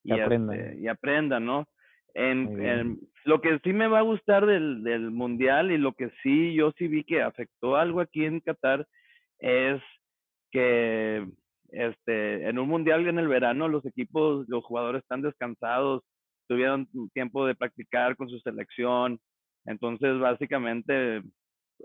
Y 0.05 0.13
y, 0.15 0.21
aprendan. 0.21 0.59
este, 0.59 0.81
y 0.81 0.89
aprendan, 0.89 1.45
¿no? 1.45 1.67
En, 2.15 2.61
en- 2.61 2.99
lo 3.25 3.41
que 3.41 3.59
sí 3.63 3.73
me 3.73 3.87
va 3.89 4.01
a 4.01 4.03
gustar 4.03 4.47
del, 4.47 4.83
del 4.83 5.11
mundial 5.13 5.71
y 5.71 5.79
lo 5.79 5.93
que 5.93 6.11
sí 6.23 6.55
yo 6.55 6.73
sí 6.77 6.89
vi 6.89 7.05
que 7.05 7.23
afectó 7.23 7.77
algo 7.77 8.01
aquí 8.01 8.25
en 8.25 8.41
Qatar 8.41 8.87
es 9.39 9.81
que 10.51 11.27
este 11.71 12.49
en 12.49 12.59
un 12.59 12.69
mundial 12.69 13.07
en 13.07 13.19
el 13.19 13.29
verano 13.29 13.69
los 13.69 13.85
equipos, 13.87 14.47
los 14.49 14.65
jugadores 14.65 15.03
están 15.03 15.23
descansados, 15.23 16.03
tuvieron 16.49 16.89
tiempo 17.15 17.47
de 17.47 17.55
practicar 17.55 18.17
con 18.17 18.29
su 18.29 18.39
selección, 18.41 19.19
entonces 19.65 20.19
básicamente 20.19 21.23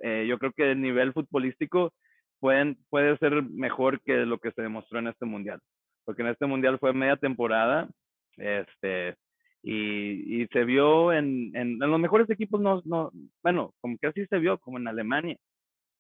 eh, 0.02 0.26
yo 0.28 0.40
creo 0.40 0.52
que 0.54 0.72
el 0.72 0.82
nivel 0.82 1.14
futbolístico 1.14 1.94
pueden, 2.40 2.78
puede 2.90 3.18
ser 3.18 3.44
mejor 3.44 4.02
que 4.02 4.26
lo 4.26 4.40
que 4.40 4.52
se 4.52 4.62
demostró 4.62 5.00
en 5.00 5.08
este 5.08 5.26
mundial, 5.26 5.60
porque 6.06 6.22
en 6.22 6.30
este 6.30 6.46
mundial 6.46 6.80
fue 6.80 6.94
media 6.94 7.18
temporada, 7.18 7.90
este, 8.38 9.16
y, 9.64 10.42
y 10.44 10.48
se 10.48 10.64
vio 10.64 11.12
en, 11.12 11.56
en, 11.56 11.80
los 11.80 12.00
mejores 12.00 12.30
equipos, 12.30 12.62
no, 12.62 12.82
no, 12.86 13.12
bueno, 13.44 13.74
como 13.82 13.98
que 13.98 14.08
así 14.08 14.26
se 14.28 14.40
vio, 14.40 14.58
como 14.60 14.78
en 14.78 14.88
Alemania, 14.88 15.38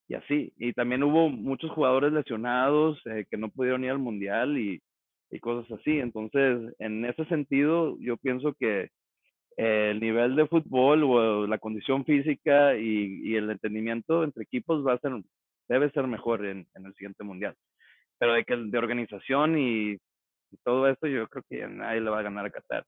y 0.07 0.13
así, 0.15 0.53
y 0.57 0.73
también 0.73 1.03
hubo 1.03 1.29
muchos 1.29 1.71
jugadores 1.71 2.13
lesionados 2.13 2.99
eh, 3.05 3.25
que 3.29 3.37
no 3.37 3.49
pudieron 3.49 3.83
ir 3.83 3.91
al 3.91 3.99
mundial 3.99 4.57
y, 4.57 4.81
y 5.31 5.39
cosas 5.39 5.69
así, 5.79 5.99
entonces, 5.99 6.73
en 6.79 7.05
ese 7.05 7.25
sentido, 7.25 7.97
yo 7.99 8.17
pienso 8.17 8.53
que 8.53 8.89
el 9.57 9.99
nivel 9.99 10.35
de 10.35 10.47
fútbol 10.47 11.03
o 11.03 11.47
la 11.47 11.57
condición 11.57 12.05
física 12.05 12.77
y, 12.77 13.21
y 13.23 13.35
el 13.35 13.49
entendimiento 13.49 14.23
entre 14.23 14.43
equipos 14.43 14.85
va 14.85 14.93
a 14.93 14.99
ser, 14.99 15.11
debe 15.67 15.89
ser 15.91 16.07
mejor 16.07 16.45
en, 16.45 16.67
en 16.75 16.85
el 16.85 16.93
siguiente 16.93 17.23
mundial. 17.23 17.55
Pero 18.19 18.33
de 18.33 18.43
que 18.43 18.55
de 18.55 18.77
organización 18.77 19.57
y, 19.57 19.93
y 19.93 20.57
todo 20.63 20.87
esto, 20.87 21.07
yo 21.07 21.27
creo 21.27 21.43
que 21.49 21.67
nadie 21.67 22.01
le 22.01 22.09
va 22.09 22.19
a 22.19 22.23
ganar 22.23 22.45
a 22.45 22.49
Qatar. 22.49 22.85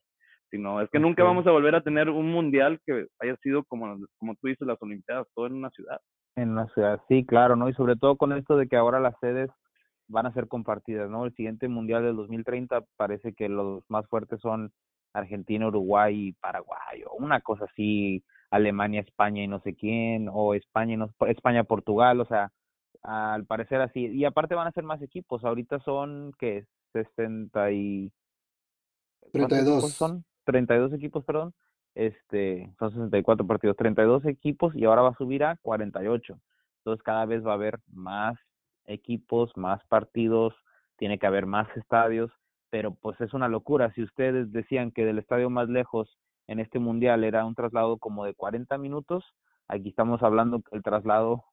Sino, 0.49 0.81
es 0.81 0.89
que 0.89 0.99
nunca 0.99 1.23
vamos 1.23 1.45
a 1.45 1.51
volver 1.51 1.75
a 1.75 1.83
tener 1.83 2.09
un 2.09 2.31
mundial 2.31 2.79
que 2.85 3.05
haya 3.19 3.35
sido 3.37 3.63
como, 3.65 3.97
como 4.17 4.35
tú 4.35 4.47
dices, 4.47 4.67
las 4.67 4.81
Olimpiadas, 4.81 5.27
todo 5.35 5.45
en 5.45 5.53
una 5.53 5.69
ciudad. 5.69 5.99
En 6.35 6.55
la 6.55 6.65
ciudad, 6.67 6.99
sí, 7.07 7.25
claro, 7.25 7.55
¿no? 7.55 7.69
Y 7.69 7.73
sobre 7.73 7.95
todo 7.95 8.17
con 8.17 8.33
esto 8.33 8.57
de 8.57 8.67
que 8.67 8.75
ahora 8.75 8.99
las 8.99 9.13
sedes 9.19 9.51
van 10.07 10.25
a 10.25 10.33
ser 10.33 10.47
compartidas, 10.47 11.09
¿no? 11.09 11.25
El 11.25 11.35
siguiente 11.35 11.67
Mundial 11.67 12.03
del 12.03 12.15
2030 12.15 12.83
parece 12.97 13.33
que 13.33 13.47
los 13.47 13.83
más 13.89 14.07
fuertes 14.07 14.39
son 14.41 14.71
Argentina, 15.13 15.67
Uruguay 15.67 16.29
y 16.29 16.33
Paraguay, 16.33 17.03
o 17.07 17.13
una 17.15 17.41
cosa 17.41 17.65
así, 17.65 18.23
Alemania, 18.49 19.01
España 19.01 19.43
y 19.43 19.47
no 19.47 19.61
sé 19.61 19.75
quién, 19.75 20.29
o 20.31 20.55
España, 20.55 20.93
y 20.93 20.97
no, 20.97 21.13
España, 21.27 21.63
Portugal, 21.63 22.19
o 22.21 22.25
sea, 22.25 22.51
al 23.03 23.45
parecer 23.45 23.81
así. 23.81 24.07
Y 24.07 24.25
aparte 24.25 24.55
van 24.55 24.67
a 24.67 24.71
ser 24.71 24.83
más 24.83 25.01
equipos, 25.01 25.43
ahorita 25.43 25.79
son, 25.79 26.33
¿qué? 26.37 26.65
60 26.93 27.71
y... 27.71 28.11
¿cuántos 29.31 29.49
32. 29.49 29.77
equipos 29.77 29.93
son? 29.93 30.25
32 30.45 30.93
equipos, 30.93 31.23
perdón. 31.25 31.53
Este, 31.95 32.73
son 32.79 32.91
64 32.91 33.45
partidos, 33.45 33.75
32 33.77 34.25
equipos 34.25 34.75
y 34.75 34.85
ahora 34.85 35.01
va 35.01 35.09
a 35.09 35.17
subir 35.17 35.43
a 35.43 35.57
48. 35.61 36.39
Entonces 36.79 37.03
cada 37.03 37.25
vez 37.25 37.45
va 37.45 37.51
a 37.51 37.55
haber 37.55 37.79
más 37.87 38.37
equipos, 38.85 39.51
más 39.55 39.83
partidos, 39.87 40.55
tiene 40.97 41.19
que 41.19 41.27
haber 41.27 41.45
más 41.45 41.67
estadios, 41.75 42.31
pero 42.69 42.93
pues 42.93 43.19
es 43.21 43.33
una 43.33 43.47
locura. 43.47 43.91
Si 43.93 44.03
ustedes 44.03 44.51
decían 44.51 44.91
que 44.91 45.05
del 45.05 45.19
estadio 45.19 45.49
más 45.49 45.69
lejos 45.69 46.17
en 46.47 46.59
este 46.59 46.79
mundial 46.79 47.23
era 47.23 47.45
un 47.45 47.55
traslado 47.55 47.97
como 47.97 48.25
de 48.25 48.33
40 48.33 48.77
minutos, 48.77 49.23
aquí 49.67 49.89
estamos 49.89 50.23
hablando 50.23 50.61
que 50.61 50.75
el 50.75 50.83
traslado 50.83 51.43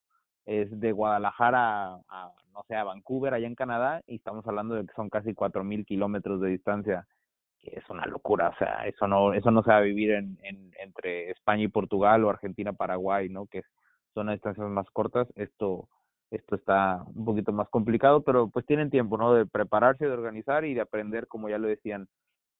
es 0.46 0.78
de 0.80 0.92
Guadalajara 0.92 1.96
a, 2.08 2.32
no 2.52 2.62
sé, 2.66 2.76
a 2.76 2.84
Vancouver, 2.84 3.34
allá 3.34 3.46
en 3.46 3.54
Canadá, 3.54 4.02
y 4.06 4.16
estamos 4.16 4.46
hablando 4.46 4.74
de 4.74 4.86
que 4.86 4.94
son 4.94 5.10
casi 5.10 5.34
4.000 5.34 5.84
kilómetros 5.84 6.40
de 6.40 6.48
distancia 6.50 7.06
que 7.60 7.78
es 7.78 7.90
una 7.90 8.06
locura, 8.06 8.50
o 8.50 8.56
sea, 8.58 8.86
eso 8.86 9.08
no, 9.08 9.32
eso 9.32 9.50
no 9.50 9.62
se 9.62 9.70
va 9.70 9.78
a 9.78 9.80
vivir 9.80 10.12
en, 10.12 10.38
en, 10.42 10.72
entre 10.78 11.30
España 11.30 11.64
y 11.64 11.68
Portugal 11.68 12.24
o 12.24 12.30
Argentina, 12.30 12.72
Paraguay, 12.72 13.28
¿no? 13.28 13.46
Que 13.46 13.62
son 14.14 14.28
a 14.28 14.32
distancias 14.32 14.68
más 14.68 14.88
cortas. 14.90 15.28
Esto, 15.36 15.88
esto 16.30 16.56
está 16.56 17.02
un 17.14 17.24
poquito 17.24 17.52
más 17.52 17.68
complicado, 17.68 18.22
pero 18.22 18.48
pues 18.48 18.66
tienen 18.66 18.90
tiempo, 18.90 19.18
¿no? 19.18 19.34
De 19.34 19.46
prepararse, 19.46 20.06
de 20.06 20.12
organizar 20.12 20.64
y 20.64 20.74
de 20.74 20.80
aprender, 20.80 21.28
como 21.28 21.48
ya 21.48 21.58
lo 21.58 21.68
decían. 21.68 22.08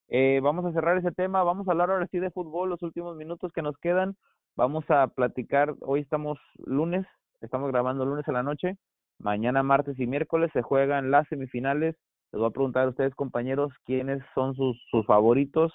Eh, 0.08 0.40
vamos 0.42 0.64
a 0.64 0.72
cerrar 0.72 0.98
ese 0.98 1.12
tema, 1.12 1.42
vamos 1.42 1.66
a 1.66 1.72
hablar 1.72 1.90
ahora 1.90 2.06
sí 2.08 2.18
de 2.18 2.30
fútbol, 2.30 2.70
los 2.70 2.82
últimos 2.82 3.16
minutos 3.16 3.52
que 3.52 3.62
nos 3.62 3.76
quedan. 3.78 4.16
Vamos 4.54 4.84
a 4.90 5.08
platicar, 5.08 5.74
hoy 5.80 6.00
estamos 6.00 6.38
lunes, 6.58 7.06
estamos 7.40 7.70
grabando 7.70 8.04
lunes 8.04 8.26
a 8.28 8.32
la 8.32 8.42
noche, 8.42 8.76
mañana 9.18 9.62
martes 9.62 9.98
y 9.98 10.06
miércoles 10.06 10.50
se 10.52 10.62
juegan 10.62 11.10
las 11.10 11.28
semifinales. 11.28 11.96
Les 12.32 12.40
voy 12.40 12.48
a 12.48 12.52
preguntar 12.52 12.84
a 12.86 12.90
ustedes, 12.90 13.14
compañeros, 13.14 13.72
quiénes 13.84 14.22
son 14.34 14.54
sus, 14.54 14.76
sus 14.90 15.06
favoritos 15.06 15.72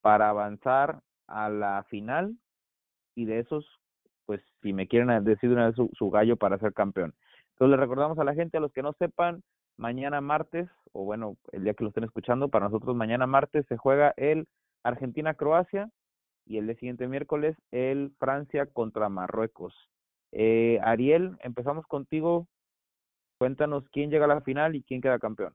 para 0.00 0.28
avanzar 0.28 1.00
a 1.26 1.48
la 1.48 1.84
final 1.88 2.36
y 3.14 3.24
de 3.24 3.40
esos, 3.40 3.66
pues 4.26 4.40
si 4.62 4.72
me 4.72 4.88
quieren 4.88 5.24
decir 5.24 5.50
una 5.50 5.66
vez 5.66 5.76
su, 5.76 5.90
su 5.96 6.10
gallo 6.10 6.36
para 6.36 6.58
ser 6.58 6.72
campeón. 6.72 7.14
Entonces 7.52 7.70
le 7.70 7.76
recordamos 7.76 8.18
a 8.18 8.24
la 8.24 8.34
gente, 8.34 8.58
a 8.58 8.60
los 8.60 8.72
que 8.72 8.82
no 8.82 8.92
sepan, 8.94 9.42
mañana 9.76 10.20
martes, 10.20 10.68
o 10.92 11.04
bueno, 11.04 11.36
el 11.52 11.64
día 11.64 11.74
que 11.74 11.84
lo 11.84 11.88
estén 11.88 12.04
escuchando, 12.04 12.48
para 12.48 12.66
nosotros 12.66 12.96
mañana 12.96 13.26
martes 13.26 13.66
se 13.68 13.76
juega 13.76 14.12
el 14.16 14.46
Argentina-Croacia 14.82 15.90
y 16.46 16.58
el 16.58 16.66
día 16.66 16.76
siguiente 16.76 17.06
miércoles 17.06 17.56
el 17.70 18.12
Francia 18.18 18.66
contra 18.66 19.08
Marruecos. 19.08 19.74
Eh, 20.32 20.78
Ariel, 20.82 21.36
empezamos 21.40 21.86
contigo. 21.86 22.46
Cuéntanos 23.38 23.88
quién 23.90 24.10
llega 24.10 24.26
a 24.26 24.28
la 24.28 24.40
final 24.42 24.76
y 24.76 24.82
quién 24.82 25.00
queda 25.00 25.18
campeón. 25.18 25.54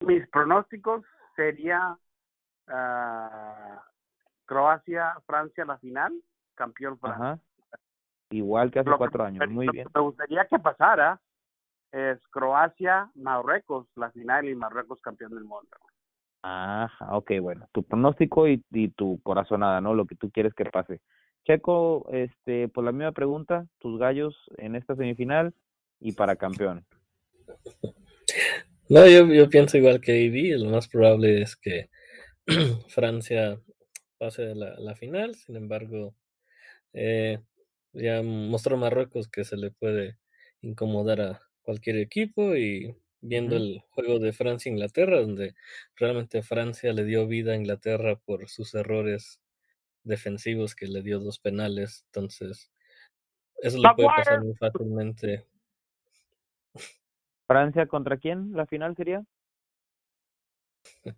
Mis 0.00 0.26
pronósticos 0.28 1.04
sería 1.36 1.96
ah, 2.66 3.84
Croacia, 4.46 5.14
Francia 5.26 5.64
la 5.64 5.78
final, 5.78 6.12
campeón 6.54 6.98
Francia. 6.98 7.32
Ajá. 7.32 7.40
Igual 8.30 8.70
que 8.70 8.80
hace 8.80 8.90
Lo 8.90 8.98
cuatro 8.98 9.24
años. 9.24 9.48
Muy 9.48 9.66
lo 9.66 9.72
bien. 9.72 9.86
que 9.86 9.98
Me 9.98 10.02
gustaría 10.02 10.44
que 10.46 10.58
pasara 10.58 11.20
es 11.92 12.18
Croacia, 12.28 13.10
Marruecos, 13.14 13.88
la 13.96 14.10
final 14.12 14.48
y 14.48 14.54
Marruecos 14.54 15.00
campeón 15.00 15.32
del 15.34 15.44
mundo. 15.44 15.76
Ajá, 16.42 17.16
ok, 17.16 17.32
bueno. 17.40 17.66
Tu 17.72 17.82
pronóstico 17.82 18.48
y, 18.48 18.64
y 18.70 18.88
tu 18.88 19.20
corazonada, 19.22 19.80
¿no? 19.80 19.94
Lo 19.94 20.06
que 20.06 20.14
tú 20.16 20.30
quieres 20.30 20.54
que 20.54 20.64
pase. 20.64 21.00
Checo, 21.44 22.06
este, 22.12 22.68
por 22.68 22.84
la 22.84 22.92
misma 22.92 23.12
pregunta, 23.12 23.66
tus 23.78 23.98
gallos 23.98 24.36
en 24.58 24.76
esta 24.76 24.94
semifinal 24.94 25.54
y 26.00 26.12
para 26.12 26.36
campeón. 26.36 26.86
No, 28.88 29.06
yo, 29.06 29.26
yo 29.26 29.48
pienso 29.48 29.78
igual 29.78 30.00
que 30.00 30.20
Ivy, 30.20 30.58
lo 30.58 30.70
más 30.70 30.88
probable 30.88 31.42
es 31.42 31.56
que 31.56 31.90
Francia 32.88 33.60
pase 34.18 34.50
a 34.50 34.54
la, 34.54 34.78
la 34.78 34.94
final, 34.96 35.34
sin 35.34 35.56
embargo, 35.56 36.14
eh, 36.92 37.38
ya 37.92 38.22
mostró 38.22 38.76
Marruecos 38.76 39.28
que 39.28 39.44
se 39.44 39.56
le 39.56 39.70
puede 39.70 40.18
incomodar 40.60 41.20
a 41.20 41.40
cualquier 41.62 41.96
equipo 41.96 42.56
y 42.56 42.94
viendo 43.20 43.56
el 43.56 43.80
juego 43.90 44.18
de 44.18 44.32
Francia-Inglaterra, 44.32 45.20
donde 45.20 45.54
realmente 45.96 46.42
Francia 46.42 46.92
le 46.92 47.04
dio 47.04 47.26
vida 47.26 47.52
a 47.52 47.56
Inglaterra 47.56 48.16
por 48.16 48.48
sus 48.48 48.74
errores 48.74 49.39
defensivos 50.04 50.74
que 50.74 50.86
le 50.86 51.02
dio 51.02 51.18
dos 51.20 51.38
penales, 51.38 52.04
entonces 52.06 52.70
eso 53.62 53.78
le 53.78 53.88
puede 53.94 54.08
pasar 54.08 54.42
muy 54.42 54.54
fácilmente. 54.54 55.46
¿Francia 57.46 57.86
contra 57.86 58.16
quién? 58.16 58.52
¿La 58.52 58.66
final 58.66 58.96
sería? 58.96 59.24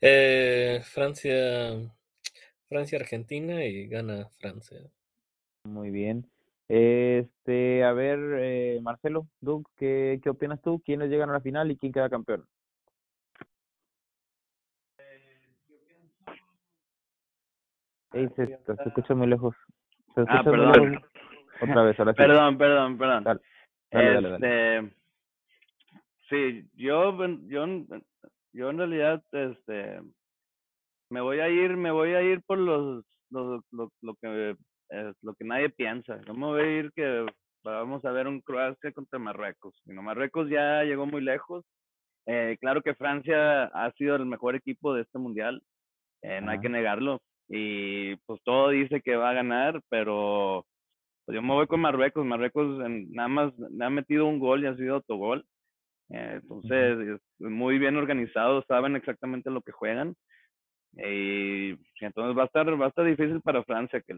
Eh, 0.00 0.80
Francia, 0.82 1.70
Francia-Argentina 2.68 3.64
y 3.64 3.86
gana 3.86 4.28
Francia. 4.40 4.80
Muy 5.62 5.90
bien. 5.90 6.28
Este, 6.66 7.84
a 7.84 7.92
ver, 7.92 8.18
eh, 8.40 8.80
Marcelo, 8.82 9.28
Doug, 9.40 9.68
¿qué, 9.76 10.18
¿qué 10.20 10.30
opinas 10.30 10.60
tú? 10.62 10.82
¿Quiénes 10.84 11.10
llegan 11.10 11.30
a 11.30 11.34
la 11.34 11.40
final 11.40 11.70
y 11.70 11.76
quién 11.76 11.92
queda 11.92 12.10
campeón? 12.10 12.44
Ey, 18.12 18.28
se, 18.36 18.58
escucha 18.86 19.14
muy 19.14 19.26
lejos. 19.26 19.54
Se 20.14 20.20
Ah, 20.22 20.40
escucha 20.40 20.42
muy 20.42 20.52
perdón. 20.72 20.90
lejos. 20.92 21.08
Otra 21.60 21.82
vez, 21.82 21.98
ahora 21.98 22.12
sí. 22.12 22.16
Perdón, 22.16 22.58
perdón, 22.58 22.98
perdón. 22.98 23.24
Dale, 23.24 23.40
dale. 23.90 24.34
Este, 24.34 24.94
sí, 26.28 26.68
yo, 26.74 27.16
yo, 27.48 27.66
yo 28.52 28.70
en 28.70 28.78
realidad, 28.78 29.22
este, 29.32 30.00
me 31.10 31.20
voy 31.20 31.40
a 31.40 31.48
ir, 31.48 31.76
me 31.76 31.90
voy 31.90 32.14
a 32.14 32.22
ir 32.22 32.42
por 32.42 32.58
los, 32.58 33.04
los 33.30 33.62
lo, 33.70 33.90
lo 34.02 34.14
que, 34.16 34.56
eh, 34.90 35.12
lo 35.22 35.34
que 35.34 35.44
nadie 35.44 35.68
piensa. 35.70 36.20
Yo 36.26 36.34
me 36.34 36.46
voy 36.46 36.62
a 36.62 36.78
ir 36.78 36.92
que 36.94 37.26
vamos 37.64 38.04
a 38.04 38.10
ver 38.10 38.26
un 38.26 38.40
Croacia 38.40 38.92
contra 38.92 39.18
Marruecos. 39.18 39.74
Y 39.86 39.92
no, 39.92 40.02
Marruecos 40.02 40.48
ya 40.48 40.82
llegó 40.84 41.06
muy 41.06 41.22
lejos. 41.22 41.64
Eh, 42.26 42.56
claro 42.60 42.82
que 42.82 42.94
Francia 42.94 43.64
ha 43.64 43.90
sido 43.92 44.16
el 44.16 44.26
mejor 44.26 44.54
equipo 44.54 44.94
de 44.94 45.02
este 45.02 45.18
mundial, 45.18 45.60
eh, 46.22 46.40
no 46.40 46.52
hay 46.52 46.60
que 46.60 46.68
negarlo. 46.68 47.20
Y 47.54 48.16
pues 48.24 48.40
todo 48.44 48.70
dice 48.70 49.02
que 49.02 49.14
va 49.14 49.28
a 49.30 49.34
ganar, 49.34 49.82
pero 49.90 50.64
pues 51.26 51.34
yo 51.34 51.42
me 51.42 51.52
voy 51.52 51.66
con 51.66 51.80
Marruecos. 51.80 52.24
Marruecos 52.24 52.82
en- 52.86 53.12
nada 53.12 53.28
más 53.28 53.52
le 53.58 53.84
ha 53.84 53.90
metido 53.90 54.26
un 54.26 54.38
gol 54.38 54.64
y 54.64 54.66
ha 54.66 54.76
sido 54.76 54.94
autogol. 54.94 55.44
Eh, 56.08 56.40
entonces, 56.42 57.20
es 57.20 57.20
muy 57.40 57.78
bien 57.78 57.96
organizados, 57.96 58.64
saben 58.66 58.96
exactamente 58.96 59.50
lo 59.50 59.60
que 59.60 59.72
juegan. 59.72 60.14
Y 60.94 61.70
entonces 62.00 62.36
va 62.36 62.42
a 62.42 62.46
estar, 62.46 62.80
va 62.80 62.86
a 62.86 62.88
estar 62.88 63.04
difícil 63.04 63.40
para 63.42 63.62
Francia 63.64 64.00
que, 64.00 64.14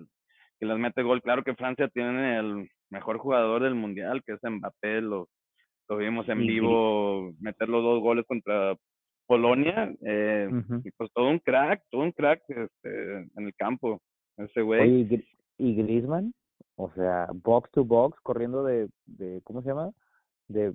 que 0.61 0.67
les 0.67 0.79
mete 0.79 1.03
gol. 1.03 1.21
Claro 1.23 1.43
que 1.43 1.55
Francia 1.55 1.89
tiene 1.89 2.39
el 2.39 2.69
mejor 2.91 3.19
jugador 3.19 3.63
del 3.63 3.75
mundial, 3.75 4.23
que 4.25 4.33
es 4.35 4.41
Mbappé. 4.43 5.01
Lo, 5.01 5.29
lo 5.89 5.97
vimos 5.97 6.29
en 6.29 6.39
vivo 6.47 7.33
meter 7.41 7.69
los 7.69 7.83
dos 7.83 8.01
goles 8.01 8.25
contra 8.27 8.77
Polonia. 9.27 9.93
Eh, 10.03 10.49
y 10.85 10.91
pues 10.93 11.11
todo 11.13 11.29
un 11.31 11.39
crack, 11.39 11.83
todo 11.91 12.03
un 12.03 12.13
crack 12.13 12.43
este, 12.49 13.19
en 13.37 13.47
el 13.47 13.55
campo. 13.55 14.01
Ese 14.37 14.63
güey. 14.63 14.81
Oye, 14.83 14.91
¿y 14.93 15.09
Gri- 15.09 15.29
¿y 15.59 15.75
Griezmann? 15.77 16.33
O 16.77 16.91
sea, 16.93 17.29
box 17.33 17.71
to 17.73 17.85
box, 17.85 18.19
corriendo 18.21 18.65
de, 18.65 18.89
de 19.07 19.41
¿cómo 19.45 19.63
se 19.63 19.69
llama? 19.69 19.91
De, 20.49 20.73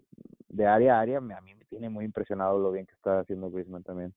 de 0.48 0.66
área 0.66 0.98
a 0.98 1.02
área, 1.02 1.20
me- 1.22 1.34
a 1.34 1.42
mí 1.42 1.54
me 1.54 1.66
tiene 1.66 1.90
muy 1.90 2.06
impresionado 2.06 2.58
lo 2.60 2.72
bien 2.72 2.86
que 2.86 2.94
está 2.96 3.20
haciendo 3.20 3.52
Griezmann 3.52 3.84
también. 3.84 4.14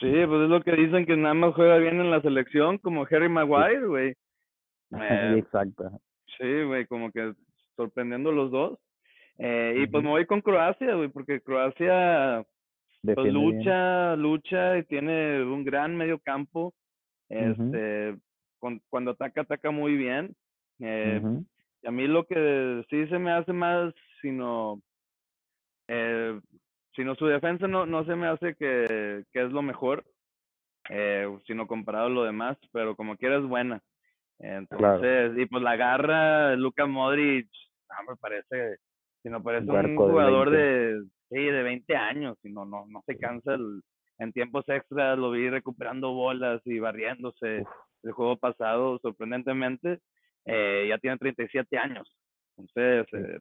Sí, 0.00 0.06
pues 0.10 0.42
es 0.42 0.48
lo 0.48 0.62
que 0.62 0.72
dicen 0.72 1.06
que 1.06 1.16
nada 1.16 1.34
más 1.34 1.54
juega 1.54 1.76
bien 1.78 2.00
en 2.00 2.10
la 2.10 2.22
selección, 2.22 2.78
como 2.78 3.02
Harry 3.10 3.28
Maguire, 3.28 3.86
güey. 3.86 4.14
Eh, 4.90 5.34
Exacto. 5.38 6.00
Sí, 6.38 6.62
güey, 6.64 6.86
como 6.86 7.12
que 7.12 7.34
sorprendiendo 7.76 8.32
los 8.32 8.50
dos. 8.50 8.78
Eh, 9.36 9.74
y 9.82 9.86
pues 9.86 10.02
me 10.02 10.08
voy 10.10 10.24
con 10.24 10.40
Croacia, 10.40 10.94
güey, 10.94 11.08
porque 11.10 11.40
Croacia 11.42 12.42
pues 13.14 13.32
bien. 13.32 13.34
lucha, 13.34 14.16
lucha 14.16 14.78
y 14.78 14.84
tiene 14.84 15.42
un 15.42 15.64
gran 15.64 15.96
medio 15.96 16.18
campo. 16.18 16.74
Este, 17.28 18.16
con- 18.58 18.80
cuando 18.88 19.12
ataca, 19.12 19.42
ataca 19.42 19.70
muy 19.70 19.96
bien. 19.96 20.34
Eh, 20.80 21.20
y 21.82 21.86
a 21.86 21.90
mí 21.90 22.06
lo 22.06 22.24
que 22.26 22.84
sí 22.90 23.06
se 23.08 23.18
me 23.18 23.32
hace 23.32 23.52
más, 23.52 23.92
sino, 24.22 24.80
eh, 25.88 26.40
sino 26.94 27.14
su 27.14 27.26
defensa 27.26 27.68
no, 27.68 27.86
no 27.86 28.04
se 28.04 28.16
me 28.16 28.26
hace 28.26 28.54
que, 28.54 29.24
que 29.32 29.44
es 29.44 29.52
lo 29.52 29.62
mejor, 29.62 30.04
eh, 30.90 31.28
sino 31.46 31.66
comparado 31.66 32.06
a 32.06 32.10
lo 32.10 32.24
demás, 32.24 32.56
pero 32.72 32.96
como 32.96 33.16
quiera 33.16 33.36
es 33.38 33.44
buena. 33.44 33.80
Entonces, 34.40 35.32
y 35.36 35.46
pues 35.46 35.62
la 35.62 35.76
garra, 35.76 36.54
Luka 36.56 36.86
Modric, 36.86 37.48
no 37.90 38.10
me 38.12 38.16
parece, 38.16 38.78
sino 39.22 39.42
parece 39.42 39.70
un 39.70 39.96
jugador 39.96 40.50
20. 40.50 40.66
de, 40.66 41.04
sí, 41.30 41.36
de 41.36 41.62
20 41.62 41.96
años, 41.96 42.36
y 42.42 42.50
no, 42.50 42.64
no, 42.64 42.86
no 42.88 43.02
se 43.06 43.16
cansa 43.18 43.54
el- 43.54 43.82
en 44.18 44.32
tiempos 44.32 44.68
extras, 44.68 45.16
lo 45.18 45.30
vi 45.30 45.48
recuperando 45.48 46.12
bolas 46.12 46.60
y 46.64 46.78
barriéndose 46.80 47.64
el 48.02 48.12
juego 48.12 48.36
pasado, 48.36 48.98
sorprendentemente, 48.98 50.00
eh, 50.44 50.86
ya 50.88 50.98
tiene 50.98 51.18
37 51.18 51.78
años. 51.78 52.12
Entonces, 52.56 53.06
eh, 53.12 53.40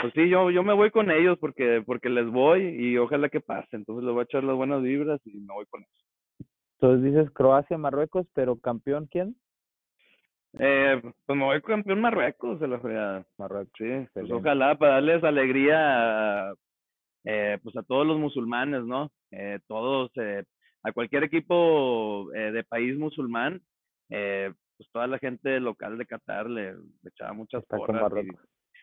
pues 0.00 0.12
sí, 0.14 0.28
yo, 0.28 0.50
yo 0.50 0.62
me 0.62 0.72
voy 0.74 0.90
con 0.90 1.10
ellos 1.10 1.36
porque, 1.38 1.82
porque 1.84 2.08
les 2.08 2.26
voy 2.30 2.62
y 2.62 2.96
ojalá 2.96 3.28
que 3.28 3.40
pase. 3.40 3.76
Entonces 3.76 4.04
les 4.04 4.12
voy 4.12 4.20
a 4.20 4.24
echar 4.24 4.44
las 4.44 4.56
buenas 4.56 4.82
vibras 4.82 5.20
y 5.26 5.38
me 5.38 5.52
voy 5.52 5.66
con 5.66 5.82
eso. 5.82 6.04
Entonces 6.80 7.04
dices 7.12 7.30
Croacia, 7.32 7.76
Marruecos, 7.76 8.26
pero 8.32 8.56
campeón 8.58 9.08
quién? 9.10 9.34
Eh, 10.58 11.02
pues 11.26 11.38
me 11.38 11.44
voy 11.44 11.60
campeón 11.62 12.00
Marruecos, 12.00 12.60
de 12.60 12.68
la 12.68 12.78
fregada. 12.78 13.26
Marruecos. 13.36 13.72
Sí, 13.76 14.08
pues 14.14 14.30
ojalá 14.30 14.76
para 14.76 14.94
darles 14.94 15.22
alegría 15.24 16.50
a, 16.50 16.54
eh, 17.30 17.58
pues 17.62 17.76
a 17.76 17.82
todos 17.82 18.06
los 18.06 18.18
musulmanes, 18.18 18.84
¿no? 18.84 19.10
Eh, 19.30 19.58
todos, 19.66 20.10
eh, 20.16 20.44
a 20.82 20.92
cualquier 20.92 21.24
equipo 21.24 22.32
eh, 22.34 22.52
de 22.52 22.64
país 22.64 22.96
musulmán, 22.96 23.60
eh, 24.08 24.50
pues 24.78 24.88
toda 24.90 25.06
la 25.06 25.18
gente 25.18 25.60
local 25.60 25.98
de 25.98 26.06
Qatar 26.06 26.48
le, 26.48 26.72
le 26.72 27.10
echaba 27.10 27.34
muchas 27.34 27.62
porras 27.66 28.10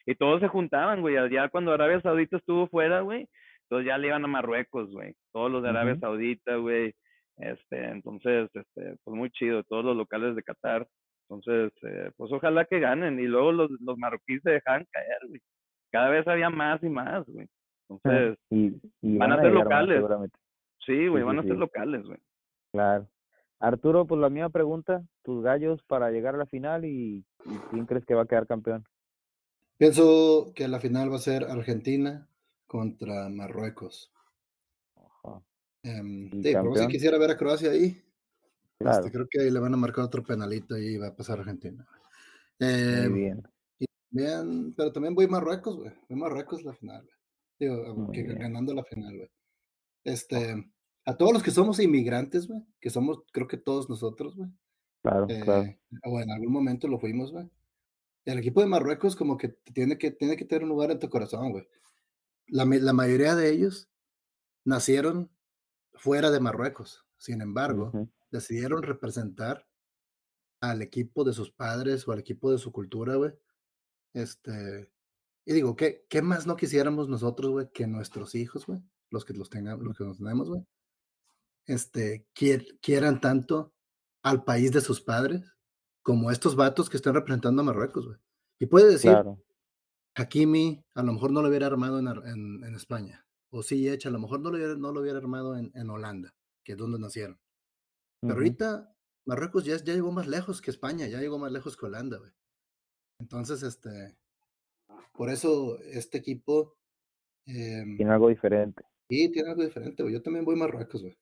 y, 0.06 0.14
todos 0.14 0.40
se 0.42 0.48
juntaban, 0.48 1.02
güey. 1.02 1.16
Ya 1.32 1.50
cuando 1.50 1.74
Arabia 1.74 2.00
Saudita 2.02 2.38
estuvo 2.38 2.68
fuera, 2.68 3.02
güey, 3.02 3.28
entonces 3.64 3.88
ya 3.88 3.98
le 3.98 4.10
iban 4.10 4.24
a 4.24 4.28
Marruecos, 4.28 4.92
güey. 4.92 5.16
Todos 5.34 5.52
los 5.52 5.64
de 5.64 5.70
Arabia. 5.70 5.98
Saudita, 6.00 6.58
güey. 6.58 6.94
Este, 7.38 7.86
entonces, 7.86 8.52
este, 8.54 8.96
pues 9.04 9.18
muy 9.18 9.32
chido, 9.32 9.64
todos 9.64 9.84
los 9.84 9.98
locales 9.98 10.36
de 10.36 10.44
Qatar. 10.44 10.88
Entonces, 11.28 11.74
eh, 11.82 12.12
pues 12.16 12.32
ojalá 12.32 12.66
que 12.66 12.80
ganen. 12.80 13.20
Y 13.20 13.24
luego 13.24 13.52
los, 13.52 13.72
los 13.82 13.98
marroquíes 13.98 14.44
se 14.44 14.52
dejan 14.52 14.86
caer, 14.92 15.18
güey. 15.28 15.42
Cada 15.92 16.10
vez 16.10 16.28
había 16.28 16.52
más 16.52 16.84
y 16.84 16.90
más, 16.90 17.26
güey. 17.26 17.48
Entonces, 17.90 18.38
y, 18.50 18.82
y 19.02 19.18
van 19.18 19.32
a 19.32 19.36
ser 19.42 19.54
más 19.54 19.64
locales. 19.64 19.96
seguramente. 19.98 20.40
sí, 20.86 21.08
güey, 21.08 21.22
sí, 21.24 21.28
van 21.28 21.40
a 21.40 21.42
sí. 21.44 21.48
ser 21.50 21.58
locales, 21.58 22.04
güey. 22.06 22.20
Claro. 22.72 23.08
Arturo, 23.60 24.06
pues 24.06 24.20
la 24.20 24.30
misma 24.30 24.50
pregunta, 24.50 25.04
tus 25.24 25.44
gallos 25.44 25.82
para 25.84 26.12
llegar 26.12 26.36
a 26.36 26.40
la 26.40 26.46
final 26.46 26.84
y, 26.86 27.26
y 27.46 27.58
quién 27.72 27.86
crees 27.86 28.06
que 28.06 28.14
va 28.16 28.24
a 28.24 28.28
quedar 28.28 28.48
campeón. 28.48 28.86
Pienso 29.78 30.52
que 30.56 30.68
la 30.68 30.80
final 30.80 31.12
va 31.12 31.16
a 31.16 31.20
ser 31.20 31.44
Argentina 31.46 32.28
contra 32.68 33.30
Marruecos. 33.30 34.12
Ajá, 34.96 35.42
Em, 35.84 36.28
¿Y 36.28 36.30
sí, 36.32 36.40
pero 36.44 36.64
campeón? 36.64 36.88
quisiera 36.88 37.18
ver 37.18 37.32
a 37.32 37.38
Croacia 37.38 37.72
ahí. 37.72 38.02
Claro, 38.80 39.00
Este, 39.06 39.12
creo 39.12 39.28
que 39.30 39.42
ahí 39.42 39.52
le 39.52 39.60
van 39.60 39.74
a 39.74 39.78
marcar 39.78 40.06
otro 40.06 40.24
penalito 40.24 40.78
y 40.78 40.98
va 40.98 41.08
a 41.08 41.16
pasar 41.16 41.40
Argentina. 41.40 41.88
muy 42.60 42.70
Em, 42.70 43.14
bien. 43.14 43.44
Bien, 44.10 44.74
pero 44.76 44.92
también 44.94 45.14
voy 45.16 45.28
Marruecos, 45.28 45.78
güey. 45.78 45.92
Voy 46.10 46.18
Marruecos 46.20 46.64
la 46.64 46.74
final, 46.74 47.04
güey. 47.04 47.15
Digo, 47.60 48.12
que- 48.12 48.24
ganando 48.24 48.74
la 48.74 48.84
final, 48.84 49.16
güey. 49.18 49.30
Este, 50.04 50.72
a 51.06 51.18
todos 51.18 51.34
los 51.34 51.44
que 51.44 51.52
somos 51.52 51.80
inmigrantes, 51.80 52.48
güey, 52.48 52.62
que 52.80 52.90
somos, 52.90 53.20
creo 53.32 53.48
que 53.48 53.58
todos 53.58 53.90
nosotros, 53.90 54.36
güey, 54.36 54.50
Claro, 55.04 55.28
claro. 55.28 55.64
eh, 55.64 55.80
o 56.04 56.20
en 56.20 56.32
algún 56.32 56.52
momento 56.52 56.88
lo 56.88 57.00
fuimos, 57.00 57.32
güey. 57.32 57.50
El 58.26 58.40
equipo 58.40 58.60
de 58.62 58.68
Marruecos 58.68 59.16
como 59.16 59.38
que 59.38 59.50
tiene 59.74 59.98
que, 59.98 60.12
tiene 60.12 60.36
que 60.36 60.46
tener 60.46 60.64
un 60.64 60.70
lugar 60.70 60.90
en 60.92 61.00
tu 61.00 61.10
corazón, 61.10 61.52
güey. 61.52 61.68
La, 62.48 62.66
la 62.66 62.94
mayoría 62.94 63.36
de 63.36 63.52
ellos 63.52 63.88
nacieron 64.64 65.32
fuera 65.94 66.32
de 66.32 66.40
Marruecos. 66.40 67.06
Sin 67.18 67.42
embargo, 67.42 67.92
decidieron 68.32 68.82
representar 68.84 69.68
al 70.60 70.82
equipo 70.82 71.24
de 71.24 71.34
sus 71.34 71.52
padres 71.52 72.08
o 72.08 72.12
al 72.12 72.20
equipo 72.20 72.52
de 72.52 72.58
su 72.58 72.72
cultura, 72.72 73.16
güey. 73.16 73.32
Este, 74.14 74.90
y 75.46 75.54
digo, 75.54 75.76
¿qué, 75.76 76.06
qué 76.10 76.22
más 76.22 76.48
no 76.48 76.56
quisiéramos 76.56 77.08
nosotros, 77.10 77.52
güey, 77.52 77.70
que 77.72 77.88
nuestros 77.88 78.34
hijos, 78.36 78.66
güey, 78.66 78.82
los 79.12 79.26
que 79.26 79.34
los 79.34 79.50
tengamos, 79.50 79.84
los 79.86 79.98
que 79.98 80.04
nos 80.04 80.18
tenemos, 80.18 80.50
güey, 80.50 80.64
este, 81.68 82.28
quier- 82.36 82.80
quieran 82.82 83.22
tanto 83.22 83.74
al 84.24 84.44
país 84.44 84.72
de 84.72 84.82
sus 84.82 85.02
padres 85.02 85.44
como 86.04 86.32
estos 86.32 86.56
vatos 86.56 86.90
que 86.90 86.98
están 86.98 87.14
representando 87.16 87.62
a 87.62 87.66
Marruecos, 87.66 88.06
güey. 88.08 88.18
Y 88.60 88.66
puede 88.68 88.88
decir, 88.92 89.12
Claro, 89.12 89.44
Hakimi 90.16 90.84
a 90.96 91.04
lo 91.04 91.14
mejor 91.14 91.32
no 91.32 91.42
lo 91.42 91.50
hubiera 91.50 91.68
armado 91.68 92.00
en, 92.00 92.08
en- 92.08 92.64
en 92.64 92.76
España, 92.76 93.26
o 93.52 93.64
Ziyech 93.64 94.06
a 94.06 94.10
lo 94.10 94.20
mejor 94.20 94.40
no 94.40 94.50
lo 94.52 94.58
hubiera, 94.58 94.76
no 94.76 94.92
lo 94.92 95.02
hubiera 95.02 95.18
armado 95.18 95.58
en, 95.58 95.72
en 95.76 95.90
Holanda, 95.90 96.34
que 96.64 96.74
es 96.74 96.78
donde 96.78 97.00
nacieron. 97.00 97.40
Pero 98.22 98.34
ahorita 98.36 98.96
Marruecos 99.28 99.66
ya, 99.66 99.76
ya 99.78 99.94
llegó 99.94 100.12
más 100.12 100.28
lejos 100.28 100.62
que 100.62 100.72
España, 100.72 101.08
ya 101.08 101.20
llegó 101.20 101.38
más 101.40 101.52
lejos 101.52 101.76
que 101.76 101.86
Holanda, 101.86 102.18
güey. 102.18 102.32
Entonces, 103.20 103.64
este, 103.64 104.18
por 105.18 105.30
eso 105.30 105.80
este 105.80 106.18
equipo 106.18 106.76
em, 107.46 107.98
tiene 107.98 108.12
algo 108.12 108.30
diferente. 108.30 108.84
sí 109.10 109.32
tiene 109.32 109.50
algo 109.50 109.64
diferente, 109.64 110.04
güey. 110.04 110.14
Yo 110.14 110.22
también 110.22 110.46
voy 110.46 110.56
a 110.56 110.60
Marruecos, 110.60 111.02
güey. 111.02 111.16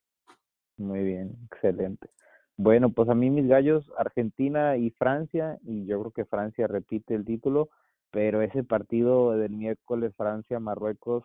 Muy 0.78 1.04
bien, 1.04 1.38
excelente. 1.52 2.10
Bueno, 2.58 2.91
pues 2.91 3.10
a 3.10 3.16
mí 3.16 3.30
mis 3.30 3.48
gallos, 3.48 3.91
Argentina 3.98 4.78
y 4.78 4.91
Francia, 4.91 5.58
y 5.64 5.86
yo 5.86 6.00
creo 6.00 6.12
que 6.12 6.26
Francia 6.26 6.68
repite 6.68 7.16
el 7.16 7.26
título, 7.26 7.70
pero 8.12 8.41
ese 8.41 8.64
partido 8.64 9.32
del 9.32 9.52
miércoles 9.52 10.14
Francia-Marruecos 10.16 11.24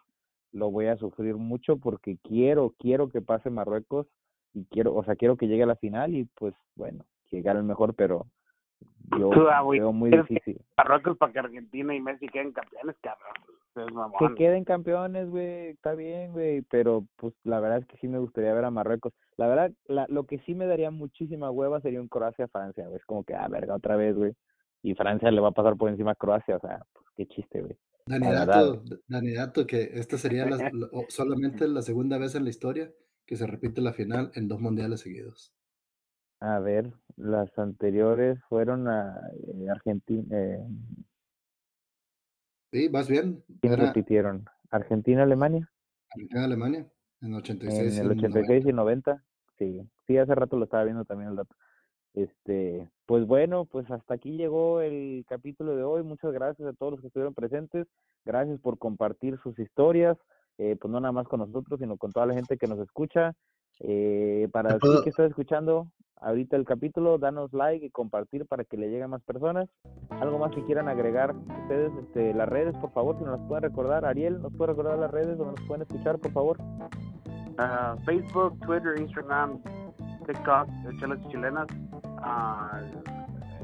lo 0.53 0.71
voy 0.71 0.87
a 0.87 0.97
sufrir 0.97 1.37
mucho 1.37 1.77
porque 1.77 2.19
quiero, 2.23 2.75
quiero 2.79 3.11
que 3.11 3.21
pase 3.21 3.51
Marruecos 3.51 4.07
y 4.55 4.65
quiero, 4.67 4.95
o 4.95 5.05
sea, 5.05 5.17
quiero 5.17 5.37
que 5.37 5.49
llegue 5.49 5.65
a 5.65 5.67
la 5.67 5.77
final 5.77 6.15
y 6.15 6.25
pues 6.25 6.55
bueno, 6.75 7.05
que 7.27 7.43
gane 7.43 7.61
el 7.61 7.67
mejor, 7.67 7.95
pero 7.95 8.27
yo 9.19 9.31
ah, 9.51 9.63
güey, 9.63 9.81
veo 9.81 9.93
muy 9.93 10.11
¿quieres 10.11 10.27
que 10.27 10.35
difícil. 10.35 10.61
Marruecos 10.77 11.17
para 11.17 11.33
que 11.33 11.39
Argentina 11.39 11.95
y 11.95 12.01
Messi 12.01 12.29
queden 12.29 12.53
campeones, 12.53 12.97
cabrón. 13.01 13.33
Que 14.19 14.35
queden 14.35 14.65
campeones, 14.65 15.31
güey, 15.31 15.69
está 15.69 15.95
bien, 15.95 16.33
güey, 16.33 16.63
pero 16.63 17.07
pues 17.17 17.33
la 17.45 17.61
verdad 17.61 17.79
es 17.79 17.87
que 17.87 17.97
sí 17.99 18.09
me 18.09 18.19
gustaría 18.19 18.53
ver 18.53 18.65
a 18.65 18.71
Marruecos. 18.71 19.13
La 19.37 19.47
verdad, 19.47 19.71
la, 19.87 20.07
lo 20.09 20.25
que 20.25 20.39
sí 20.41 20.55
me 20.55 20.67
daría 20.67 20.91
muchísima 20.91 21.51
hueva 21.51 21.81
sería 21.81 22.01
un 22.01 22.09
Croacia-Francia, 22.09 22.87
güey. 22.87 22.97
Es 22.99 23.05
como 23.05 23.23
que, 23.23 23.35
ah, 23.35 23.47
verga, 23.49 23.77
otra 23.77 23.97
vez, 23.97 24.17
güey. 24.17 24.33
Y 24.83 24.95
Francia 24.95 25.31
le 25.31 25.41
va 25.41 25.49
a 25.49 25.53
pasar 25.53 25.77
por 25.77 25.91
encima 25.91 26.13
a 26.13 26.17
Croacia, 26.17 26.57
o 26.57 26.61
sea, 26.61 26.85
pues 26.93 27.07
qué 27.17 27.27
chiste, 27.27 27.61
güey. 27.61 27.77
Dani 28.07 28.27
La 28.27 28.47
Dato, 28.47 28.83
Dani 29.07 29.35
Dato, 29.35 29.67
que 29.67 29.91
esta 29.93 30.19
sería 30.19 30.47
la- 30.47 30.71
solamente 31.09 31.69
la 31.69 31.83
segunda 31.83 32.19
vez 32.19 32.35
en 32.35 32.45
la 32.45 32.51
historia 32.51 32.91
que 33.27 33.37
se 33.37 33.47
repite 33.47 33.81
la 33.81 33.93
final 33.93 34.33
en 34.35 34.49
dos 34.49 34.61
mundiales 34.61 35.01
seguidos. 35.01 35.53
A 36.41 36.59
ver, 36.61 36.93
las 37.17 37.57
anteriores 37.59 38.39
fueron 38.49 38.89
a 38.89 39.21
eh, 39.47 39.69
Argentina, 39.71 40.25
eh, 40.31 40.67
Sí, 42.73 42.89
vas 42.89 43.09
bien. 43.09 43.43
¿quién 43.61 43.73
Era 43.73 43.87
repitieron? 43.87 44.45
Argentina-Alemania 44.71 45.71
Argentina-Alemania 46.11 46.87
en 47.23 47.35
86 47.35 47.93
en 47.93 47.97
y 47.97 48.07
el 48.07 48.13
en 48.13 48.19
86 48.19 48.65
y 48.67 48.73
90. 48.73 49.25
Sí, 49.59 49.89
sí, 50.07 50.19
hace 50.19 50.35
rato 50.35 50.57
lo 50.57 50.65
estaba 50.65 50.85
viendo 50.85 51.05
también 51.05 51.31
el 51.31 51.37
dato. 51.37 51.55
Este, 52.15 52.89
pues 53.07 53.27
bueno, 53.27 53.65
pues 53.65 53.91
hasta 53.91 54.15
aquí 54.15 54.37
llegó 54.37 54.81
el 54.81 55.25
capítulo 55.29 55.77
de 55.77 55.83
hoy. 55.83 56.03
Muchas 56.03 56.33
gracias 56.33 56.69
a 56.69 56.73
todos 56.75 56.93
los 56.93 57.01
que 57.01 57.07
estuvieron 57.09 57.35
presentes. 57.35 57.87
Gracias 58.25 58.61
por 58.61 58.79
compartir 58.79 59.39
sus 59.43 59.59
historias, 59.59 60.17
eh, 60.59 60.77
pues 60.81 60.91
no 60.93 61.01
nada 61.01 61.13
más 61.13 61.27
con 61.27 61.41
nosotros, 61.41 61.81
sino 61.81 61.97
con 61.97 62.13
toda 62.13 62.27
la 62.27 62.35
gente 62.35 62.59
que 62.59 62.67
nos 62.67 62.79
escucha. 62.81 63.35
Eh, 63.81 64.49
para 64.53 64.75
ti 64.75 64.79
puedo- 64.81 65.03
que 65.05 65.11
estás 65.11 65.31
escuchando 65.31 65.91
ahorita 66.21 66.57
el 66.57 66.65
capítulo, 66.65 67.19
danos 67.19 67.53
like 67.53 67.85
y 67.87 67.91
compartir 67.91 68.47
para 68.47 68.65
que 68.65 68.77
le 68.77 68.89
llegue 68.91 69.03
a 69.05 69.09
más 69.09 69.23
personas. 69.23 69.69
Algo 70.11 70.39
más 70.39 70.53
que 70.55 70.65
quieran 70.65 70.89
agregar 70.89 71.35
ustedes, 71.35 71.93
este, 72.03 72.35
las 72.35 72.49
redes, 72.49 72.77
por 72.79 72.91
favor, 72.93 73.17
si 73.19 73.25
nos 73.25 73.39
las 73.39 73.49
pueden 73.49 73.63
recordar. 73.63 74.05
Ariel, 74.05 74.41
¿nos 74.43 74.53
puede 74.55 74.73
recordar 74.73 74.99
las 74.99 75.11
redes 75.11 75.37
donde 75.39 75.59
nos 75.59 75.69
pueden 75.69 75.83
escuchar, 75.83 76.19
por 76.19 76.33
favor? 76.33 76.57
Ah, 77.59 77.97
Facebook, 78.05 78.59
Twitter, 78.61 78.99
Instagram, 79.01 79.61
TikTok, 80.27 80.69
Chelas 81.01 81.29
Chilenas. 81.29 81.67
Ah, 82.19 82.81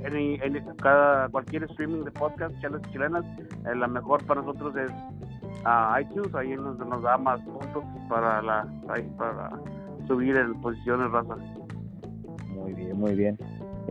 any- 0.05 0.39
any- 0.43 0.63
cada, 0.83 1.29
cualquier 1.29 1.65
streaming 1.65 2.05
de 2.05 2.11
podcast, 2.11 2.55
Chelas 2.61 2.83
Chilenas. 2.93 3.25
eh, 3.67 3.75
la 3.75 3.87
mejor 3.89 4.25
para 4.27 4.43
nosotros 4.43 4.75
es 4.77 4.91
ah, 5.65 5.99
iTunes. 6.01 6.35
Ahí 6.35 6.55
nos, 6.57 6.79
da 7.03 7.17
más 7.19 7.41
puntos 7.43 7.85
para, 8.09 8.43
la, 8.43 8.67
para 9.17 9.51
subir 10.07 10.37
en 10.37 10.61
posiciones, 10.61 11.11
raza. 11.11 11.37
Muy 12.65 12.73
bien, 12.73 12.99
muy 12.99 13.15
bien. 13.15 13.39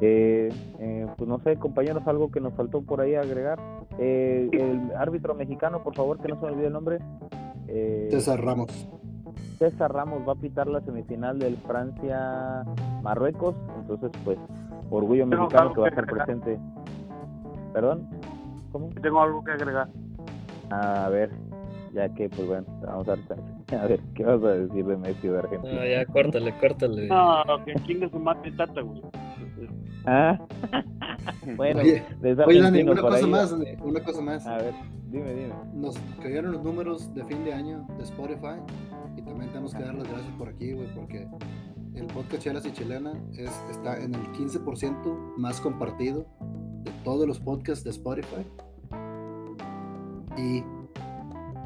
Eh, 0.02 0.50
eh, 0.80 1.06
pues 1.16 1.30
no 1.30 1.38
sé, 1.40 1.58
compañeros, 1.58 2.02
algo 2.08 2.32
que 2.32 2.42
nos 2.42 2.56
faltó 2.56 2.82
por 2.82 3.02
ahí 3.02 3.14
agregar. 3.14 3.60
Eh, 4.00 4.50
el 4.52 4.92
árbitro 4.98 5.36
mexicano, 5.36 5.84
por 5.84 5.94
favor, 5.96 6.20
que 6.20 6.28
no 6.28 6.40
se 6.40 6.48
me 6.48 6.54
olvide 6.54 6.66
el 6.68 6.74
nombre. 6.74 6.98
Eh, 7.68 8.08
César 8.10 8.44
Ramos. 8.44 8.90
César 9.60 9.94
Ramos 9.94 10.28
va 10.28 10.32
a 10.34 10.36
pitar 10.36 10.66
la 10.68 10.82
semifinal 10.82 11.38
del 11.38 11.56
Francia-Marruecos. 11.58 13.54
Entonces, 13.82 14.10
pues, 14.26 14.40
orgullo 14.90 15.30
Tengo 15.30 15.44
mexicano 15.44 15.72
que 15.72 15.82
va 15.82 15.86
a 15.86 15.90
estar 15.90 16.08
presente. 16.08 16.58
¿Perdón? 17.74 18.10
¿Cómo? 18.72 18.90
Tengo 18.90 19.22
algo 19.22 19.44
que 19.44 19.52
agregar. 19.52 19.88
A 20.72 21.10
ver, 21.10 21.30
ya 21.94 22.10
que, 22.10 22.28
pues 22.28 22.48
bueno, 22.48 22.66
vamos 22.82 23.08
a 23.08 23.14
ver. 23.14 23.63
A 23.82 23.88
ver, 23.88 24.00
¿qué 24.16 24.24
vas 24.24 24.44
a 24.44 24.50
decir 24.50 24.86
de 24.86 24.98
Messi 24.98 25.28
de 25.28 25.40
Argentina? 25.40 25.74
No, 25.74 25.86
ya, 25.86 26.06
córtale, 26.06 26.54
córtale. 26.60 27.08
No, 27.08 27.44
que 27.66 27.74
chingue 27.86 28.10
su 28.10 28.20
madre 28.20 28.52
tata, 28.52 28.82
güey. 28.82 29.02
Ah, 30.06 30.38
bueno, 31.56 31.80
Oye, 31.82 32.04
Oye, 32.46 32.62
Dani, 32.62 32.84
una 32.84 33.02
cosa 33.02 33.18
ahí. 33.18 33.28
más, 33.28 33.56
una 33.82 34.00
cosa 34.02 34.22
más. 34.22 34.46
A 34.46 34.58
ver, 34.58 34.74
dime, 35.10 35.34
dime. 35.34 35.54
Nos 35.74 35.98
cayeron 36.22 36.52
los 36.52 36.64
números 36.64 37.14
de 37.14 37.24
fin 37.26 37.44
de 37.46 37.54
año 37.54 37.86
de 37.98 38.04
Spotify 38.04 38.60
y 39.16 39.22
también 39.22 39.50
tenemos 39.52 39.74
que 39.74 39.84
dar 39.84 39.96
las 39.96 40.08
gracias 40.08 40.34
por 40.38 40.50
aquí, 40.50 40.74
güey, 40.74 40.88
porque 40.94 41.28
el 41.96 42.08
podcast 42.08 42.44
Chelas 42.44 42.66
y 42.66 42.72
Chilena 42.74 43.14
es, 43.38 43.52
está 43.70 43.98
en 43.98 44.16
el 44.16 44.22
15% 44.34 45.38
más 45.38 45.62
compartido 45.62 46.26
de 46.84 46.92
todos 47.04 47.26
los 47.28 47.40
podcasts 47.40 47.84
de 47.84 47.92
Spotify 47.92 48.46
y 50.38 50.64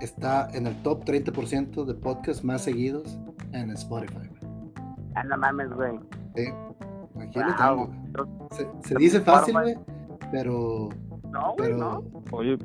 está 0.02 0.50
en 0.54 0.68
el 0.68 0.76
top 0.84 1.04
30% 1.06 1.86
de 1.86 1.94
podcasts 1.94 2.44
más 2.44 2.64
seguidos 2.64 3.20
en 3.54 3.72
Spotify. 3.72 4.30
Ah, 5.16 5.24
no 5.24 5.38
mames, 5.38 5.70
güey. 5.72 6.00
Sí, 6.36 6.44
aquí 7.20 7.40
Wow. 7.40 7.90
tengo. 8.14 8.48
Se, 8.52 8.68
se 8.88 8.96
dice 8.96 9.22
fácil, 9.22 9.54
güey, 9.54 9.76
pero, 10.32 10.90
No, 11.32 11.54
güey, 11.56 11.70
pero 11.72 11.78
no. 11.78 12.04
Oye, 12.32 12.58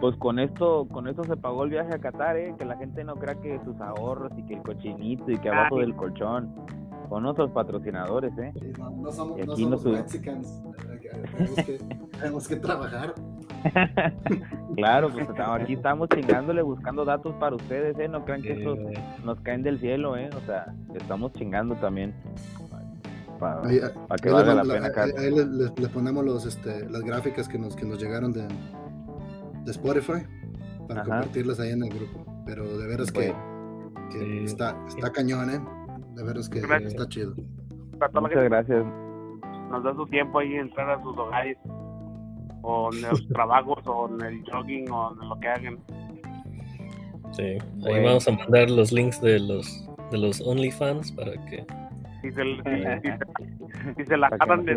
pues 0.00 0.16
con 0.16 0.38
esto, 0.38 0.86
con 0.88 1.06
esto 1.08 1.24
se 1.24 1.36
pagó 1.36 1.64
el 1.64 1.70
viaje 1.70 1.94
a 1.94 1.98
Qatar, 1.98 2.36
eh, 2.36 2.54
que 2.58 2.64
la 2.64 2.76
gente 2.76 3.04
no 3.04 3.14
crea 3.16 3.34
que 3.40 3.60
sus 3.64 3.78
ahorros 3.80 4.32
y 4.36 4.42
que 4.44 4.54
el 4.54 4.62
cochinito 4.62 5.30
y 5.30 5.38
que 5.38 5.48
abajo 5.50 5.76
Ay. 5.76 5.82
del 5.82 5.96
colchón 5.96 6.54
con 7.08 7.26
otros 7.26 7.50
patrocinadores, 7.50 8.32
eh. 8.38 8.52
Sí, 8.58 8.72
No, 8.78 8.90
no 8.90 9.10
somos, 9.12 9.38
Y 9.38 9.42
aquí 9.42 9.66
no 9.66 9.76
somos 9.78 9.82
sube. 9.82 10.02
mexicans. 10.02 10.62
Tenemos 11.36 11.54
que, 11.66 11.78
tenemos 12.18 12.48
que 12.48 12.56
trabajar. 12.56 13.14
claro, 14.76 15.10
pues 15.10 15.26
aquí 15.38 15.74
estamos 15.74 16.08
chingándole, 16.08 16.62
buscando 16.62 17.04
datos 17.04 17.34
para 17.36 17.56
ustedes, 17.56 17.98
eh. 17.98 18.08
No 18.08 18.24
crean 18.24 18.42
que 18.42 18.54
Sí, 18.54 18.60
estos 18.60 18.78
nos 19.24 19.40
caen 19.40 19.62
del 19.62 19.78
cielo, 19.78 20.16
eh. 20.16 20.30
O 20.36 20.40
sea, 20.46 20.72
estamos 20.94 21.32
chingando 21.34 21.74
también. 21.76 22.14
para, 23.38 23.62
Ahí, 23.66 23.80
para 24.06 24.18
que 24.22 24.28
ahí 24.28 24.34
valga 24.34 24.54
les- 24.54 24.66
la 24.66 24.74
pena 24.74 24.88
ahí- 25.02 25.12
ahí 25.24 25.30
les, 25.34 25.46
les- 25.48 25.78
les 25.78 25.88
ponemos 25.88 26.22
los, 26.24 26.44
este, 26.44 26.88
las 26.90 27.00
gráficas 27.02 27.48
que 27.48 27.58
nos, 27.58 27.74
que 27.74 27.86
nos 27.86 27.98
llegaron 27.98 28.32
de, 28.32 28.42
de 28.46 29.70
Spotify 29.70 30.26
para 30.86 31.00
Ajá. 31.00 31.10
compartirlas 31.10 31.58
ahí 31.60 31.70
en 31.70 31.82
el 31.84 31.88
grupo. 31.88 32.26
Pero 32.44 32.66
de 32.78 32.86
veras 32.86 33.10
que, 33.10 33.32
que 34.12 34.18
Sí. 34.18 34.44
está, 34.44 34.76
está 34.88 35.10
cañón, 35.10 35.48
¿eh? 35.50 35.60
De 36.14 36.22
veras 36.24 36.48
que 36.50 36.60
Gracias. 36.60 36.92
está 36.92 37.08
chido. 37.08 37.34
La 37.98 38.20
Muchas 38.20 38.44
gracias. 38.44 38.84
nos 39.70 39.84
da 39.84 39.94
su 39.94 40.06
tiempo 40.06 40.38
ahí 40.40 40.54
entrar 40.56 40.90
a 40.90 41.02
sus 41.02 41.16
hogares, 41.16 41.56
o 42.62 42.90
en 42.92 43.02
los 43.02 43.26
trabajos, 43.32 43.78
o 43.86 44.08
en 44.08 44.20
el 44.24 44.44
jogging, 44.50 44.90
o 44.90 45.12
en 45.12 45.28
lo 45.28 45.40
que 45.40 45.48
hagan. 45.48 45.78
Sí, 47.32 47.42
ahí 47.42 47.58
Bueno. 47.78 48.06
vamos 48.06 48.28
a 48.28 48.32
mandar 48.32 48.70
los 48.70 48.92
links 48.92 49.20
de 49.20 49.38
los 49.38 49.86
de 50.10 50.18
los 50.18 50.40
OnlyFans 50.40 51.12
para 51.12 51.32
que 51.46 51.64
Si 52.20 52.32
se, 52.32 52.42
si, 52.42 52.56
si 52.56 52.62
se, 52.62 53.94
si 53.96 54.04
se 54.06 54.16
la 54.16 54.26
agarran 54.26 54.64
de 54.64 54.72
y 54.72 54.76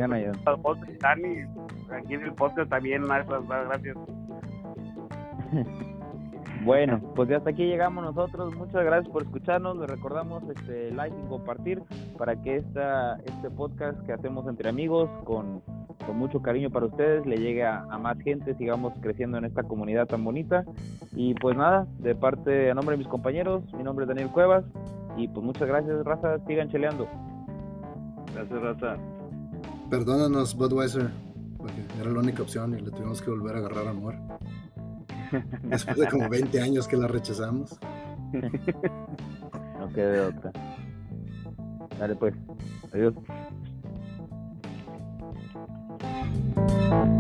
aquí 1.94 2.14
en 2.14 2.22
el 2.22 2.34
podcast 2.34 2.70
también, 2.70 3.06
gracias. 3.08 3.98
Bueno, 6.64 7.02
pues 7.14 7.28
ya 7.28 7.38
hasta 7.38 7.50
aquí 7.50 7.66
llegamos 7.66 8.06
nosotros. 8.06 8.56
Muchas 8.56 8.86
gracias 8.86 9.12
por 9.12 9.24
escucharnos. 9.24 9.78
Les 9.78 9.90
recordamos 9.90 10.44
este 10.56 10.92
like 10.92 11.14
y 11.14 11.28
compartir 11.28 11.82
para 12.18 12.42
que 12.42 12.56
esta, 12.56 13.18
este 13.26 13.50
podcast 13.50 14.00
que 14.06 14.14
hacemos 14.14 14.48
entre 14.48 14.70
amigos 14.70 15.10
con, 15.26 15.62
con 16.06 16.18
mucho 16.18 16.42
cariño 16.42 16.70
para 16.70 16.86
ustedes 16.86 17.26
le 17.26 17.38
llegue 17.38 17.64
a, 17.64 17.86
a 17.90 17.98
más 17.98 18.18
gente, 18.20 18.56
sigamos 18.56 18.94
creciendo 19.02 19.38
en 19.38 19.46
esta 19.46 19.64
comunidad 19.64 20.08
tan 20.08 20.24
bonita. 20.24 20.66
Y 21.16 21.34
pues 21.36 21.58
nada, 21.58 21.88
de 22.00 22.16
parte, 22.16 22.72
a 22.72 22.74
nombre 22.74 22.94
de 22.94 23.00
mis 23.00 23.08
compañeros, 23.08 23.64
mi 23.74 23.84
nombre 23.84 24.06
es 24.06 24.10
Daniel 24.10 24.30
Cuevas 24.30 24.64
y 25.18 25.28
pues 25.28 25.46
muchas 25.46 25.68
gracias, 25.68 26.04
raza, 26.04 26.40
sigan 26.48 26.70
cheleando. 26.70 27.08
Gracias, 28.34 28.62
Raza. 28.62 28.98
Perdónanos, 29.90 30.56
Budweiser, 30.56 31.12
porque 31.58 31.82
era 32.02 32.10
la 32.10 32.20
única 32.20 32.42
opción 32.42 32.78
y 32.78 32.82
le 32.82 32.90
tuvimos 32.90 33.22
que 33.22 33.30
volver 33.30 33.56
a 33.56 33.60
agarrar 33.60 33.88
amor. 33.88 34.16
Después 35.64 35.98
de 35.98 36.08
como 36.08 36.30
20 36.30 36.62
años 36.62 36.88
que 36.88 36.98
la 36.98 37.08
rechazamos. 37.08 37.80
No 39.80 39.92
quede 39.92 40.12
de 40.14 40.20
otra. 40.22 40.52
Dale 42.00 42.16
pues, 42.16 42.34
adiós. 42.94 43.14
Thank 46.04 47.08
you. 47.08 47.13